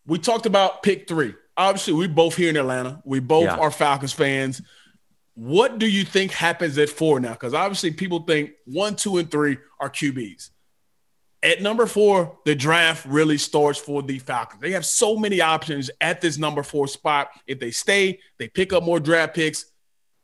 we 0.06 0.18
talked 0.18 0.46
about 0.46 0.82
pick 0.82 1.08
three. 1.08 1.34
Obviously, 1.56 1.94
we 1.94 2.08
both 2.08 2.36
here 2.36 2.50
in 2.50 2.56
Atlanta. 2.56 3.00
We 3.04 3.20
both 3.20 3.44
yeah. 3.44 3.56
are 3.56 3.70
Falcons 3.70 4.12
fans. 4.12 4.60
What 5.34 5.78
do 5.78 5.88
you 5.88 6.04
think 6.04 6.32
happens 6.32 6.76
at 6.78 6.88
four 6.88 7.20
now? 7.20 7.32
Because 7.32 7.54
obviously 7.54 7.92
people 7.92 8.20
think 8.20 8.52
one, 8.64 8.96
two, 8.96 9.18
and 9.18 9.30
three 9.30 9.58
are 9.80 9.88
QBs. 9.88 10.50
At 11.42 11.60
number 11.60 11.86
four, 11.86 12.38
the 12.44 12.54
draft 12.54 13.04
really 13.06 13.36
starts 13.36 13.78
for 13.78 14.02
the 14.02 14.18
Falcons. 14.18 14.62
They 14.62 14.72
have 14.72 14.86
so 14.86 15.16
many 15.16 15.40
options 15.40 15.90
at 16.00 16.20
this 16.20 16.38
number 16.38 16.62
four 16.62 16.88
spot. 16.88 17.28
If 17.46 17.60
they 17.60 17.70
stay, 17.70 18.20
they 18.38 18.48
pick 18.48 18.72
up 18.72 18.82
more 18.82 18.98
draft 18.98 19.34
picks. 19.34 19.66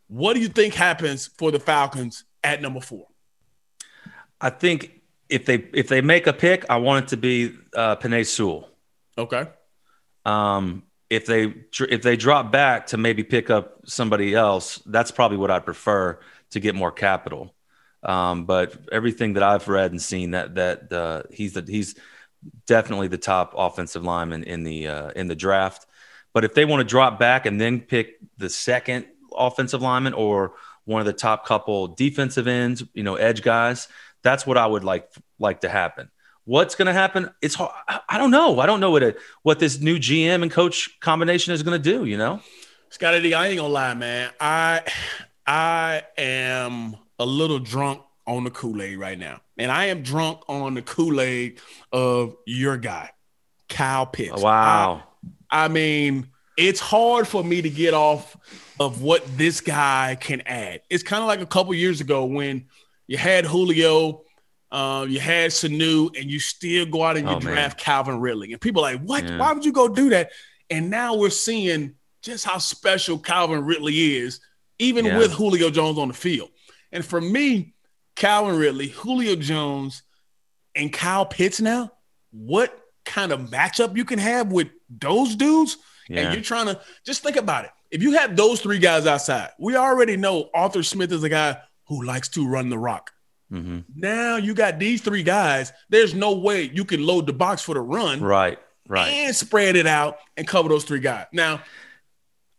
What 0.09 0.35
do 0.35 0.41
you 0.41 0.49
think 0.49 0.75
happens 0.75 1.29
for 1.39 1.51
the 1.51 1.61
Falcons 1.61 2.25
at 2.43 2.63
number 2.63 2.81
four? 2.81 3.07
I 4.41 4.51
think 4.51 5.01
if 5.29 5.47
they 5.47 5.67
if 5.73 5.89
they 5.89 6.01
make 6.01 6.27
a 6.27 6.33
pick, 6.33 6.65
I 6.69 6.77
want 6.77 7.07
it 7.07 7.09
to 7.09 7.17
be 7.17 7.55
uh, 7.75 7.97
Penei 7.97 8.27
Sewell. 8.27 8.69
Okay. 9.17 9.47
Um, 10.25 10.83
if 11.09 11.27
they 11.27 11.55
if 11.89 12.03
they 12.03 12.17
drop 12.17 12.53
back 12.53 12.89
to 12.89 12.97
maybe 12.97 13.25
pick 13.25 13.51
up 13.51 13.81
somebody 13.85 14.35
else, 14.35 14.81
that's 14.87 15.11
probably 15.11 15.37
what 15.37 15.51
I'd 15.51 15.65
prefer 15.65 16.19
to 16.51 16.61
get 16.61 16.75
more 16.75 16.93
capital. 16.93 17.55
Um, 18.03 18.47
but 18.47 18.75
everything 18.91 19.35
that 19.35 19.43
I've 19.43 19.69
read 19.69 19.91
and 19.91 20.01
seen 20.01 20.31
that 20.31 20.55
that 20.55 20.93
uh, 20.93 21.23
he's 21.31 21.53
the 21.55 21.65
he's 21.67 21.97
definitely 22.67 23.09
the 23.09 23.19
top 23.19 23.55
offensive 23.57 24.05
lineman 24.05 24.45
in 24.45 24.65
the 24.65 24.87
uh, 24.87 25.11
in 25.11 25.27
the 25.27 25.37
draft. 25.37 25.87
But 26.33 26.45
if 26.45 26.55
they 26.55 26.65
want 26.65 26.81
to 26.81 26.85
drop 26.85 27.19
back 27.19 27.45
and 27.45 27.61
then 27.61 27.81
pick 27.81 28.19
the 28.39 28.49
second 28.49 29.07
offensive 29.37 29.83
lineman 29.83 30.15
or 30.15 30.55
one 30.85 31.01
of 31.01 31.07
the 31.07 31.13
top 31.13 31.45
couple 31.45 31.89
defensive 31.89 32.47
ends, 32.47 32.85
you 32.95 33.03
know, 33.03 33.17
edge 33.17 33.43
guys, 33.43 33.89
that's 34.23 34.47
what 34.47 34.57
I 34.57 34.67
would 34.67 34.85
like 34.85 35.11
like 35.39 35.61
to 35.63 35.69
happen. 35.69 36.11
What's 36.45 36.75
going 36.75 36.87
to 36.87 36.93
happen? 36.93 37.31
It's 37.43 37.55
hard. 37.55 37.73
I 38.09 38.19
don't 38.19 38.31
know. 38.31 38.59
I 38.61 38.67
don't 38.67 38.81
know 38.81 38.91
what 38.91 39.03
a, 39.03 39.15
what 39.43 39.59
this 39.59 39.81
new 39.81 39.99
GM 39.99 40.43
and 40.43 40.51
coach 40.51 40.99
combination 41.01 41.53
is 41.53 41.63
going 41.63 41.81
to 41.81 41.91
do. 41.91 42.07
You 42.07 42.17
know, 42.17 42.41
Scotty 42.91 43.23
D, 43.23 43.35
I 43.35 43.49
ain't 43.49 43.59
gonna 43.59 43.73
lie, 43.73 43.95
man. 43.95 44.31
I 44.41 44.83
I 45.47 46.03
am 46.19 46.97
a 47.19 47.27
little 47.27 47.61
drunk 47.61 48.03
on 48.27 48.45
the 48.45 48.51
Kool 48.51 48.83
Aid 48.83 48.99
right 48.99 49.19
now, 49.19 49.41
and 49.57 49.71
I 49.71 49.87
am 49.87 50.03
drunk 50.03 50.41
on 50.49 50.75
the 50.75 50.83
Kool 50.83 51.21
Aid 51.21 51.61
of 51.93 52.37
your 52.47 52.77
guy, 52.77 53.11
Kyle 53.69 54.07
Pitts. 54.07 54.43
Wow. 54.43 55.05
I, 55.51 55.67
I 55.67 55.69
mean, 55.69 56.31
it's 56.57 56.81
hard 56.81 57.29
for 57.29 57.45
me 57.45 57.63
to 57.63 57.71
get 57.71 57.95
off 57.95 58.37
of 58.81 59.03
what 59.03 59.25
this 59.37 59.61
guy 59.61 60.17
can 60.21 60.41
add. 60.43 60.83
It's 60.91 61.03
kind 61.03 61.23
of 61.23 61.29
like 61.29 61.41
a 61.41 61.47
couple 61.47 61.73
years 61.75 62.01
ago 62.01 62.25
when 62.25 62.67
you 63.11 63.19
had 63.19 63.45
Julio 63.45 64.23
uh, 64.73 65.05
you 65.09 65.19
had 65.19 65.51
Sanu, 65.51 66.17
and 66.17 66.31
you 66.31 66.39
still 66.39 66.87
go 66.87 67.03
out 67.03 67.17
and 67.17 67.29
you 67.29 67.35
oh, 67.35 67.41
draft 67.41 67.79
man. 67.79 67.85
Calvin 67.85 68.21
Ridley. 68.21 68.53
And 68.53 68.61
people 68.61 68.85
are 68.85 68.93
like, 68.93 69.03
what? 69.03 69.25
Yeah. 69.25 69.39
Why 69.39 69.53
would 69.53 69.65
you 69.65 69.73
go 69.73 69.89
do 69.89 70.11
that? 70.11 70.31
And 70.69 70.91
now 70.91 71.17
we're 71.17 71.31
seeing 71.31 71.95
just 72.23 72.45
how 72.45 72.59
special 72.59 73.19
Calvin 73.19 73.65
Ridley 73.65 74.17
is, 74.17 74.41
even 74.79 75.07
yeah. 75.07 75.19
with 75.19 75.33
Julio 75.33 75.71
Jones 75.71 75.99
on 75.99 76.09
the 76.09 76.15
field. 76.15 76.51
And 76.93 77.05
for 77.05 77.21
me, 77.21 77.75
Calvin 78.15 78.59
Ridley, 78.59 78.89
Julio 78.89 79.35
Jones, 79.35 80.03
and 80.77 80.93
Kyle 80.93 81.27
Pitts 81.27 81.61
now, 81.61 81.91
what 82.31 82.79
kind 83.05 83.33
of 83.33 83.51
matchup 83.51 83.97
you 83.97 84.05
can 84.05 84.21
have 84.21 84.53
with 84.53 84.69
those 84.89 85.35
dudes? 85.35 85.79
Yeah. 86.09 86.21
And 86.21 86.35
you're 86.35 86.45
trying 86.45 86.67
to 86.67 86.81
just 87.05 87.25
think 87.25 87.37
about 87.37 87.65
it. 87.65 87.73
If 87.91 88.05
you 88.05 88.13
have 88.13 88.37
those 88.37 88.61
three 88.61 88.79
guys 88.79 89.05
outside, 89.07 89.51
we 89.59 89.75
already 89.75 90.17
know 90.17 90.49
Arthur 90.55 90.85
Smith 90.85 91.11
is 91.11 91.25
a 91.25 91.29
guy 91.29 91.59
who 91.91 92.05
likes 92.05 92.29
to 92.29 92.47
run 92.47 92.71
the 92.71 92.79
rock. 92.79 93.11
Mm-hmm. 93.53 93.81
Now 93.97 94.37
you 94.37 94.55
got 94.55 94.79
these 94.79 95.03
three 95.03 95.25
guys. 95.25 95.73
There's 95.89 96.15
no 96.15 96.37
way 96.37 96.71
you 96.73 96.85
can 96.85 97.05
load 97.05 97.27
the 97.27 97.33
box 97.33 97.63
for 97.63 97.75
the 97.75 97.81
run. 97.81 98.23
Right. 98.23 98.59
Right. 98.89 99.09
And 99.09 99.35
spread 99.35 99.75
it 99.75 99.89
out 99.89 100.19
and 100.37 100.47
cover 100.47 100.69
those 100.69 100.85
three 100.85 101.01
guys. 101.01 101.27
Now, 101.33 101.63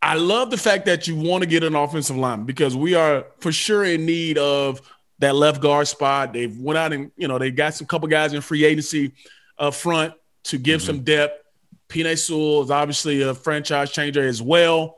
I 0.01 0.15
love 0.15 0.51
the 0.51 0.57
fact 0.57 0.85
that 0.85 1.07
you 1.07 1.15
want 1.15 1.43
to 1.43 1.49
get 1.49 1.63
an 1.63 1.75
offensive 1.75 2.17
line 2.17 2.43
because 2.43 2.75
we 2.75 2.93
are 2.93 3.25
for 3.39 3.53
sure 3.53 3.85
in 3.85 4.05
need 4.05 4.37
of 4.37 4.81
that 5.19 5.35
left 5.35 5.61
guard 5.61 5.87
spot. 5.87 6.33
They've 6.33 6.57
went 6.57 6.77
out 6.77 6.91
and 6.91 7.11
you 7.15 7.29
know 7.29 7.37
they 7.37 7.51
got 7.51 7.73
some 7.73 7.87
couple 7.87 8.09
guys 8.09 8.33
in 8.33 8.41
free 8.41 8.65
agency 8.65 9.13
up 9.57 9.73
front 9.75 10.13
to 10.45 10.57
give 10.57 10.81
mm-hmm. 10.81 10.87
some 10.87 11.03
depth. 11.03 11.41
Penei 11.87 12.17
Sewell 12.17 12.63
is 12.63 12.71
obviously 12.71 13.21
a 13.21 13.33
franchise 13.33 13.91
changer 13.91 14.27
as 14.27 14.41
well. 14.41 14.97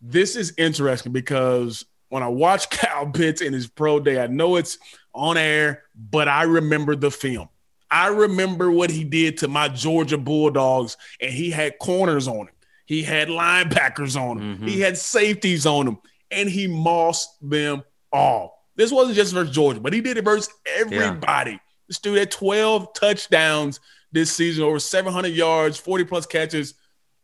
This 0.00 0.34
is 0.34 0.52
interesting 0.56 1.12
because 1.12 1.84
when 2.08 2.22
I 2.22 2.28
watch 2.28 2.70
Kyle 2.70 3.10
Pitts 3.10 3.40
in 3.40 3.52
his 3.52 3.66
pro 3.66 4.00
day, 4.00 4.22
I 4.22 4.26
know 4.26 4.56
it's 4.56 4.78
on 5.14 5.36
air, 5.36 5.84
but 5.94 6.28
I 6.28 6.42
remember 6.42 6.96
the 6.96 7.10
film. 7.10 7.48
I 7.90 8.08
remember 8.08 8.70
what 8.70 8.90
he 8.90 9.04
did 9.04 9.38
to 9.38 9.48
my 9.48 9.68
Georgia 9.68 10.18
Bulldogs, 10.18 10.96
and 11.20 11.32
he 11.32 11.50
had 11.50 11.78
corners 11.78 12.26
on 12.26 12.48
him. 12.48 12.54
He 12.84 13.02
had 13.02 13.28
linebackers 13.28 14.20
on 14.20 14.38
him. 14.38 14.56
Mm-hmm. 14.56 14.66
He 14.66 14.80
had 14.80 14.98
safeties 14.98 15.66
on 15.66 15.88
him, 15.88 15.98
and 16.30 16.48
he 16.48 16.66
mossed 16.66 17.28
them 17.40 17.84
all. 18.12 18.64
This 18.76 18.92
wasn't 18.92 19.16
just 19.16 19.32
versus 19.32 19.54
Georgia, 19.54 19.80
but 19.80 19.92
he 19.92 20.00
did 20.00 20.18
it 20.18 20.24
versus 20.24 20.52
everybody. 20.66 21.52
Yeah. 21.52 21.58
This 21.88 21.98
dude 21.98 22.18
had 22.18 22.30
12 22.30 22.92
touchdowns 22.94 23.80
this 24.12 24.32
season, 24.32 24.64
over 24.64 24.78
700 24.78 25.28
yards, 25.28 25.78
40 25.78 26.04
plus 26.04 26.26
catches. 26.26 26.74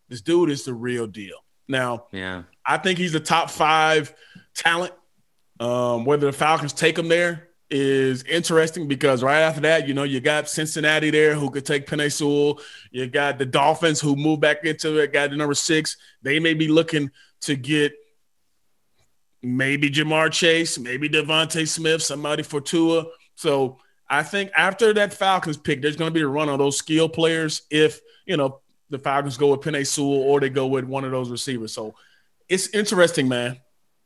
This 0.09 0.21
dude 0.21 0.51
is 0.51 0.65
the 0.65 0.75
real 0.75 1.07
deal. 1.07 1.37
Now, 1.69 2.07
yeah, 2.13 2.43
I 2.67 2.79
think 2.79 2.99
he's 2.99 3.13
the 3.13 3.21
top 3.21 3.51
five 3.51 4.15
talent. 4.55 4.93
Um, 5.61 6.05
whether 6.05 6.27
the 6.27 6.33
Falcons 6.33 6.73
take 6.73 6.99
him 6.99 7.09
there 7.09 7.49
is 7.71 8.23
interesting 8.25 8.87
because 8.87 9.23
right 9.23 9.41
after 9.41 9.63
that, 9.63 9.89
you 9.89 9.95
know, 9.95 10.03
you 10.03 10.21
got 10.21 10.49
Cincinnati 10.49 11.11
there 11.11 11.35
who 11.35 11.51
could 11.51 11.65
take 11.65 11.87
Penei 11.87 12.13
Sewell. 12.13 12.61
You 12.91 13.07
got 13.07 13.39
the 13.39 13.47
Dolphins 13.47 14.01
who 14.01 14.15
move 14.15 14.41
back 14.41 14.65
into 14.65 14.99
it, 14.99 15.13
got 15.13 15.31
the 15.31 15.37
number 15.37 15.55
six. 15.55 15.97
They 16.21 16.39
may 16.39 16.55
be 16.55 16.69
looking 16.69 17.11
to 17.43 17.57
get 17.57 17.95
maybe 19.43 19.91
Ja'Marr 19.91 20.31
Chase, 20.31 20.79
maybe 20.79 21.09
DeVonta 21.09 21.67
Smith, 21.67 22.03
somebody 22.03 22.43
for 22.43 22.61
Tua. 22.61 23.07
So 23.37 23.79
I 24.09 24.23
think 24.23 24.51
after 24.57 24.93
that 24.95 25.15
Falcons 25.15 25.57
pick, 25.57 25.81
there's 25.81 25.97
going 25.97 26.11
to 26.11 26.15
be 26.15 26.21
a 26.21 26.29
run 26.29 26.49
on 26.49 26.59
those 26.59 26.77
skill 26.77 27.09
players 27.09 27.63
if, 27.71 28.01
you 28.27 28.37
know, 28.37 28.61
the 28.91 28.99
Falcons 28.99 29.39
go 29.39 29.49
with 29.49 29.61
Penei 29.61 29.87
Sewell 29.87 30.23
or 30.23 30.41
they 30.41 30.51
go 30.51 30.67
with 30.67 30.85
one 30.85 31.05
of 31.05 31.11
those 31.11 31.31
receivers. 31.31 31.73
So 31.73 31.95
it's 32.49 32.69
interesting, 32.69 33.27
man. 33.27 33.59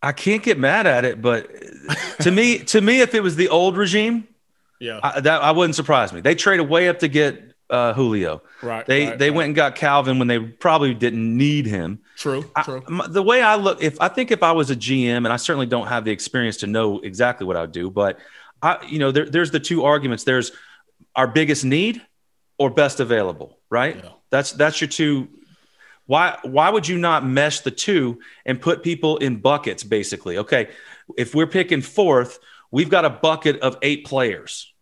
I 0.02 0.12
can't 0.12 0.42
get 0.42 0.58
mad 0.58 0.86
at 0.86 1.04
it, 1.04 1.20
but 1.20 1.50
to 2.20 2.30
me, 2.30 2.58
to 2.64 2.80
me, 2.80 3.00
if 3.00 3.14
it 3.14 3.22
was 3.22 3.36
the 3.36 3.48
old 3.48 3.76
regime, 3.76 4.28
yeah, 4.80 5.00
I, 5.02 5.20
that 5.20 5.42
I 5.42 5.50
wouldn't 5.52 5.74
surprise 5.74 6.12
me. 6.12 6.20
They 6.20 6.34
traded 6.34 6.68
way 6.68 6.88
up 6.88 6.98
to 7.00 7.08
get 7.08 7.54
uh, 7.70 7.92
Julio. 7.94 8.42
Right. 8.62 8.86
They 8.86 9.06
right, 9.06 9.18
they 9.18 9.30
right. 9.30 9.36
went 9.36 9.46
and 9.46 9.56
got 9.56 9.74
Calvin 9.74 10.18
when 10.18 10.28
they 10.28 10.38
probably 10.38 10.94
didn't 10.94 11.36
need 11.36 11.66
him. 11.66 12.00
True. 12.16 12.50
I- 12.54 12.62
True. 12.62 12.82
the 13.08 13.22
way 13.22 13.42
I 13.42 13.56
look, 13.56 13.82
if 13.82 14.00
I 14.00 14.08
think 14.08 14.30
if 14.30 14.42
I 14.42 14.52
was 14.52 14.70
a 14.70 14.76
GM, 14.76 15.16
and 15.18 15.28
I 15.28 15.36
certainly 15.36 15.66
don't 15.66 15.86
have 15.88 16.04
the 16.04 16.10
experience 16.12 16.58
to 16.58 16.66
know 16.66 17.00
exactly 17.00 17.46
what 17.46 17.56
I 17.56 17.62
would 17.62 17.72
do, 17.72 17.90
but 17.90 18.18
I, 18.62 18.84
you 18.86 18.98
know, 18.98 19.10
there, 19.10 19.28
there's 19.28 19.50
the 19.50 19.60
two 19.60 19.84
arguments. 19.84 20.24
There's 20.24 20.52
our 21.14 21.26
biggest 21.26 21.64
need 21.64 22.02
or 22.58 22.70
best 22.70 23.00
available, 23.00 23.58
right? 23.70 23.96
Yeah. 23.96 24.10
That's 24.30 24.52
that's 24.52 24.80
your 24.80 24.88
two. 24.88 25.28
Why 26.06 26.38
why 26.42 26.70
would 26.70 26.88
you 26.88 26.98
not 26.98 27.26
mesh 27.26 27.60
the 27.60 27.70
two 27.70 28.20
and 28.44 28.60
put 28.60 28.82
people 28.82 29.18
in 29.18 29.36
buckets? 29.36 29.82
Basically, 29.82 30.38
okay, 30.38 30.68
if 31.16 31.34
we're 31.34 31.46
picking 31.46 31.82
fourth, 31.82 32.38
we've 32.70 32.90
got 32.90 33.04
a 33.04 33.10
bucket 33.10 33.60
of 33.60 33.76
eight 33.82 34.06
players 34.06 34.72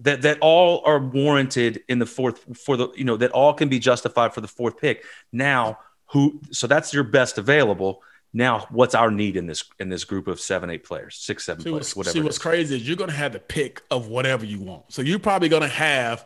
that 0.00 0.22
that 0.22 0.38
all 0.40 0.82
are 0.84 0.98
warranted 0.98 1.82
in 1.88 1.98
the 1.98 2.06
fourth 2.06 2.58
for 2.58 2.76
the 2.76 2.88
you 2.96 3.04
know 3.04 3.16
that 3.16 3.30
all 3.32 3.54
can 3.54 3.68
be 3.68 3.78
justified 3.78 4.34
for 4.34 4.40
the 4.40 4.48
fourth 4.48 4.78
pick. 4.78 5.04
Now, 5.32 5.78
who? 6.12 6.40
So 6.50 6.66
that's 6.66 6.92
your 6.92 7.04
best 7.04 7.38
available. 7.38 8.02
Now, 8.36 8.66
what's 8.70 8.96
our 8.96 9.12
need 9.12 9.36
in 9.36 9.46
this 9.46 9.64
in 9.78 9.90
this 9.90 10.04
group 10.04 10.26
of 10.26 10.40
seven, 10.40 10.68
eight 10.70 10.82
players, 10.82 11.16
six, 11.16 11.44
seven 11.44 11.62
See 11.62 11.70
players, 11.70 11.94
whatever? 11.94 12.12
see 12.12 12.20
what's 12.20 12.36
is. 12.36 12.42
crazy 12.42 12.76
is 12.76 12.86
you're 12.86 12.96
going 12.96 13.10
to 13.10 13.16
have 13.16 13.32
the 13.32 13.38
pick 13.38 13.82
of 13.90 14.08
whatever 14.08 14.44
you 14.44 14.60
want. 14.60 14.92
So 14.92 15.02
you're 15.02 15.20
probably 15.20 15.48
going 15.48 15.62
to 15.62 15.68
have 15.68 16.24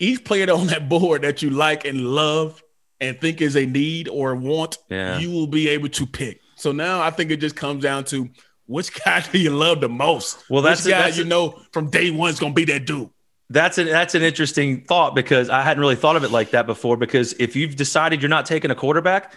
each 0.00 0.24
player 0.24 0.50
on 0.52 0.66
that 0.68 0.88
board 0.88 1.22
that 1.22 1.42
you 1.42 1.50
like 1.50 1.84
and 1.84 2.00
love 2.00 2.60
and 3.02 3.20
think 3.20 3.42
is 3.42 3.56
a 3.56 3.66
need 3.66 4.08
or 4.08 4.34
want. 4.34 4.78
Yeah. 4.88 5.18
You 5.18 5.30
will 5.30 5.46
be 5.46 5.68
able 5.68 5.90
to 5.90 6.06
pick. 6.06 6.40
So 6.56 6.72
now 6.72 7.02
I 7.02 7.10
think 7.10 7.30
it 7.30 7.38
just 7.38 7.56
comes 7.56 7.82
down 7.82 8.04
to 8.06 8.30
which 8.66 8.92
guy 9.04 9.20
do 9.20 9.38
you 9.38 9.50
love 9.50 9.80
the 9.80 9.88
most? 9.88 10.48
Well, 10.48 10.62
that's 10.62 10.84
which 10.84 10.94
it- 10.94 10.96
guy 10.96 11.02
that's 11.02 11.18
you 11.18 11.24
know 11.24 11.60
from 11.72 11.90
day 11.90 12.10
one 12.10 12.30
is 12.30 12.38
going 12.38 12.52
to 12.52 12.56
be 12.56 12.64
that 12.72 12.86
dude. 12.86 13.10
That's 13.50 13.76
an 13.76 13.86
that's 13.86 14.14
an 14.14 14.22
interesting 14.22 14.84
thought 14.84 15.14
because 15.14 15.50
I 15.50 15.60
hadn't 15.60 15.82
really 15.82 15.96
thought 15.96 16.16
of 16.16 16.24
it 16.24 16.30
like 16.30 16.52
that 16.52 16.64
before. 16.64 16.96
Because 16.96 17.34
if 17.34 17.54
you've 17.54 17.76
decided 17.76 18.22
you're 18.22 18.30
not 18.30 18.46
taking 18.46 18.70
a 18.70 18.74
quarterback, 18.74 19.34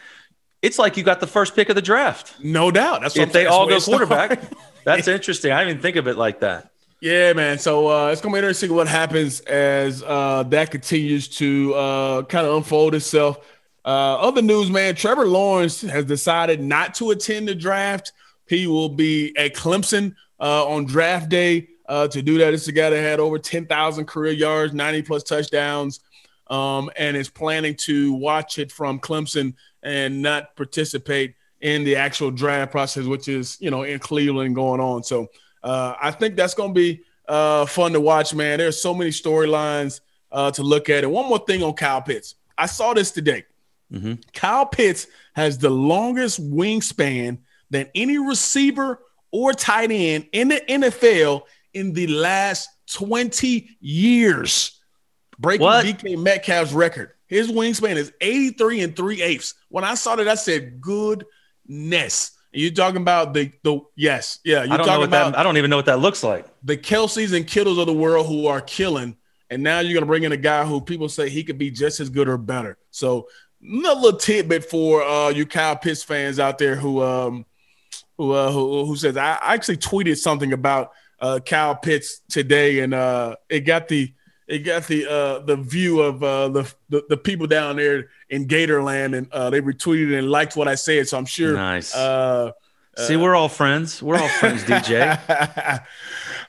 it's 0.61 0.79
like 0.79 0.95
you 0.95 1.03
got 1.03 1.19
the 1.19 1.27
first 1.27 1.53
pick 1.53 1.67
of 1.67 1.75
the 1.75 1.81
draft. 1.81 2.35
No 2.41 2.71
doubt. 2.71 3.01
That's 3.01 3.17
what 3.17 3.27
If 3.27 3.33
they 3.33 3.45
all 3.45 3.65
go 3.67 3.73
That's 3.73 3.87
where 3.89 4.03
it 4.03 4.07
quarterback, 4.07 4.41
that's 4.85 5.09
interesting. 5.09 5.51
I 5.51 5.59
didn't 5.59 5.71
even 5.71 5.81
think 5.81 5.97
of 5.97 6.07
it 6.07 6.15
like 6.17 6.39
that. 6.39 6.71
Yeah, 7.01 7.33
man. 7.33 7.59
So 7.59 7.87
uh, 7.89 8.07
it's 8.07 8.21
gonna 8.21 8.33
be 8.33 8.39
interesting 8.39 8.73
what 8.73 8.87
happens 8.87 9.41
as 9.41 10.01
uh, 10.01 10.43
that 10.43 10.71
continues 10.71 11.27
to 11.39 11.73
uh, 11.73 12.21
kind 12.23 12.47
of 12.47 12.55
unfold 12.55 12.95
itself. 12.95 13.45
Uh, 13.85 14.15
other 14.15 14.41
news, 14.41 14.71
man. 14.71 14.95
Trevor 14.95 15.27
Lawrence 15.27 15.81
has 15.81 16.05
decided 16.05 16.59
not 16.59 16.95
to 16.95 17.11
attend 17.11 17.47
the 17.47 17.53
draft. 17.53 18.13
He 18.47 18.65
will 18.65 18.89
be 18.89 19.31
at 19.37 19.53
Clemson 19.53 20.15
uh, 20.39 20.67
on 20.67 20.85
draft 20.85 21.29
day 21.29 21.69
uh, 21.87 22.07
to 22.07 22.21
do 22.23 22.39
that. 22.39 22.53
Is 22.53 22.67
a 22.67 22.71
guy 22.71 22.89
that 22.89 22.99
had 22.99 23.19
over 23.19 23.37
ten 23.37 23.67
thousand 23.67 24.05
career 24.07 24.33
yards, 24.33 24.73
ninety 24.73 25.03
plus 25.03 25.21
touchdowns, 25.21 25.99
um, 26.47 26.89
and 26.97 27.15
is 27.15 27.29
planning 27.29 27.75
to 27.81 28.13
watch 28.13 28.57
it 28.57 28.71
from 28.71 28.99
Clemson 28.99 29.53
and 29.83 30.19
not 30.19 30.55
participate 30.55 31.35
in 31.61 31.83
the 31.83 31.95
actual 31.95 32.31
draft 32.31 32.71
process, 32.71 33.05
which 33.05 33.27
is 33.27 33.57
you 33.61 33.69
know 33.69 33.83
in 33.83 33.99
Cleveland 33.99 34.55
going 34.55 34.81
on. 34.81 35.03
So. 35.03 35.27
Uh, 35.63 35.95
I 35.99 36.11
think 36.11 36.35
that's 36.35 36.53
going 36.53 36.75
to 36.75 36.79
be 36.79 37.01
uh, 37.27 37.65
fun 37.65 37.91
to 37.93 37.99
watch, 37.99 38.35
man. 38.35 38.59
There's 38.59 38.79
so 38.79 38.93
many 38.93 39.09
storylines 39.09 39.99
uh, 40.31 40.51
to 40.51 40.61
look 40.61 40.91
at. 40.91 41.03
And 41.03 41.11
one 41.11 41.27
more 41.27 41.39
thing 41.39 41.63
on 41.63 41.73
Kyle 41.73 42.03
Pitts. 42.03 42.35
I 42.55 42.67
saw 42.67 42.93
this 42.93 43.09
today. 43.09 43.45
Mhm. 43.95 44.21
Kyle 44.33 44.65
Pitts 44.65 45.07
has 45.33 45.57
the 45.57 45.69
longest 45.69 46.41
wingspan 46.41 47.39
than 47.69 47.87
any 47.95 48.17
receiver 48.17 48.99
or 49.31 49.53
tight 49.53 49.91
end 49.91 50.27
in 50.31 50.49
the 50.49 50.61
NFL 50.69 51.43
in 51.73 51.93
the 51.93 52.07
last 52.07 52.69
20 52.93 53.77
years, 53.79 54.79
breaking 55.39 55.65
What? 55.65 55.85
DK 55.85 56.15
Metcalf's 56.15 56.71
record. 56.73 57.11
His 57.27 57.51
wingspan 57.51 57.95
is 57.95 58.13
83 58.21 58.81
and 58.81 58.95
3 58.95 59.21
eighths. 59.21 59.55
When 59.69 59.83
I 59.83 59.95
saw 59.95 60.15
that, 60.15 60.27
I 60.27 60.35
said, 60.35 60.79
goodness. 60.79 62.31
You're 62.51 62.71
talking 62.71 63.01
about 63.01 63.33
the 63.33 63.51
the 63.63 63.81
yes, 63.97 64.39
yeah. 64.45 64.63
You're 64.63 64.73
I 64.73 64.77
don't 64.77 64.77
know 64.77 64.83
talking 64.85 64.99
what 65.01 65.07
about 65.09 65.31
that. 65.33 65.39
I 65.39 65.43
don't 65.43 65.57
even 65.57 65.69
know 65.69 65.75
what 65.75 65.87
that 65.87 65.99
looks 65.99 66.23
like. 66.23 66.45
the 66.63 66.77
Kelseys 66.77 67.35
and 67.35 67.45
Kittles 67.45 67.77
of 67.77 67.85
the 67.85 67.93
world 67.93 68.27
who 68.27 68.47
are 68.47 68.61
killing, 68.61 69.17
and 69.49 69.61
now 69.61 69.79
you're 69.81 69.93
gonna 69.93 70.05
bring 70.05 70.23
in 70.23 70.31
a 70.31 70.37
guy 70.37 70.63
who 70.63 70.79
people 70.79 71.09
say 71.09 71.27
he 71.27 71.43
could 71.43 71.57
be 71.57 71.69
just 71.69 71.99
as 71.99 72.09
good 72.09 72.29
or 72.29 72.37
better. 72.37 72.77
So 72.91 73.27
another 73.61 73.99
little 73.99 74.19
tidbit 74.19 74.65
for 74.65 75.03
uh, 75.03 75.29
you 75.29 75.45
Kyle 75.45 75.75
Pitts 75.75 76.03
fans 76.03 76.39
out 76.39 76.57
there 76.57 76.75
who 76.75 77.01
um 77.01 77.45
who 78.17 78.31
uh, 78.31 78.51
who, 78.51 78.85
who 78.85 78.95
says 78.95 79.17
I 79.17 79.37
actually 79.41 79.77
tweeted 79.77 80.17
something 80.17 80.53
about 80.53 80.91
uh, 81.19 81.39
Kyle 81.45 81.75
Pitts 81.75 82.21
today, 82.29 82.79
and 82.79 82.93
uh, 82.93 83.35
it 83.49 83.61
got 83.61 83.87
the 83.87 84.13
it 84.47 84.59
got 84.59 84.85
the 84.87 85.09
uh, 85.09 85.39
the 85.39 85.57
view 85.57 86.01
of 86.01 86.23
uh, 86.23 86.49
the, 86.49 86.73
the 86.89 87.03
the 87.09 87.17
people 87.17 87.47
down 87.47 87.77
there 87.77 88.09
in 88.29 88.47
Gatorland, 88.47 89.17
and 89.17 89.31
uh, 89.31 89.49
they 89.49 89.61
retweeted 89.61 90.17
and 90.17 90.29
liked 90.29 90.55
what 90.55 90.67
I 90.67 90.75
said. 90.75 91.07
So 91.07 91.17
I'm 91.17 91.25
sure. 91.25 91.53
Nice. 91.53 91.95
Uh, 91.95 92.51
See, 92.97 93.17
we're 93.17 93.35
all 93.35 93.49
friends. 93.49 94.01
We're 94.01 94.17
all 94.17 94.29
friends, 94.29 94.63
DJ. 94.65 95.83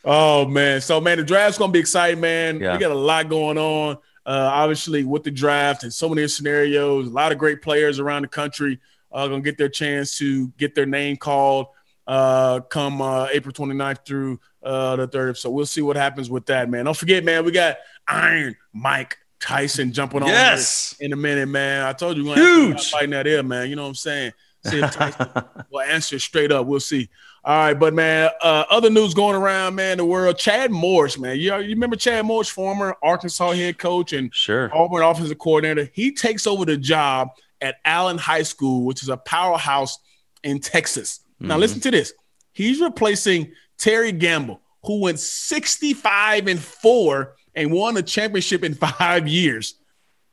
oh 0.04 0.46
man, 0.46 0.80
so 0.80 1.00
man, 1.00 1.18
the 1.18 1.24
draft's 1.24 1.58
gonna 1.58 1.72
be 1.72 1.80
exciting, 1.80 2.20
man. 2.20 2.60
Yeah. 2.60 2.74
We 2.74 2.78
got 2.78 2.92
a 2.92 2.94
lot 2.94 3.28
going 3.28 3.58
on. 3.58 3.98
Uh, 4.26 4.50
obviously, 4.52 5.04
with 5.04 5.22
the 5.22 5.30
draft 5.30 5.84
and 5.84 5.94
so 5.94 6.08
many 6.08 6.26
scenarios, 6.26 7.06
a 7.06 7.10
lot 7.10 7.30
of 7.30 7.38
great 7.38 7.62
players 7.62 8.00
around 8.00 8.22
the 8.22 8.28
country 8.28 8.80
uh, 9.12 9.26
gonna 9.28 9.40
get 9.40 9.56
their 9.56 9.68
chance 9.68 10.18
to 10.18 10.48
get 10.58 10.74
their 10.74 10.84
name 10.86 11.16
called 11.16 11.68
uh, 12.08 12.60
come 12.60 13.00
uh, 13.00 13.28
April 13.32 13.52
29th 13.52 14.04
through 14.04 14.40
uh, 14.62 14.96
the 14.96 15.08
30th. 15.08 15.36
So 15.38 15.50
we'll 15.50 15.64
see 15.66 15.80
what 15.82 15.96
happens 15.96 16.28
with 16.28 16.46
that, 16.46 16.68
man. 16.68 16.84
Don't 16.86 16.96
forget, 16.96 17.24
man, 17.24 17.44
we 17.44 17.52
got 17.52 17.76
Iron 18.08 18.56
Mike 18.72 19.16
Tyson 19.40 19.92
jumping 19.92 20.22
on 20.22 20.28
Yes. 20.28 20.96
in 21.00 21.12
a 21.12 21.16
minute, 21.16 21.46
man. 21.48 21.84
I 21.84 21.92
told 21.92 22.16
you, 22.16 22.24
we're 22.24 22.34
gonna 22.36 22.46
have 22.46 22.56
to 22.56 22.66
Huge. 22.66 22.90
fighting 22.90 23.10
that 23.10 23.26
ear, 23.28 23.42
man. 23.44 23.68
You 23.70 23.76
know 23.76 23.82
what 23.82 23.88
I'm 23.90 23.94
saying? 23.94 24.32
See 24.66 24.80
if 24.80 24.92
Tyson 24.92 25.28
will 25.70 25.80
answer 25.80 26.18
straight 26.18 26.52
up. 26.52 26.66
We'll 26.66 26.80
see. 26.80 27.08
All 27.44 27.56
right, 27.56 27.74
but 27.74 27.94
man, 27.94 28.30
uh, 28.42 28.64
other 28.70 28.90
news 28.90 29.14
going 29.14 29.36
around, 29.36 29.74
man, 29.76 29.98
the 29.98 30.04
world. 30.04 30.36
Chad 30.36 30.70
Morris, 30.72 31.16
man, 31.18 31.38
you, 31.38 31.54
you 31.58 31.70
remember 31.70 31.94
Chad 31.96 32.24
Morris, 32.26 32.48
former 32.48 32.96
Arkansas 33.02 33.52
head 33.52 33.78
coach 33.78 34.12
and 34.12 34.34
Sure. 34.34 34.68
Auburn 34.74 35.02
offensive 35.02 35.38
coordinator. 35.38 35.88
He 35.92 36.12
takes 36.12 36.46
over 36.46 36.64
the 36.64 36.76
job 36.76 37.28
at 37.60 37.76
Allen 37.84 38.18
High 38.18 38.42
School, 38.42 38.84
which 38.84 39.02
is 39.02 39.08
a 39.08 39.16
powerhouse 39.16 39.98
in 40.42 40.58
Texas. 40.58 41.20
Now, 41.38 41.56
Mhm. 41.56 41.60
listen 41.60 41.80
to 41.82 41.90
this. 41.92 42.12
He's 42.52 42.80
replacing 42.80 43.52
Terry 43.78 44.12
Gambill, 44.12 44.58
who 44.82 45.00
went 45.02 45.20
65 45.20 46.48
and 46.48 46.58
four 46.60 47.36
and 47.54 47.70
won 47.70 47.96
a 47.96 48.02
championship 48.02 48.64
in 48.64 48.74
five 48.98 49.28
years. 49.28 49.74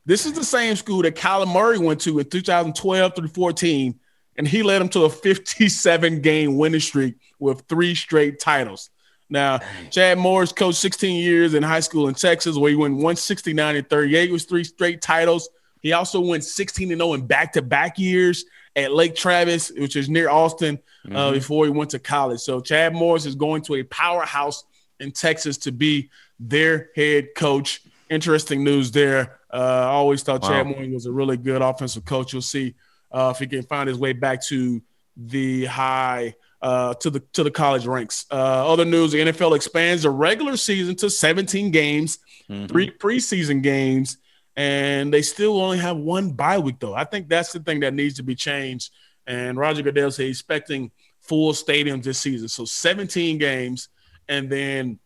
This 0.06 0.26
is 0.26 0.32
the 0.32 0.44
same 0.44 0.76
school 0.76 1.02
that 1.02 1.14
Kyler 1.14 1.50
Murray 1.50 1.78
went 1.78 2.00
to 2.02 2.18
in 2.18 2.28
2012 2.28 3.14
through 3.16 3.28
14, 3.28 3.98
and 4.36 4.46
he 4.48 4.62
led 4.62 4.80
them 4.80 4.88
to 4.90 5.04
a 5.04 5.10
57 5.10 6.20
game 6.20 6.56
winning 6.56 6.80
streak 6.80 7.14
with 7.38 7.62
three 7.68 7.94
straight 7.94 8.40
titles. 8.40 8.90
Now, 9.30 9.60
Chad 9.90 10.18
Morris 10.18 10.52
coached 10.52 10.78
16 10.78 11.16
years 11.16 11.54
in 11.54 11.62
high 11.62 11.80
school 11.80 12.08
in 12.08 12.14
Texas, 12.14 12.56
where 12.56 12.70
he 12.70 12.76
went 12.76 12.94
169 12.94 13.76
and 13.76 13.88
38 13.88 14.30
with 14.32 14.48
three 14.48 14.64
straight 14.64 15.00
titles. 15.00 15.48
He 15.80 15.92
also 15.92 16.20
went 16.20 16.44
16 16.44 16.92
and 16.92 17.00
0 17.00 17.14
in 17.14 17.26
back 17.26 17.52
to 17.54 17.62
back 17.62 17.98
years 17.98 18.44
at 18.76 18.92
Lake 18.92 19.14
Travis, 19.14 19.70
which 19.70 19.96
is 19.96 20.08
near 20.08 20.28
Austin, 20.28 20.78
uh, 21.12 21.32
before 21.32 21.64
he 21.64 21.70
went 21.70 21.90
to 21.90 21.98
college. 21.98 22.40
So, 22.40 22.60
Chad 22.60 22.94
Morris 22.94 23.26
is 23.26 23.34
going 23.34 23.62
to 23.62 23.74
a 23.76 23.82
powerhouse 23.84 24.64
in 25.00 25.10
Texas 25.10 25.56
to 25.58 25.72
be 25.72 26.10
their 26.38 26.90
head 26.94 27.28
coach. 27.34 27.82
Interesting 28.10 28.62
news 28.62 28.90
there. 28.90 29.38
Uh, 29.52 29.56
I 29.56 29.86
always 29.92 30.22
thought 30.22 30.42
Wow. 30.42 30.48
Chad 30.50 30.66
Morris 30.66 30.88
was 30.92 31.06
a 31.06 31.12
really 31.12 31.36
good 31.36 31.62
offensive 31.62 32.04
coach. 32.04 32.32
You'll 32.32 32.42
see 32.42 32.74
uh, 33.14 33.30
if 33.34 33.38
he 33.38 33.46
can 33.46 33.62
find 33.62 33.88
his 33.88 33.96
way 33.96 34.12
back 34.12 34.42
to 34.44 34.82
the 35.16 35.64
high 35.66 36.34
uh, 36.60 36.94
to 36.94 37.10
the 37.10 37.20
to 37.34 37.42
the 37.44 37.50
college 37.50 37.86
ranks. 37.86 38.26
Uh, 38.30 38.70
other 38.72 38.84
news: 38.84 39.12
the 39.12 39.18
NFL 39.20 39.54
expands 39.54 40.02
the 40.02 40.10
regular 40.10 40.56
season 40.56 40.96
to 40.96 41.08
17 41.08 41.70
games, 41.70 42.18
Mhm. 42.50 42.68
three 42.68 42.90
preseason 42.90 43.62
games, 43.62 44.18
and 44.56 45.12
they 45.12 45.22
still 45.22 45.60
only 45.60 45.78
have 45.78 45.96
one 45.96 46.32
bye 46.32 46.58
week. 46.58 46.76
Though 46.80 46.94
I 46.94 47.04
think 47.04 47.28
that's 47.28 47.52
the 47.52 47.60
thing 47.60 47.80
that 47.80 47.94
needs 47.94 48.16
to 48.16 48.22
be 48.22 48.34
changed. 48.34 48.90
And 49.26 49.56
Roger 49.56 49.82
Goodell 49.82 50.10
said 50.10 50.26
he's 50.26 50.36
expecting 50.40 50.90
full 51.20 51.52
stadiums 51.52 52.02
this 52.02 52.18
season, 52.18 52.48
so 52.48 52.64
17 52.66 53.38
games 53.38 53.88
and 54.28 54.50
then 54.50 54.98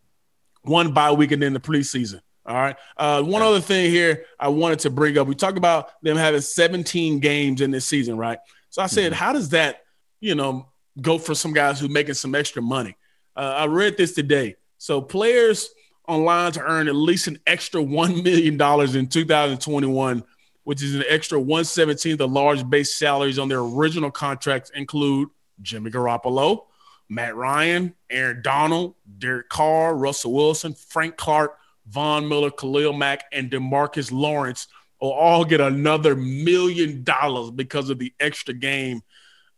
one 0.63 0.93
bye 0.93 1.11
week 1.11 1.31
and 1.31 1.41
then 1.41 1.53
the 1.53 1.59
preseason. 1.59 2.21
All 2.49 2.55
right. 2.55 2.75
Uh, 2.97 3.21
one 3.21 3.43
other 3.43 3.61
thing 3.61 3.91
here 3.91 4.25
I 4.39 4.47
wanted 4.47 4.79
to 4.79 4.89
bring 4.89 5.15
up. 5.19 5.27
We 5.27 5.35
talked 5.35 5.59
about 5.59 6.01
them 6.01 6.17
having 6.17 6.41
17 6.41 7.19
games 7.19 7.61
in 7.61 7.69
this 7.69 7.85
season, 7.85 8.17
right? 8.17 8.39
So 8.71 8.81
I 8.81 8.87
said, 8.87 9.11
mm-hmm. 9.11 9.19
how 9.19 9.33
does 9.33 9.49
that, 9.49 9.83
you 10.19 10.33
know, 10.33 10.67
go 10.99 11.19
for 11.19 11.35
some 11.35 11.53
guys 11.53 11.79
who 11.79 11.87
making 11.87 12.15
some 12.15 12.33
extra 12.33 12.63
money? 12.63 12.97
Uh, 13.35 13.53
I 13.57 13.65
read 13.67 13.97
this 13.97 14.13
today. 14.13 14.55
So 14.79 14.99
players 14.99 15.69
online 16.07 16.51
to 16.53 16.63
earn 16.63 16.87
at 16.87 16.95
least 16.95 17.27
an 17.27 17.37
extra 17.45 17.81
$1 17.81 18.23
million 18.23 18.53
in 18.97 19.07
2021, 19.07 20.23
which 20.63 20.81
is 20.81 20.95
an 20.95 21.03
extra 21.07 21.39
117 21.39 22.17
the 22.17 22.27
large 22.27 22.67
base 22.67 22.95
salaries 22.95 23.37
on 23.37 23.47
their 23.47 23.59
original 23.59 24.09
contracts 24.09 24.71
include 24.71 25.29
Jimmy 25.61 25.91
Garoppolo, 25.91 26.65
Matt 27.09 27.35
Ryan, 27.35 27.93
Aaron 28.09 28.41
Donald, 28.41 28.95
Derek 29.19 29.49
Carr, 29.49 29.95
Russell 29.95 30.33
Wilson, 30.33 30.73
Frank 30.73 31.15
Clark, 31.15 31.58
Von 31.89 32.27
Miller, 32.27 32.51
Khalil 32.51 32.93
Mack, 32.93 33.25
and 33.31 33.49
Demarcus 33.49 34.11
Lawrence 34.11 34.67
will 35.01 35.11
all 35.11 35.45
get 35.45 35.61
another 35.61 36.15
million 36.15 37.03
dollars 37.03 37.51
because 37.51 37.89
of 37.89 37.99
the 37.99 38.13
extra 38.19 38.53
game 38.53 39.01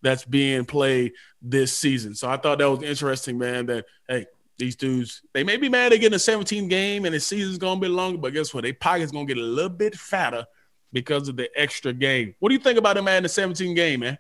that's 0.02 0.26
being 0.26 0.66
played 0.66 1.14
this 1.42 1.78
season. 1.78 2.16
So 2.16 2.30
I 2.30 2.38
thought 2.38 2.60
that 2.60 2.70
was 2.70 2.84
interesting, 2.84 3.38
man. 3.38 3.66
That 3.68 3.86
hey, 4.08 4.26
these 4.58 4.76
dudes 4.76 5.22
they 5.34 5.44
may 5.44 5.58
be 5.58 5.70
mad 5.70 5.92
they 5.92 5.98
getting 5.98 6.16
a 6.16 6.20
17 6.20 6.68
game 6.68 7.06
and 7.06 7.16
the 7.16 7.20
season's 7.20 7.58
gonna 7.58 7.80
be 7.80 7.88
longer, 7.88 8.18
but 8.18 8.34
guess 8.34 8.54
what? 8.54 8.64
Their 8.64 8.74
pocket's 8.74 9.12
gonna 9.12 9.26
get 9.26 9.38
a 9.38 9.42
little 9.42 9.70
bit 9.70 9.96
fatter 9.96 10.46
because 10.94 11.28
of 11.28 11.38
the 11.38 11.50
extra 11.56 11.94
game. 11.94 12.36
What 12.40 12.50
do 12.50 12.56
you 12.56 12.62
think 12.62 12.78
about 12.78 12.96
them 12.96 13.08
adding 13.08 13.24
the 13.24 13.30
17 13.30 13.74
game, 13.76 14.02
man? 14.02 14.18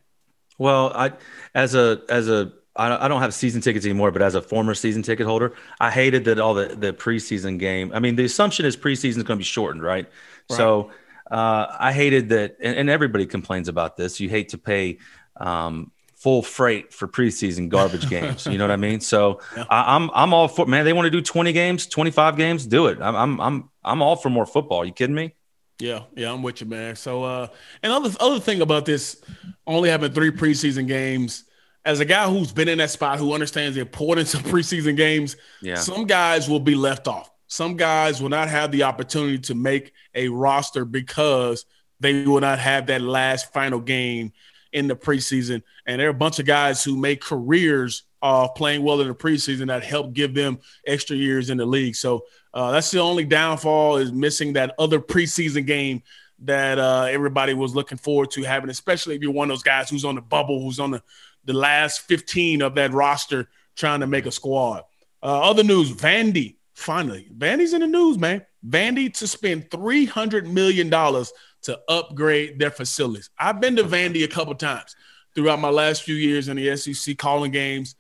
Well, 0.57 0.91
I 0.93 1.14
as 1.53 1.76
a 1.76 2.01
as 2.09 2.30
a 2.30 2.53
I 2.76 3.08
don't 3.10 3.22
have 3.22 3.34
season 3.34 3.62
tickets 3.62 3.86
anymore, 3.86 4.12
but 4.12 4.22
as 4.22 4.36
a 4.36 4.42
former 4.42 4.74
season 4.74 5.04
ticket 5.04 5.26
holder, 5.26 5.54
I 5.80 5.92
hated 5.92 6.24
that 6.26 6.40
all 6.40 6.54
the, 6.54 6.68
the 6.68 6.94
preseason 6.94 7.60
game. 7.60 7.92
I 7.94 8.00
mean, 8.00 8.16
the 8.16 8.24
assumption 8.24 8.66
is 8.66 8.78
preseason 8.78 9.18
is 9.18 9.24
going 9.24 9.26
to 9.26 9.36
be 9.38 9.44
shortened, 9.44 9.84
right? 9.84 10.06
right. 10.06 10.58
So 10.58 10.92
uh, 11.30 11.68
I 11.80 11.92
hated 11.92 12.30
that, 12.30 12.58
and, 12.62 12.78
and, 12.78 12.90
everybody 12.90 13.26
complains 13.26 13.68
about 13.68 13.98
this. 13.98 14.20
You 14.20 14.30
hate 14.30 14.50
to 14.50 14.58
pay 14.58 15.00
um, 15.36 15.92
full 16.16 16.42
freight 16.44 16.94
for 16.94 17.08
preseason 17.08 17.68
garbage 17.68 18.10
games. 18.10 18.46
You 18.46 18.58
know 18.58 18.66
what 18.66 18.72
I 18.72 18.78
mean? 18.78 19.02
So 19.02 19.42
yeah. 19.56 19.66
I, 19.70 19.96
am 19.96 20.10
I'm, 20.10 20.12
I'm 20.16 20.34
all 20.34 20.48
for 20.48 20.66
man. 20.66 20.86
They 20.86 20.94
want 20.94 21.08
to 21.08 21.10
do 21.10 21.22
20 21.22 21.52
games, 21.52 21.88
25 21.88 22.38
games, 22.38 22.66
do 22.66 22.88
it. 22.88 23.02
I'm 23.02 23.16
I'm 23.16 23.42
I'm 23.42 23.70
I'm 23.84 24.02
all 24.02 24.16
for 24.16 24.30
more 24.30 24.46
football. 24.46 24.86
You 24.86 24.94
kidding 24.94 25.16
me? 25.16 25.36
Yeah, 25.80 26.04
yeah, 26.16 26.32
I'm 26.32 26.44
with 26.44 26.62
you, 26.62 26.68
man. 26.68 26.96
So 26.96 27.24
uh, 27.24 27.48
and 27.82 27.92
other 27.92 28.12
other 28.20 28.40
thing 28.40 28.62
about 28.62 28.86
this, 28.86 29.22
only 29.68 29.90
having 29.90 30.14
three 30.14 30.32
preseason 30.32 30.88
games 30.88 31.46
as 31.86 32.00
a 32.00 32.06
guy 32.06 32.30
who's 32.30 32.52
been 32.52 32.68
in 32.68 32.78
that 32.78 32.92
spot, 32.92 33.18
who 33.18 33.34
understands 33.34 33.76
the 33.76 33.82
importance 33.82 34.34
of 34.34 34.44
preseason 34.44 34.96
games, 34.96 35.36
yeah. 35.62 35.76
some 35.76 36.06
guys 36.06 36.50
will 36.50 36.60
be 36.60 36.76
left 36.76 37.08
off. 37.08 37.32
Some 37.48 37.76
guys 37.76 38.22
will 38.22 38.30
not 38.30 38.48
have 38.50 38.72
the 38.72 38.84
opportunity 38.84 39.40
to 39.40 39.56
make 39.56 39.92
a 40.16 40.30
roster 40.30 40.86
because 40.86 41.66
they 42.00 42.24
will 42.26 42.40
not 42.40 42.60
have 42.60 42.88
that 42.88 43.02
last 43.02 43.52
final 43.52 43.80
game 43.80 44.32
in 44.72 44.88
the 44.88 44.96
preseason. 44.96 45.62
And 45.86 46.00
there 46.00 46.08
are 46.08 46.12
a 46.12 46.14
bunch 46.14 46.40
of 46.40 46.46
guys 46.46 46.84
who 46.84 46.96
make 46.96 47.22
careers 47.22 48.04
of 48.22 48.56
playing 48.56 48.84
well 48.84 49.02
in 49.02 49.08
the 49.08 49.16
preseason 49.16 49.68
that 49.68 49.84
help 49.84 50.14
give 50.14 50.34
them 50.34 50.60
extra 50.86 51.16
years 51.16 51.50
in 51.50 51.58
the 51.58 51.66
league. 51.66 51.96
So 51.96 52.26
uh, 52.54 52.72
that's 52.72 52.92
the 52.92 53.00
only 53.00 53.26
downfall 53.26 53.98
is 53.98 54.12
missing 54.12 54.54
that 54.54 54.76
other 54.78 55.00
preseason 55.00 55.66
game 55.66 56.04
that 56.44 56.80
uh, 56.80 57.04
everybody 57.10 57.54
was 57.54 57.76
looking 57.76 57.98
forward 57.98 58.32
to 58.32 58.44
having, 58.44 58.70
especially 58.70 59.16
if 59.16 59.22
you're 59.22 59.32
one 59.32 59.50
of 59.50 59.56
those 59.56 59.64
guys 59.64 59.90
who's 59.90 60.06
on 60.06 60.16
the 60.16 60.22
bubble, 60.22 60.62
who's 60.62 60.80
on 60.80 60.92
the 60.92 61.02
the 61.46 61.54
last 61.54 62.02
15 62.02 62.62
of 62.62 62.76
that 62.76 62.92
roster 62.92 63.50
trying 63.76 64.02
to 64.02 64.08
make 64.08 64.26
a 64.26 64.32
squad. 64.32 64.84
Uh, 65.24 65.50
other 65.50 65.64
news, 65.64 65.92
Vandy, 65.92 66.56
finally, 66.74 67.28
Vandy's 67.36 67.74
in 67.74 67.82
the 67.82 67.88
news, 67.88 68.18
man. 68.18 68.46
Vandy 68.68 69.14
to 69.18 69.28
spend 69.28 69.70
$300 69.70 70.52
million 70.52 70.89
to 70.89 71.80
upgrade 71.88 72.60
their 72.60 72.72
facilities. 72.72 73.30
I've 73.38 73.62
been 73.62 73.76
to 73.78 73.84
Vandy 73.84 74.24
a 74.24 74.28
couple 74.28 74.56
times 74.56 74.96
throughout 75.34 75.60
my 75.60 75.70
last 75.70 76.04
few 76.04 76.16
years 76.16 76.48
in 76.48 76.58
the 76.58 76.76
SEC 76.76 77.18
calling 77.18 77.52
games. 77.52 77.96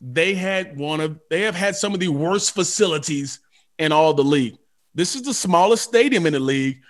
They 0.00 0.34
had 0.34 0.76
one 0.76 1.00
of 1.00 1.18
they 1.30 1.42
have 1.42 1.54
had 1.54 1.74
some 1.74 1.94
of 1.94 2.00
the 2.00 2.08
worst 2.08 2.54
facilities 2.54 3.40
in 3.78 3.92
all 3.92 4.12
the 4.12 4.24
league. 4.24 4.56
This 4.94 5.14
is 5.14 5.22
the 5.22 5.34
smallest 5.34 5.84
stadium 5.84 6.26
in 6.26 6.32
the 6.32 6.40
league, 6.40 6.82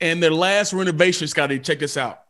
and 0.00 0.22
their 0.22 0.32
last 0.32 0.72
renovation, 0.72 1.28
Scotty, 1.28 1.58
check 1.60 1.78
this 1.78 1.96
out. 1.96 2.21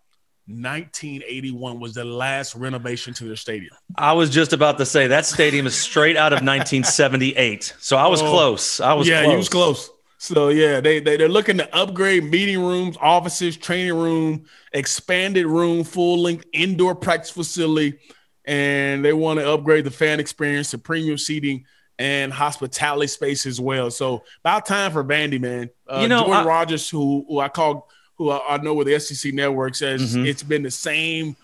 1981 0.47 1.79
was 1.79 1.95
the 1.95 2.05
last 2.05 2.55
renovation 2.55 3.15
to 3.15 3.25
their 3.25 3.37
stadium. 3.37 3.73
I 3.97 4.13
was 4.13 4.29
just 4.29 4.53
about 4.53 4.77
to 4.79 4.87
say 4.87 5.07
that 5.07 5.25
stadium 5.25 5.67
is 5.67 5.75
straight 5.75 6.17
out 6.17 6.33
of 6.33 6.37
1978. 6.43 7.75
So 7.79 7.97
I 7.97 8.09
was 8.09 8.23
oh, 8.23 8.31
close. 8.31 8.81
I 8.81 8.93
was 8.95 9.09
yeah, 9.09 9.23
close. 9.23 9.33
you 9.33 9.39
was 9.39 9.49
close. 9.49 9.91
So 10.19 10.51
yeah, 10.51 10.81
they, 10.81 11.01
they 11.01 11.17
they're 11.17 11.29
looking 11.29 11.59
to 11.59 11.77
upgrade 11.77 12.25
meeting 12.25 12.61
rooms, 12.61 12.97
offices, 13.01 13.57
training 13.57 13.95
room, 13.95 14.45
expanded 14.73 15.47
room, 15.47 15.83
full 15.83 16.19
length 16.21 16.45
indoor 16.53 16.95
practice 16.95 17.31
facility, 17.31 17.99
and 18.45 19.05
they 19.05 19.13
want 19.13 19.41
to 19.41 19.49
upgrade 19.49 19.85
the 19.85 19.91
fan 19.91 20.21
experience 20.21 20.71
to 20.71 20.79
premium 20.79 21.19
seating 21.19 21.65
and 21.99 22.33
hospitality 22.33 23.09
space 23.09 23.47
as 23.47 23.61
well. 23.61 23.91
So 23.91 24.23
about 24.45 24.65
time 24.65 24.93
for 24.93 25.03
Vandy, 25.03 25.41
man. 25.41 25.71
Uh, 25.89 26.01
you 26.03 26.09
know, 26.09 26.21
Jordan 26.21 26.35
I, 26.35 26.45
Rodgers, 26.45 26.89
who 26.89 27.25
who 27.29 27.41
I 27.41 27.49
call 27.49 27.89
who 28.23 28.31
I, 28.31 28.57
know 28.59 28.75
with 28.75 28.87
the 28.87 28.99
SEC 28.99 29.33
network 29.33 29.75
says 29.75 30.15
mm-hmm. 30.15 30.27
it's 30.27 30.43
been 30.43 30.63
the 30.63 30.71
same 30.71 31.37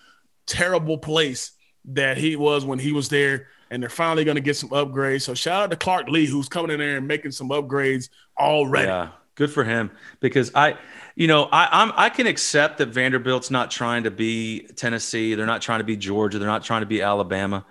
terrible 0.45 0.97
place 0.97 1.51
that 1.85 2.17
he 2.17 2.35
was 2.35 2.65
when 2.65 2.79
he 2.79 2.91
was 2.91 3.09
there, 3.09 3.47
and 3.69 3.81
they're 3.81 3.89
finally 3.89 4.23
going 4.23 4.35
to 4.35 4.41
get 4.41 4.55
some 4.55 4.69
upgrades. 4.69 5.23
So 5.23 5.33
shout 5.33 5.63
out 5.63 5.71
to 5.71 5.77
Clark 5.77 6.09
Lea, 6.09 6.25
who's 6.25 6.49
coming 6.49 6.71
in 6.71 6.79
there 6.79 6.97
and 6.97 7.07
making 7.07 7.31
some 7.31 7.49
upgrades 7.49 8.09
already. 8.37 8.87
Yeah, 8.87 9.09
good 9.35 9.51
for 9.51 9.63
him 9.63 9.91
because 10.19 10.51
I, 10.55 10.77
you 11.15 11.27
know, 11.27 11.45
I 11.51 11.81
I'm, 11.83 11.91
I 11.95 12.09
can 12.09 12.27
accept 12.27 12.77
that 12.79 12.89
Vanderbilt's 12.89 13.51
not 13.51 13.71
trying 13.71 14.03
to 14.03 14.11
be 14.11 14.67
Tennessee, 14.75 15.35
they're 15.35 15.45
not 15.45 15.61
trying 15.61 15.79
to 15.79 15.85
be 15.85 15.97
Georgia, 15.97 16.39
they're 16.39 16.47
not 16.47 16.63
trying 16.63 16.81
to 16.81 16.87
be 16.87 17.01
Alabama, 17.01 17.65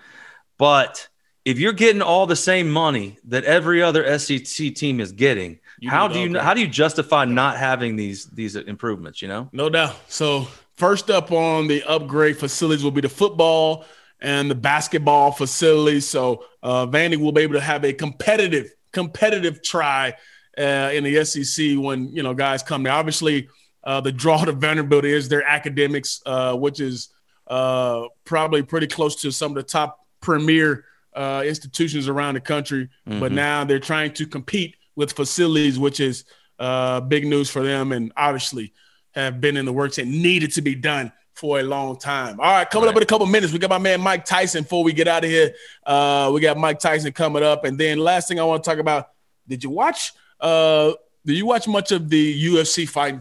but 0.58 1.08
if 1.44 1.58
you're 1.58 1.72
getting 1.72 2.02
all 2.02 2.26
the 2.26 2.36
same 2.36 2.70
money 2.70 3.18
that 3.24 3.44
every 3.44 3.82
other 3.82 4.18
SEC 4.18 4.74
team 4.74 5.00
is 5.00 5.12
getting 5.12 5.60
you 5.80 5.90
how 5.90 6.08
do 6.08 6.18
you 6.18 6.38
how 6.38 6.54
do 6.54 6.60
you 6.60 6.66
justify 6.66 7.24
not 7.24 7.56
having 7.56 7.96
these 7.96 8.26
these 8.26 8.56
improvements? 8.56 9.22
You 9.22 9.28
know, 9.28 9.48
no 9.52 9.68
doubt. 9.68 9.96
So 10.08 10.48
first 10.76 11.10
up 11.10 11.32
on 11.32 11.68
the 11.68 11.82
upgrade 11.84 12.38
facilities 12.38 12.84
will 12.84 12.90
be 12.90 13.00
the 13.00 13.08
football 13.08 13.84
and 14.20 14.50
the 14.50 14.54
basketball 14.54 15.32
facilities. 15.32 16.08
So 16.08 16.44
uh, 16.62 16.86
Vandy 16.86 17.16
will 17.16 17.32
be 17.32 17.42
able 17.42 17.54
to 17.54 17.60
have 17.60 17.84
a 17.84 17.92
competitive 17.92 18.70
competitive 18.92 19.62
try 19.62 20.14
uh, 20.56 20.90
in 20.92 21.04
the 21.04 21.24
SEC 21.24 21.76
when 21.76 22.08
you 22.08 22.22
know 22.22 22.34
guys 22.34 22.62
come 22.62 22.82
there. 22.82 22.92
Obviously, 22.92 23.48
uh, 23.84 24.00
the 24.00 24.12
draw 24.12 24.44
to 24.44 24.52
Vanderbilt 24.52 25.04
is 25.04 25.28
their 25.28 25.44
academics, 25.44 26.20
uh, 26.26 26.54
which 26.54 26.80
is 26.80 27.10
uh, 27.46 28.04
probably 28.24 28.62
pretty 28.62 28.86
close 28.86 29.16
to 29.22 29.30
some 29.30 29.52
of 29.52 29.56
the 29.56 29.62
top 29.62 30.06
premier 30.20 30.84
uh, 31.14 31.42
institutions 31.44 32.08
around 32.08 32.34
the 32.34 32.40
country. 32.40 32.88
Mm-hmm. 33.08 33.20
But 33.20 33.32
now 33.32 33.64
they're 33.64 33.78
trying 33.78 34.12
to 34.14 34.26
compete 34.26 34.76
with 34.98 35.12
facilities, 35.12 35.78
which 35.78 36.00
is 36.00 36.24
uh, 36.58 37.00
big 37.00 37.24
news 37.24 37.48
for 37.48 37.62
them, 37.62 37.92
and 37.92 38.12
obviously 38.16 38.72
have 39.12 39.40
been 39.40 39.56
in 39.56 39.64
the 39.64 39.72
works 39.72 39.98
and 39.98 40.10
needed 40.10 40.52
to 40.52 40.60
be 40.60 40.74
done 40.74 41.12
for 41.34 41.60
a 41.60 41.62
long 41.62 41.96
time. 41.96 42.40
All 42.40 42.50
right, 42.50 42.68
coming 42.68 42.86
right. 42.86 42.90
up 42.90 42.96
in 42.96 43.04
a 43.04 43.06
couple 43.06 43.24
minutes, 43.28 43.52
we 43.52 43.60
got 43.60 43.70
my 43.70 43.78
man 43.78 44.00
Mike 44.00 44.24
Tyson. 44.24 44.64
Before 44.64 44.82
we 44.82 44.92
get 44.92 45.06
out 45.06 45.22
of 45.22 45.30
here, 45.30 45.54
uh, 45.86 46.32
we 46.34 46.40
got 46.40 46.58
Mike 46.58 46.80
Tyson 46.80 47.12
coming 47.12 47.44
up, 47.44 47.64
and 47.64 47.78
then 47.78 47.98
last 47.98 48.26
thing 48.26 48.40
I 48.40 48.42
want 48.42 48.64
to 48.64 48.68
talk 48.68 48.80
about: 48.80 49.10
Did 49.46 49.62
you 49.62 49.70
watch? 49.70 50.12
Uh, 50.40 50.94
did 51.24 51.36
you 51.36 51.46
watch 51.46 51.68
much 51.68 51.92
of 51.92 52.10
the 52.10 52.46
UFC 52.46 52.88
fight? 52.88 53.20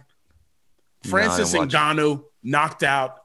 Francis 1.03 1.53
no, 1.53 1.61
Ngannou 1.61 2.23
knocked 2.41 2.81
out 2.81 3.19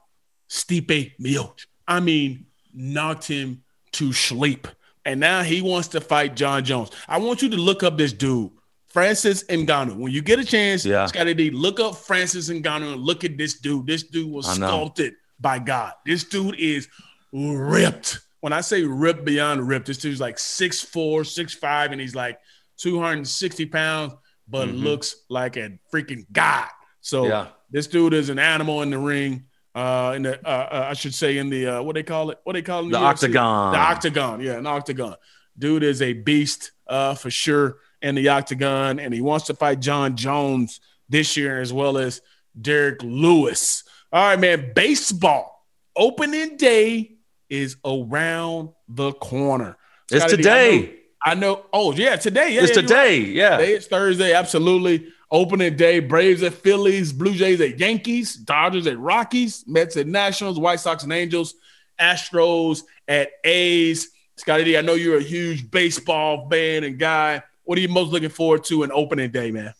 Stipe 0.47 1.13
Miocic. 1.19 1.65
I 1.87 2.01
mean, 2.01 2.45
knocked 2.71 3.25
him 3.25 3.63
to 3.93 4.13
sleep 4.13 4.67
and 5.05 5.19
now 5.19 5.43
he 5.43 5.61
wants 5.61 5.89
to 5.89 6.01
fight 6.01 6.35
Jon 6.35 6.63
Jones. 6.63 6.91
I 7.07 7.17
want 7.17 7.41
you 7.41 7.49
to 7.49 7.57
look 7.57 7.83
up 7.83 7.97
this 7.97 8.13
dude, 8.13 8.51
Francis 8.87 9.43
Ngannou. 9.45 9.95
When 9.97 10.11
you 10.11 10.21
get 10.21 10.39
a 10.39 10.45
chance, 10.45 10.85
yeah. 10.85 11.05
Scotty 11.05 11.33
D, 11.33 11.49
look 11.49 11.79
up 11.79 11.95
Francis 11.95 12.49
Ngannou 12.49 12.93
and 12.93 13.01
look 13.01 13.23
at 13.23 13.37
this 13.37 13.59
dude. 13.59 13.87
This 13.87 14.03
dude 14.03 14.31
was 14.31 14.47
sculpted 14.47 15.13
by 15.39 15.59
God. 15.59 15.93
This 16.05 16.23
dude 16.23 16.55
is 16.55 16.87
ripped. 17.31 18.19
When 18.41 18.53
I 18.53 18.61
say 18.61 18.83
ripped 18.83 19.25
beyond 19.25 19.67
ripped, 19.67 19.87
this 19.87 19.97
dude's 19.97 20.19
like 20.19 20.37
6'4, 20.37 21.21
6'5, 21.21 21.91
and 21.91 22.01
he's 22.01 22.15
like 22.15 22.39
260 22.77 23.65
pounds, 23.67 24.13
but 24.47 24.67
mm-hmm. 24.67 24.77
looks 24.77 25.15
like 25.29 25.55
a 25.57 25.77
freaking 25.93 26.25
God. 26.31 26.67
So 27.01 27.27
yeah. 27.27 27.47
this 27.71 27.87
dude 27.87 28.13
is 28.13 28.29
an 28.29 28.39
animal 28.39 28.81
in 28.81 28.89
the 28.89 28.97
ring 28.97 29.45
uh, 29.75 30.13
in 30.15 30.23
the 30.23 30.47
uh, 30.47 30.49
uh, 30.49 30.87
I 30.89 30.93
should 30.93 31.13
say 31.13 31.37
in 31.37 31.49
the 31.49 31.67
uh, 31.67 31.81
what 31.81 31.95
they 31.95 32.03
call 32.03 32.29
it, 32.29 32.39
what 32.43 32.53
they 32.53 32.61
call 32.61 32.81
it, 32.81 32.91
the, 32.91 32.99
the 32.99 33.03
octagon, 33.03 33.73
the 33.73 33.79
octagon, 33.79 34.41
yeah, 34.41 34.53
an 34.53 34.67
octagon. 34.67 35.15
Dude 35.57 35.83
is 35.83 36.01
a 36.01 36.13
beast 36.13 36.71
uh, 36.87 37.15
for 37.15 37.29
sure 37.29 37.77
in 38.01 38.15
the 38.15 38.29
octagon, 38.29 38.99
and 38.99 39.13
he 39.13 39.21
wants 39.21 39.47
to 39.47 39.53
fight 39.53 39.79
Jon 39.79 40.15
Jones 40.15 40.79
this 41.09 41.37
year 41.37 41.61
as 41.61 41.71
well 41.71 41.97
as 41.97 42.21
Derrick 42.59 43.01
Lewis. 43.03 43.83
All 44.11 44.27
right, 44.29 44.39
man. 44.39 44.73
Baseball 44.75 45.65
opening 45.95 46.57
day 46.57 47.15
is 47.49 47.77
around 47.85 48.69
the 48.87 49.11
corner. 49.13 49.77
It's 50.11 50.25
today. 50.25 50.99
I 51.25 51.35
know. 51.35 51.65
Oh 51.71 51.93
yeah, 51.93 52.15
today. 52.17 52.53
Yeah, 52.53 52.61
it's 52.61 52.75
yeah, 52.75 52.81
today. 52.81 53.19
right. 53.19 53.27
Yeah, 53.29 53.57
today 53.57 53.73
it's 53.73 53.87
Thursday. 53.87 54.33
Absolutely. 54.33 55.07
Opening 55.33 55.75
day. 55.75 55.99
Braves 55.99 56.43
at 56.43 56.53
Phillies, 56.53 57.11
Blue 57.11 57.33
Jays 57.33 57.59
at 57.59 57.79
Yankees, 57.79 58.35
Dodgers 58.35 58.85
at 58.85 58.99
Rockies, 58.99 59.65
Mets 59.65 59.97
at 59.97 60.05
Nationals, 60.05 60.59
White 60.59 60.79
Sox 60.79 61.03
and 61.03 61.11
Angels, 61.11 61.55
Astros 61.99 62.83
at 63.07 63.31
A's. 63.43 64.09
Scotty 64.35 64.63
D, 64.63 64.77
I 64.77 64.81
know 64.81 64.93
you're 64.93 65.17
a 65.17 65.23
huge 65.23 65.71
baseball 65.71 66.47
fan 66.49 66.83
and 66.83 66.99
guy. 66.99 67.41
What 67.63 67.79
are 67.79 67.81
you 67.81 67.87
most 67.87 68.11
looking 68.11 68.29
forward 68.29 68.63
to 68.65 68.83
in 68.83 68.91
opening 68.91 69.31
day, 69.31 69.49
man? 69.49 69.73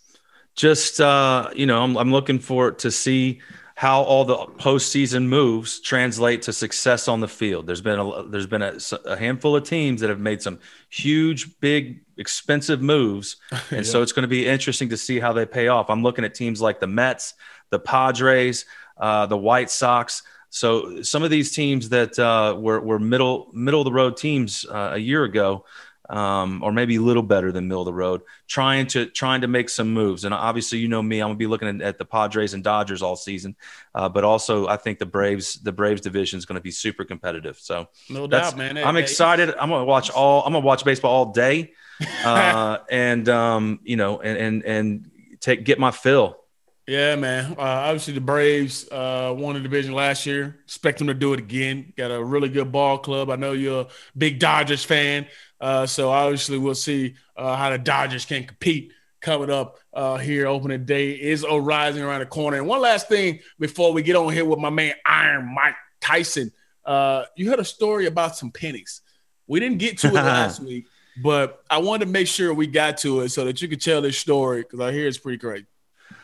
Just 0.55 0.99
uh, 0.99 1.51
you 1.55 1.67
know, 1.67 1.83
I'm, 1.83 1.97
I'm 1.97 2.11
looking 2.11 2.39
for 2.39 2.71
to 2.71 2.89
see 2.89 3.39
how 3.75 4.03
all 4.03 4.23
the 4.23 4.35
postseason 4.35 5.25
moves 5.25 5.79
translate 5.79 6.43
to 6.43 6.53
success 6.53 7.07
on 7.07 7.19
the 7.19 7.27
field. 7.27 7.65
There's 7.65 7.81
been 7.81 7.99
a 7.99 8.23
there's 8.23 8.47
been 8.47 8.61
a, 8.61 8.77
a 9.05 9.17
handful 9.17 9.55
of 9.55 9.63
teams 9.63 10.01
that 10.01 10.09
have 10.09 10.19
made 10.19 10.41
some 10.41 10.59
huge, 10.89 11.59
big, 11.59 12.01
expensive 12.17 12.81
moves, 12.81 13.37
and 13.51 13.61
yeah. 13.71 13.81
so 13.81 14.01
it's 14.01 14.11
going 14.11 14.23
to 14.23 14.27
be 14.27 14.47
interesting 14.47 14.89
to 14.89 14.97
see 14.97 15.19
how 15.19 15.33
they 15.33 15.45
pay 15.45 15.67
off. 15.67 15.89
I'm 15.89 16.03
looking 16.03 16.25
at 16.25 16.35
teams 16.35 16.61
like 16.61 16.79
the 16.79 16.87
Mets, 16.87 17.33
the 17.71 17.79
Padres, 17.79 18.65
uh, 18.97 19.25
the 19.25 19.37
White 19.37 19.71
Sox. 19.71 20.23
So 20.49 21.01
some 21.01 21.23
of 21.23 21.31
these 21.31 21.51
teams 21.51 21.89
that 21.89 22.19
uh, 22.19 22.55
were, 22.59 22.79
were 22.79 22.99
middle 22.99 23.49
middle 23.53 23.81
of 23.81 23.85
the 23.85 23.91
road 23.91 24.17
teams 24.17 24.65
uh, 24.69 24.91
a 24.93 24.99
year 24.99 25.23
ago 25.23 25.65
um, 26.13 26.61
or 26.63 26.71
maybe 26.71 26.97
a 26.97 27.01
little 27.01 27.23
better 27.23 27.51
than 27.51 27.67
middle 27.67 27.81
of 27.81 27.87
the 27.87 27.93
road, 27.93 28.21
trying 28.47 28.85
to 28.85 29.07
trying 29.07 29.41
to 29.41 29.47
make 29.47 29.67
some 29.67 29.91
moves. 29.91 30.25
And 30.25 30.33
obviously, 30.33 30.77
you 30.77 30.87
know 30.87 31.01
me, 31.01 31.19
I'm 31.19 31.29
gonna 31.29 31.37
be 31.37 31.47
looking 31.47 31.81
at, 31.81 31.97
the 31.97 32.05
Padres 32.05 32.53
and 32.53 32.63
Dodgers 32.63 33.01
all 33.01 33.15
season, 33.15 33.55
uh, 33.95 34.09
but 34.09 34.23
also 34.23 34.67
I 34.67 34.77
think 34.77 34.99
the 34.99 35.07
Braves 35.07 35.55
the 35.55 35.71
Braves 35.71 36.01
division 36.01 36.37
is 36.37 36.45
going 36.45 36.57
to 36.57 36.61
be 36.61 36.69
super 36.69 37.03
competitive. 37.03 37.57
So 37.57 37.87
no 38.09 38.27
doubt, 38.27 38.55
man. 38.57 38.77
I'm 38.77 38.95
excited. 38.95 39.49
I'm 39.59 39.69
gonna 39.69 39.85
watch 39.85 40.11
all. 40.11 40.43
I'm 40.45 40.53
gonna 40.53 40.65
watch 40.65 40.85
baseball 40.85 41.11
all 41.11 41.31
day, 41.31 41.73
uh, 42.23 42.77
and 42.91 43.27
um, 43.27 43.79
you 43.83 43.95
know, 43.95 44.21
and 44.21 44.37
and 44.37 44.63
and 44.63 45.11
take 45.39 45.65
get 45.65 45.79
my 45.79 45.89
fill. 45.89 46.42
Yeah, 46.87 47.15
man. 47.15 47.53
Uh, 47.53 47.61
obviously, 47.61 48.13
the 48.13 48.21
Braves 48.21 48.89
uh, 48.91 49.33
won 49.37 49.55
the 49.55 49.61
division 49.61 49.93
last 49.93 50.25
year. 50.25 50.59
Expect 50.65 50.97
them 50.97 51.07
to 51.07 51.13
do 51.13 51.33
it 51.33 51.39
again. 51.39 51.93
Got 51.95 52.11
a 52.11 52.21
really 52.21 52.49
good 52.49 52.71
ball 52.71 52.97
club. 52.97 53.29
I 53.29 53.37
know 53.37 53.53
you're 53.53 53.81
a 53.81 53.87
big 54.17 54.39
Dodgers 54.39 54.83
fan. 54.83 55.25
Uh, 55.61 55.85
so 55.85 56.11
obviously, 56.11 56.57
we'll 56.57 56.75
see 56.75 57.15
uh, 57.37 57.55
how 57.55 57.69
the 57.69 57.77
Dodgers 57.77 58.25
can 58.25 58.43
compete 58.43 58.91
coming 59.21 59.49
up 59.49 59.79
uh, 59.93 60.17
here. 60.17 60.45
Opening 60.45 60.85
day 60.85 61.11
is 61.11 61.45
rising 61.49 62.03
around 62.03 62.19
the 62.19 62.25
corner. 62.25 62.57
And 62.57 62.67
one 62.67 62.81
last 62.81 63.07
thing 63.07 63.39
before 63.59 63.93
we 63.93 64.03
get 64.03 64.17
on 64.17 64.33
here 64.33 64.43
with 64.43 64.59
my 64.59 64.69
man 64.69 64.93
Iron 65.05 65.53
Mike 65.55 65.75
Tyson. 66.01 66.51
Uh, 66.85 67.23
you 67.37 67.49
heard 67.49 67.59
a 67.59 67.65
story 67.65 68.07
about 68.07 68.35
some 68.35 68.51
pennies. 68.51 69.01
We 69.47 69.61
didn't 69.61 69.77
get 69.77 69.97
to 69.99 70.07
it 70.07 70.13
last 70.13 70.61
week, 70.61 70.87
but 71.23 71.63
I 71.69 71.77
wanted 71.77 72.05
to 72.05 72.11
make 72.11 72.27
sure 72.27 72.53
we 72.53 72.67
got 72.67 72.97
to 72.99 73.21
it 73.21 73.29
so 73.29 73.45
that 73.45 73.61
you 73.61 73.69
could 73.69 73.81
tell 73.81 74.01
this 74.01 74.17
story 74.17 74.63
because 74.63 74.81
I 74.81 74.91
hear 74.91 75.07
it's 75.07 75.17
pretty 75.17 75.37
great. 75.37 75.65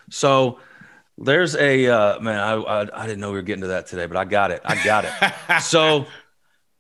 So 0.09 0.59
there's 1.17 1.55
a 1.55 1.87
uh, 1.87 2.19
man. 2.19 2.39
I, 2.39 2.53
I, 2.53 3.03
I 3.03 3.07
didn't 3.07 3.19
know 3.19 3.29
we 3.29 3.37
were 3.37 3.41
getting 3.43 3.61
to 3.61 3.67
that 3.67 3.87
today, 3.87 4.05
but 4.05 4.17
I 4.17 4.25
got 4.25 4.51
it. 4.51 4.61
I 4.63 4.83
got 4.83 5.05
it. 5.05 5.61
so 5.61 6.05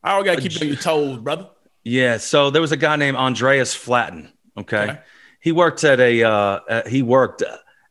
I 0.03 0.15
don't 0.15 0.25
got 0.25 0.35
to 0.35 0.41
keep 0.41 0.53
you 0.53 0.61
on 0.61 0.67
your 0.67 0.77
toes, 0.77 1.17
brother. 1.17 1.49
Yeah. 1.83 2.17
So 2.17 2.49
there 2.49 2.61
was 2.61 2.71
a 2.71 2.77
guy 2.77 2.95
named 2.95 3.17
Andreas 3.17 3.73
Flaten. 3.73 4.31
Okay. 4.57 4.77
okay. 4.77 4.99
He 5.41 5.51
worked 5.51 5.83
at 5.83 5.99
a 5.99 6.23
uh, 6.23 6.87
he 6.87 7.01
worked 7.01 7.43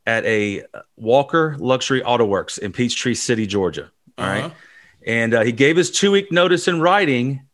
at 0.06 0.24
a 0.24 0.64
Walker 0.96 1.56
Luxury 1.58 2.02
Auto 2.02 2.24
Works 2.24 2.58
in 2.58 2.72
Peachtree 2.72 3.14
City, 3.14 3.46
Georgia. 3.46 3.90
All 4.16 4.24
uh-huh. 4.24 4.40
right, 4.40 4.52
And 5.06 5.34
uh, 5.34 5.42
he 5.42 5.52
gave 5.52 5.76
his 5.76 5.90
two 5.90 6.10
week 6.10 6.32
notice 6.32 6.68
in 6.68 6.80
writing, 6.80 7.46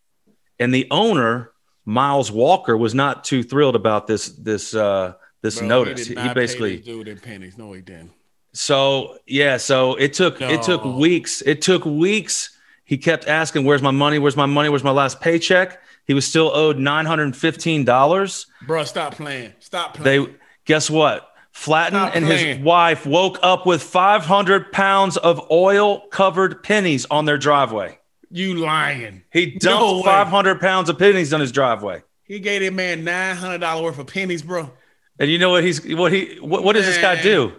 and 0.59 0.73
the 0.73 0.87
owner 0.91 1.53
Miles 1.85 2.31
Walker 2.31 2.77
was 2.77 2.95
not 2.95 3.25
too 3.25 3.43
thrilled 3.43 3.77
about 3.77 4.07
this 4.07 4.29
this 4.29 4.75
uh, 4.75 5.15
this 5.45 5.59
Bro, 5.59 5.69
notice. 5.69 6.07
He, 6.07 6.15
he 6.15 6.33
basically 6.33 6.79
do 6.79 7.03
it 7.03 7.09
in 7.09 7.19
pennies. 7.19 7.59
No, 7.59 7.75
he 7.75 7.83
didn't. 7.83 8.13
So 8.55 9.19
yeah, 9.27 9.59
so 9.59 9.95
it 9.95 10.15
took 10.15 10.41
no. 10.41 10.49
it 10.49 10.63
took 10.63 10.83
weeks. 10.85 11.43
It 11.43 11.61
took 11.61 11.85
weeks. 11.85 12.57
He 12.85 12.97
kept 12.97 13.29
asking, 13.29 13.67
"Where's 13.67 13.83
my 13.83 13.91
money? 13.91 14.19
Where's 14.19 14.39
my 14.39 14.47
money? 14.47 14.71
Where's 14.71 14.83
my 14.83 14.91
last 14.91 15.21
paycheck?" 15.21 15.83
He 16.07 16.15
was 16.15 16.27
still 16.27 16.51
owed 16.55 16.79
nine 16.79 17.05
hundred 17.05 17.25
and 17.25 17.37
fifteen 17.37 17.85
dollars. 17.85 18.47
Bro, 18.67 18.85
stop 18.85 19.15
playing. 19.17 19.53
Stop 19.59 19.95
playing. 19.95 20.25
They 20.25 20.35
guess 20.65 20.89
what? 20.89 21.31
Flaten 21.53 21.99
stop 21.99 22.17
and 22.17 22.25
playing. 22.25 22.57
his 22.57 22.65
wife 22.65 23.05
woke 23.05 23.39
up 23.43 23.67
with 23.67 23.83
five 23.83 24.25
hundred 24.25 24.73
pounds 24.73 25.19
of 25.19 25.51
oil-covered 25.51 26.63
pennies 26.63 27.05
on 27.11 27.27
their 27.27 27.39
driveway. 27.39 27.99
You 28.31 28.55
lying? 28.55 29.25
He 29.31 29.47
dumped 29.47 29.65
no 29.65 30.03
five 30.03 30.29
hundred 30.29 30.61
pounds 30.61 30.89
of 30.89 30.99
pennies 30.99 31.35
on 31.35 31.41
his 31.41 31.53
driveway. 31.53 32.03
He 32.25 32.39
gave 32.41 32.63
that 32.63 32.73
man 32.73 33.05
nine 33.05 33.37
hundred 33.37 33.59
dollars 33.59 33.83
worth 33.83 33.99
of 33.99 34.07
pennies, 34.07 34.43
bro. 34.43 34.71
And 35.19 35.31
you 35.31 35.39
know 35.39 35.51
what 35.51 35.65
he's 35.65 35.85
what 35.95 36.13
he 36.13 36.39
what, 36.41 36.65
what 36.65 36.73
does 36.75 36.87
this 36.87 36.99
guy 36.99 37.21
do? 37.21 37.53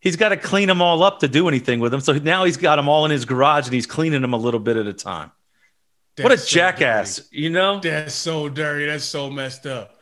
He's 0.00 0.16
got 0.16 0.28
to 0.28 0.36
clean 0.36 0.68
them 0.68 0.80
all 0.80 1.02
up 1.02 1.20
to 1.20 1.28
do 1.28 1.48
anything 1.48 1.80
with 1.80 1.90
them. 1.90 2.00
So 2.00 2.12
now 2.12 2.44
he's 2.44 2.56
got 2.56 2.76
them 2.76 2.88
all 2.88 3.04
in 3.04 3.10
his 3.10 3.24
garage 3.24 3.66
and 3.66 3.74
he's 3.74 3.86
cleaning 3.86 4.22
them 4.22 4.34
a 4.34 4.36
little 4.36 4.60
bit 4.60 4.76
at 4.76 4.86
a 4.86 4.92
time. 4.92 5.32
That's 6.16 6.24
what 6.24 6.32
a 6.32 6.38
so 6.38 6.46
jackass, 6.46 7.16
dirty. 7.16 7.42
you 7.42 7.50
know? 7.50 7.80
That's 7.80 8.14
so 8.14 8.48
dirty. 8.48 8.86
That's 8.86 9.04
so 9.04 9.30
messed 9.30 9.66
up. 9.66 9.96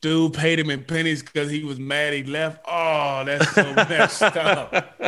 Dude 0.00 0.32
paid 0.32 0.58
him 0.58 0.70
in 0.70 0.82
pennies 0.82 1.22
because 1.22 1.50
he 1.50 1.62
was 1.62 1.78
mad 1.78 2.14
he 2.14 2.24
left. 2.24 2.64
Oh, 2.66 3.22
that's 3.24 3.52
so 3.52 3.72
messed 3.74 4.22
up. 4.22 4.98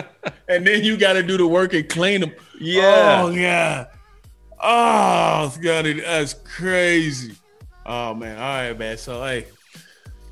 And 0.48 0.66
then 0.66 0.84
you 0.84 0.96
got 0.98 1.14
to 1.14 1.22
do 1.22 1.38
the 1.38 1.46
work 1.46 1.72
and 1.72 1.88
clean 1.88 2.20
them. 2.20 2.32
Yeah. 2.60 3.22
Oh, 3.22 3.30
yeah. 3.30 3.86
Oh, 4.60 5.48
Scotty, 5.48 6.00
that's 6.00 6.34
crazy. 6.34 7.34
Oh, 7.86 8.14
man. 8.14 8.36
All 8.36 8.42
right, 8.42 8.78
man. 8.78 8.98
So, 8.98 9.22
hey, 9.24 9.46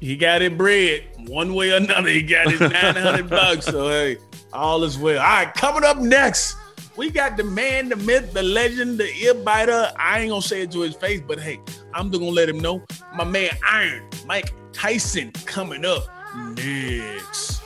he 0.00 0.16
got 0.16 0.42
it 0.42 0.56
bread 0.56 1.04
one 1.26 1.54
way 1.54 1.72
or 1.72 1.76
another. 1.76 2.08
He 2.08 2.22
got 2.22 2.50
his 2.50 2.60
900 2.60 3.28
bucks. 3.30 3.66
So, 3.66 3.88
hey, 3.88 4.16
all 4.52 4.82
is 4.82 4.98
well. 4.98 5.20
All 5.20 5.24
right, 5.24 5.54
coming 5.54 5.84
up 5.84 5.98
next. 5.98 6.56
We 6.96 7.10
got 7.10 7.36
the 7.36 7.44
man, 7.44 7.88
the 7.88 7.96
myth, 7.96 8.32
the 8.32 8.42
legend, 8.42 8.98
the 8.98 9.14
ear 9.14 9.34
biter. 9.34 9.92
I 9.96 10.20
ain't 10.20 10.30
gonna 10.30 10.42
say 10.42 10.62
it 10.62 10.72
to 10.72 10.80
his 10.80 10.94
face, 10.94 11.20
but 11.26 11.38
hey, 11.38 11.60
I'm 11.94 12.10
just 12.10 12.20
gonna 12.20 12.32
let 12.32 12.48
him 12.48 12.58
know. 12.58 12.82
My 13.14 13.24
man 13.24 13.50
Iron 13.64 14.02
Mike 14.26 14.52
Tyson 14.72 15.30
coming 15.46 15.84
up 15.84 16.04
next. 16.56 17.60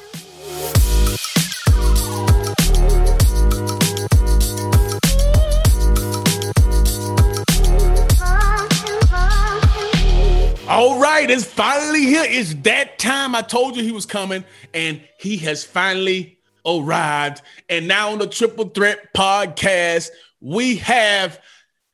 All 10.67 10.99
right, 10.99 11.31
it's 11.31 11.45
finally 11.45 12.07
here. 12.07 12.25
It's 12.27 12.55
that 12.63 12.99
time. 12.99 13.35
I 13.35 13.43
told 13.43 13.77
you 13.77 13.83
he 13.83 13.93
was 13.93 14.07
coming, 14.07 14.45
and 14.73 15.03
he 15.19 15.37
has 15.39 15.63
finally 15.63 16.39
arrived. 16.65 17.43
And 17.69 17.87
now 17.87 18.13
on 18.13 18.19
the 18.19 18.27
Triple 18.27 18.71
Threat 18.71 19.13
podcast, 19.15 20.09
we 20.41 20.77
have 20.77 21.39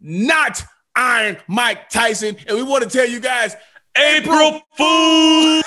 not 0.00 0.62
Iron 0.94 1.38
Mike 1.48 1.88
Tyson. 1.88 2.36
And 2.46 2.56
we 2.56 2.62
want 2.62 2.84
to 2.84 2.88
tell 2.88 3.08
you 3.08 3.18
guys, 3.18 3.56
April 4.00 4.62
Fool! 4.72 5.62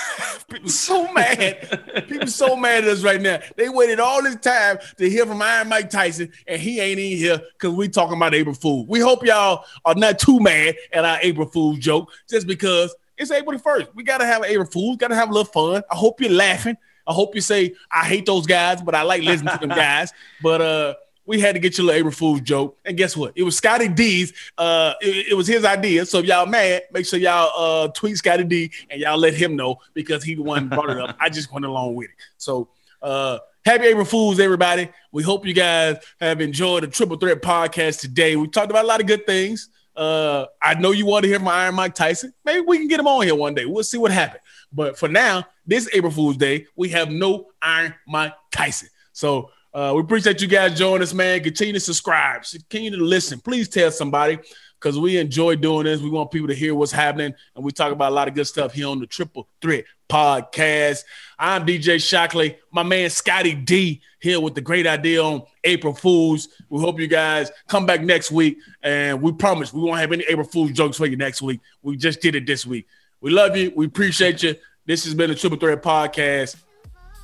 People 0.50 0.70
so 0.70 1.12
mad. 1.14 2.06
People 2.08 2.28
so 2.28 2.56
mad 2.56 2.84
at 2.84 2.90
us 2.90 3.04
right 3.04 3.22
now. 3.22 3.40
They 3.58 3.70
waited 3.70 4.00
all 4.00 4.22
this 4.24 4.36
time 4.38 4.78
to 4.98 5.10
hear 5.10 5.26
from 5.26 5.42
Iron 5.42 5.70
Mike 5.70 5.90
Tyson, 5.90 6.32
and 6.48 6.62
he 6.62 6.80
ain't 6.80 7.00
in 7.00 7.18
here 7.18 7.42
because 7.54 7.76
we 7.76 7.90
talking 7.90 8.18
about 8.18 8.34
April 8.34 8.56
Fool. 8.56 8.86
We 8.88 9.00
hope 9.00 9.26
y'all 9.26 9.66
are 9.86 9.96
not 9.96 10.20
too 10.20 10.40
mad 10.40 10.76
at 10.92 11.06
our 11.06 11.20
April 11.22 11.48
Fool 11.48 11.76
joke, 11.78 12.12
just 12.30 12.48
because 12.48 12.96
it's 13.18 13.32
April 13.32 13.60
1st. 13.60 13.90
We 13.94 14.04
gotta 14.04 14.26
have 14.26 14.44
April 14.44 14.66
Fool. 14.68 14.96
Gotta 14.96 15.16
have 15.16 15.30
a 15.30 15.34
little 15.34 15.52
fun. 15.52 15.84
I 15.92 15.96
hope 15.96 16.20
you're 16.20 16.32
laughing. 16.32 16.78
I 17.06 17.14
hope 17.14 17.36
you 17.36 17.42
say 17.42 17.74
I 17.92 18.06
hate 18.06 18.26
those 18.26 18.46
guys, 18.46 18.82
but 18.82 18.96
I 18.96 19.04
like 19.04 19.22
listening 19.22 19.54
to 19.54 19.68
them 19.68 19.70
guys. 19.78 20.12
But 20.42 20.62
uh, 20.62 20.94
we 21.26 21.40
had 21.40 21.56
to 21.56 21.60
get 21.60 21.78
your 21.78 21.88
little 21.88 22.00
April 22.00 22.14
Fool's 22.14 22.42
joke. 22.42 22.78
And 22.86 22.98
guess 22.98 23.16
what? 23.16 23.34
It 23.36 23.44
was 23.44 23.56
Scotty 23.56 23.88
D's. 23.88 24.34
Uh, 24.58 24.94
it, 25.02 25.28
it, 25.32 25.34
was 25.36 25.48
his 25.48 25.64
idea. 25.66 26.06
So 26.06 26.20
if 26.20 26.26
y'all 26.26 26.46
mad, 26.46 26.84
make 26.92 27.06
sure 27.06 27.20
y'all 27.20 27.52
uh 27.56 27.88
tweet 27.90 28.18
Scotty 28.18 28.44
D 28.44 28.72
and 28.90 29.00
y'all 29.00 29.18
let 29.18 29.34
him 29.34 29.56
know 29.56 29.78
because 29.94 30.24
he 30.24 30.36
the 30.36 30.44
one 30.44 30.70
brought 30.70 30.90
it 30.90 31.00
up. 31.00 31.16
I 31.20 31.30
just 31.30 31.52
went 31.52 31.66
along 31.66 31.96
with 31.96 32.10
it. 32.10 32.16
So 32.38 32.70
uh 33.02 33.40
happy 33.66 33.86
April 33.86 34.06
Fools, 34.06 34.40
everybody. 34.40 34.90
We 35.12 35.24
hope 35.24 35.46
you 35.46 35.54
guys 35.54 35.98
have 36.20 36.42
enjoyed 36.42 36.84
the 36.84 36.88
Triple 36.88 37.18
Threat 37.18 37.42
podcast 37.42 38.02
today. 38.02 38.36
We 38.36 38.48
talked 38.48 38.70
about 38.70 38.86
a 38.86 38.88
lot 38.88 39.02
of 39.02 39.08
good 39.08 39.26
things. 39.26 39.70
Uh, 39.96 40.48
I 40.62 40.74
know 40.74 40.92
you 40.92 41.06
want 41.06 41.24
to 41.24 41.30
hear 41.30 41.38
from 41.38 41.48
Iron 41.48 41.76
Mike 41.76 41.94
Tyson. 41.94 42.34
Maybe 42.44 42.62
we 42.62 42.80
can 42.80 42.88
get 42.88 43.00
him 43.00 43.08
on 43.08 43.24
here 43.24 43.36
one 43.36 43.54
day. 43.54 43.66
We'll 43.66 43.84
see 43.84 44.00
what 44.00 44.12
happens. 44.12 44.42
But 44.72 44.98
for 44.98 45.08
now, 45.08 45.46
this 45.68 45.88
April 45.94 46.12
Fool's 46.12 46.38
Day, 46.38 46.66
we 46.76 46.90
have 46.90 47.12
no 47.12 47.52
Iron 47.62 47.94
Mike 48.08 48.34
Tyson. 48.52 48.90
So 49.12 49.52
uh, 49.74 49.92
we 49.96 50.02
appreciate 50.02 50.42
you 50.42 50.48
guys 50.48 50.78
joining 50.78 51.02
us, 51.02 51.14
man. 51.14 51.42
Continue 51.42 51.74
to 51.74 51.80
subscribe, 51.80 52.44
continue 52.44 52.92
to 52.92 53.04
listen. 53.04 53.40
Please 53.40 53.68
tell 53.68 53.92
somebody 53.92 54.40
because 54.80 55.00
we 55.00 55.18
enjoy 55.18 55.56
doing 55.56 55.86
this. 55.86 56.02
We 56.02 56.10
want 56.10 56.30
people 56.30 56.50
to 56.50 56.54
hear 56.54 56.76
what's 56.76 56.92
happening, 56.92 57.34
and 57.56 57.64
we 57.64 57.72
talk 57.72 57.92
about 57.92 58.12
a 58.12 58.16
lot 58.16 58.28
of 58.28 58.36
good 58.36 58.46
stuff 58.46 58.74
here 58.74 58.88
on 58.88 59.00
the 59.00 59.08
Triple 59.08 59.48
Threat 59.62 59.86
Podcast. 60.10 61.06
I'm 61.40 61.66
DJ 61.66 62.02
Shockley, 62.06 62.58
my 62.72 62.84
man 62.84 63.10
Scotty 63.10 63.56
D 63.56 64.02
here 64.20 64.40
with 64.40 64.56
the 64.56 64.62
great 64.62 64.86
idea 64.86 65.24
on 65.24 65.44
April 65.64 65.94
Fools. 65.94 66.50
We 66.70 66.80
hope 66.80 67.00
you 67.00 67.08
guys 67.08 67.52
come 67.68 67.86
back 67.86 68.02
next 68.02 68.30
week, 68.32 68.58
and 68.84 69.22
we 69.22 69.32
promise 69.32 69.74
we 69.74 69.82
won't 69.82 70.00
have 70.00 70.12
any 70.12 70.24
April 70.26 70.48
Fools 70.48 70.72
jokes 70.72 70.98
for 70.98 71.08
you 71.08 71.18
next 71.18 71.42
week. 71.42 71.62
We 71.82 71.98
just 71.98 72.22
did 72.22 72.36
it 72.36 72.46
this 72.46 72.66
week. 72.66 72.86
We 73.22 73.32
love 73.32 73.56
you. 73.56 73.72
We 73.76 73.86
appreciate 73.86 74.44
you. 74.44 74.56
This 74.86 75.06
has 75.06 75.16
been 75.16 75.30
the 75.30 75.36
Triple 75.36 75.58
Threat 75.58 75.82
Podcast. 75.82 76.58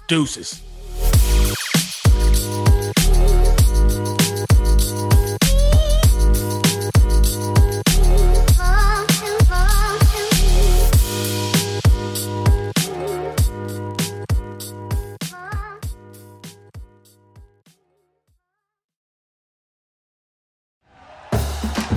Deuces. 0.08 0.64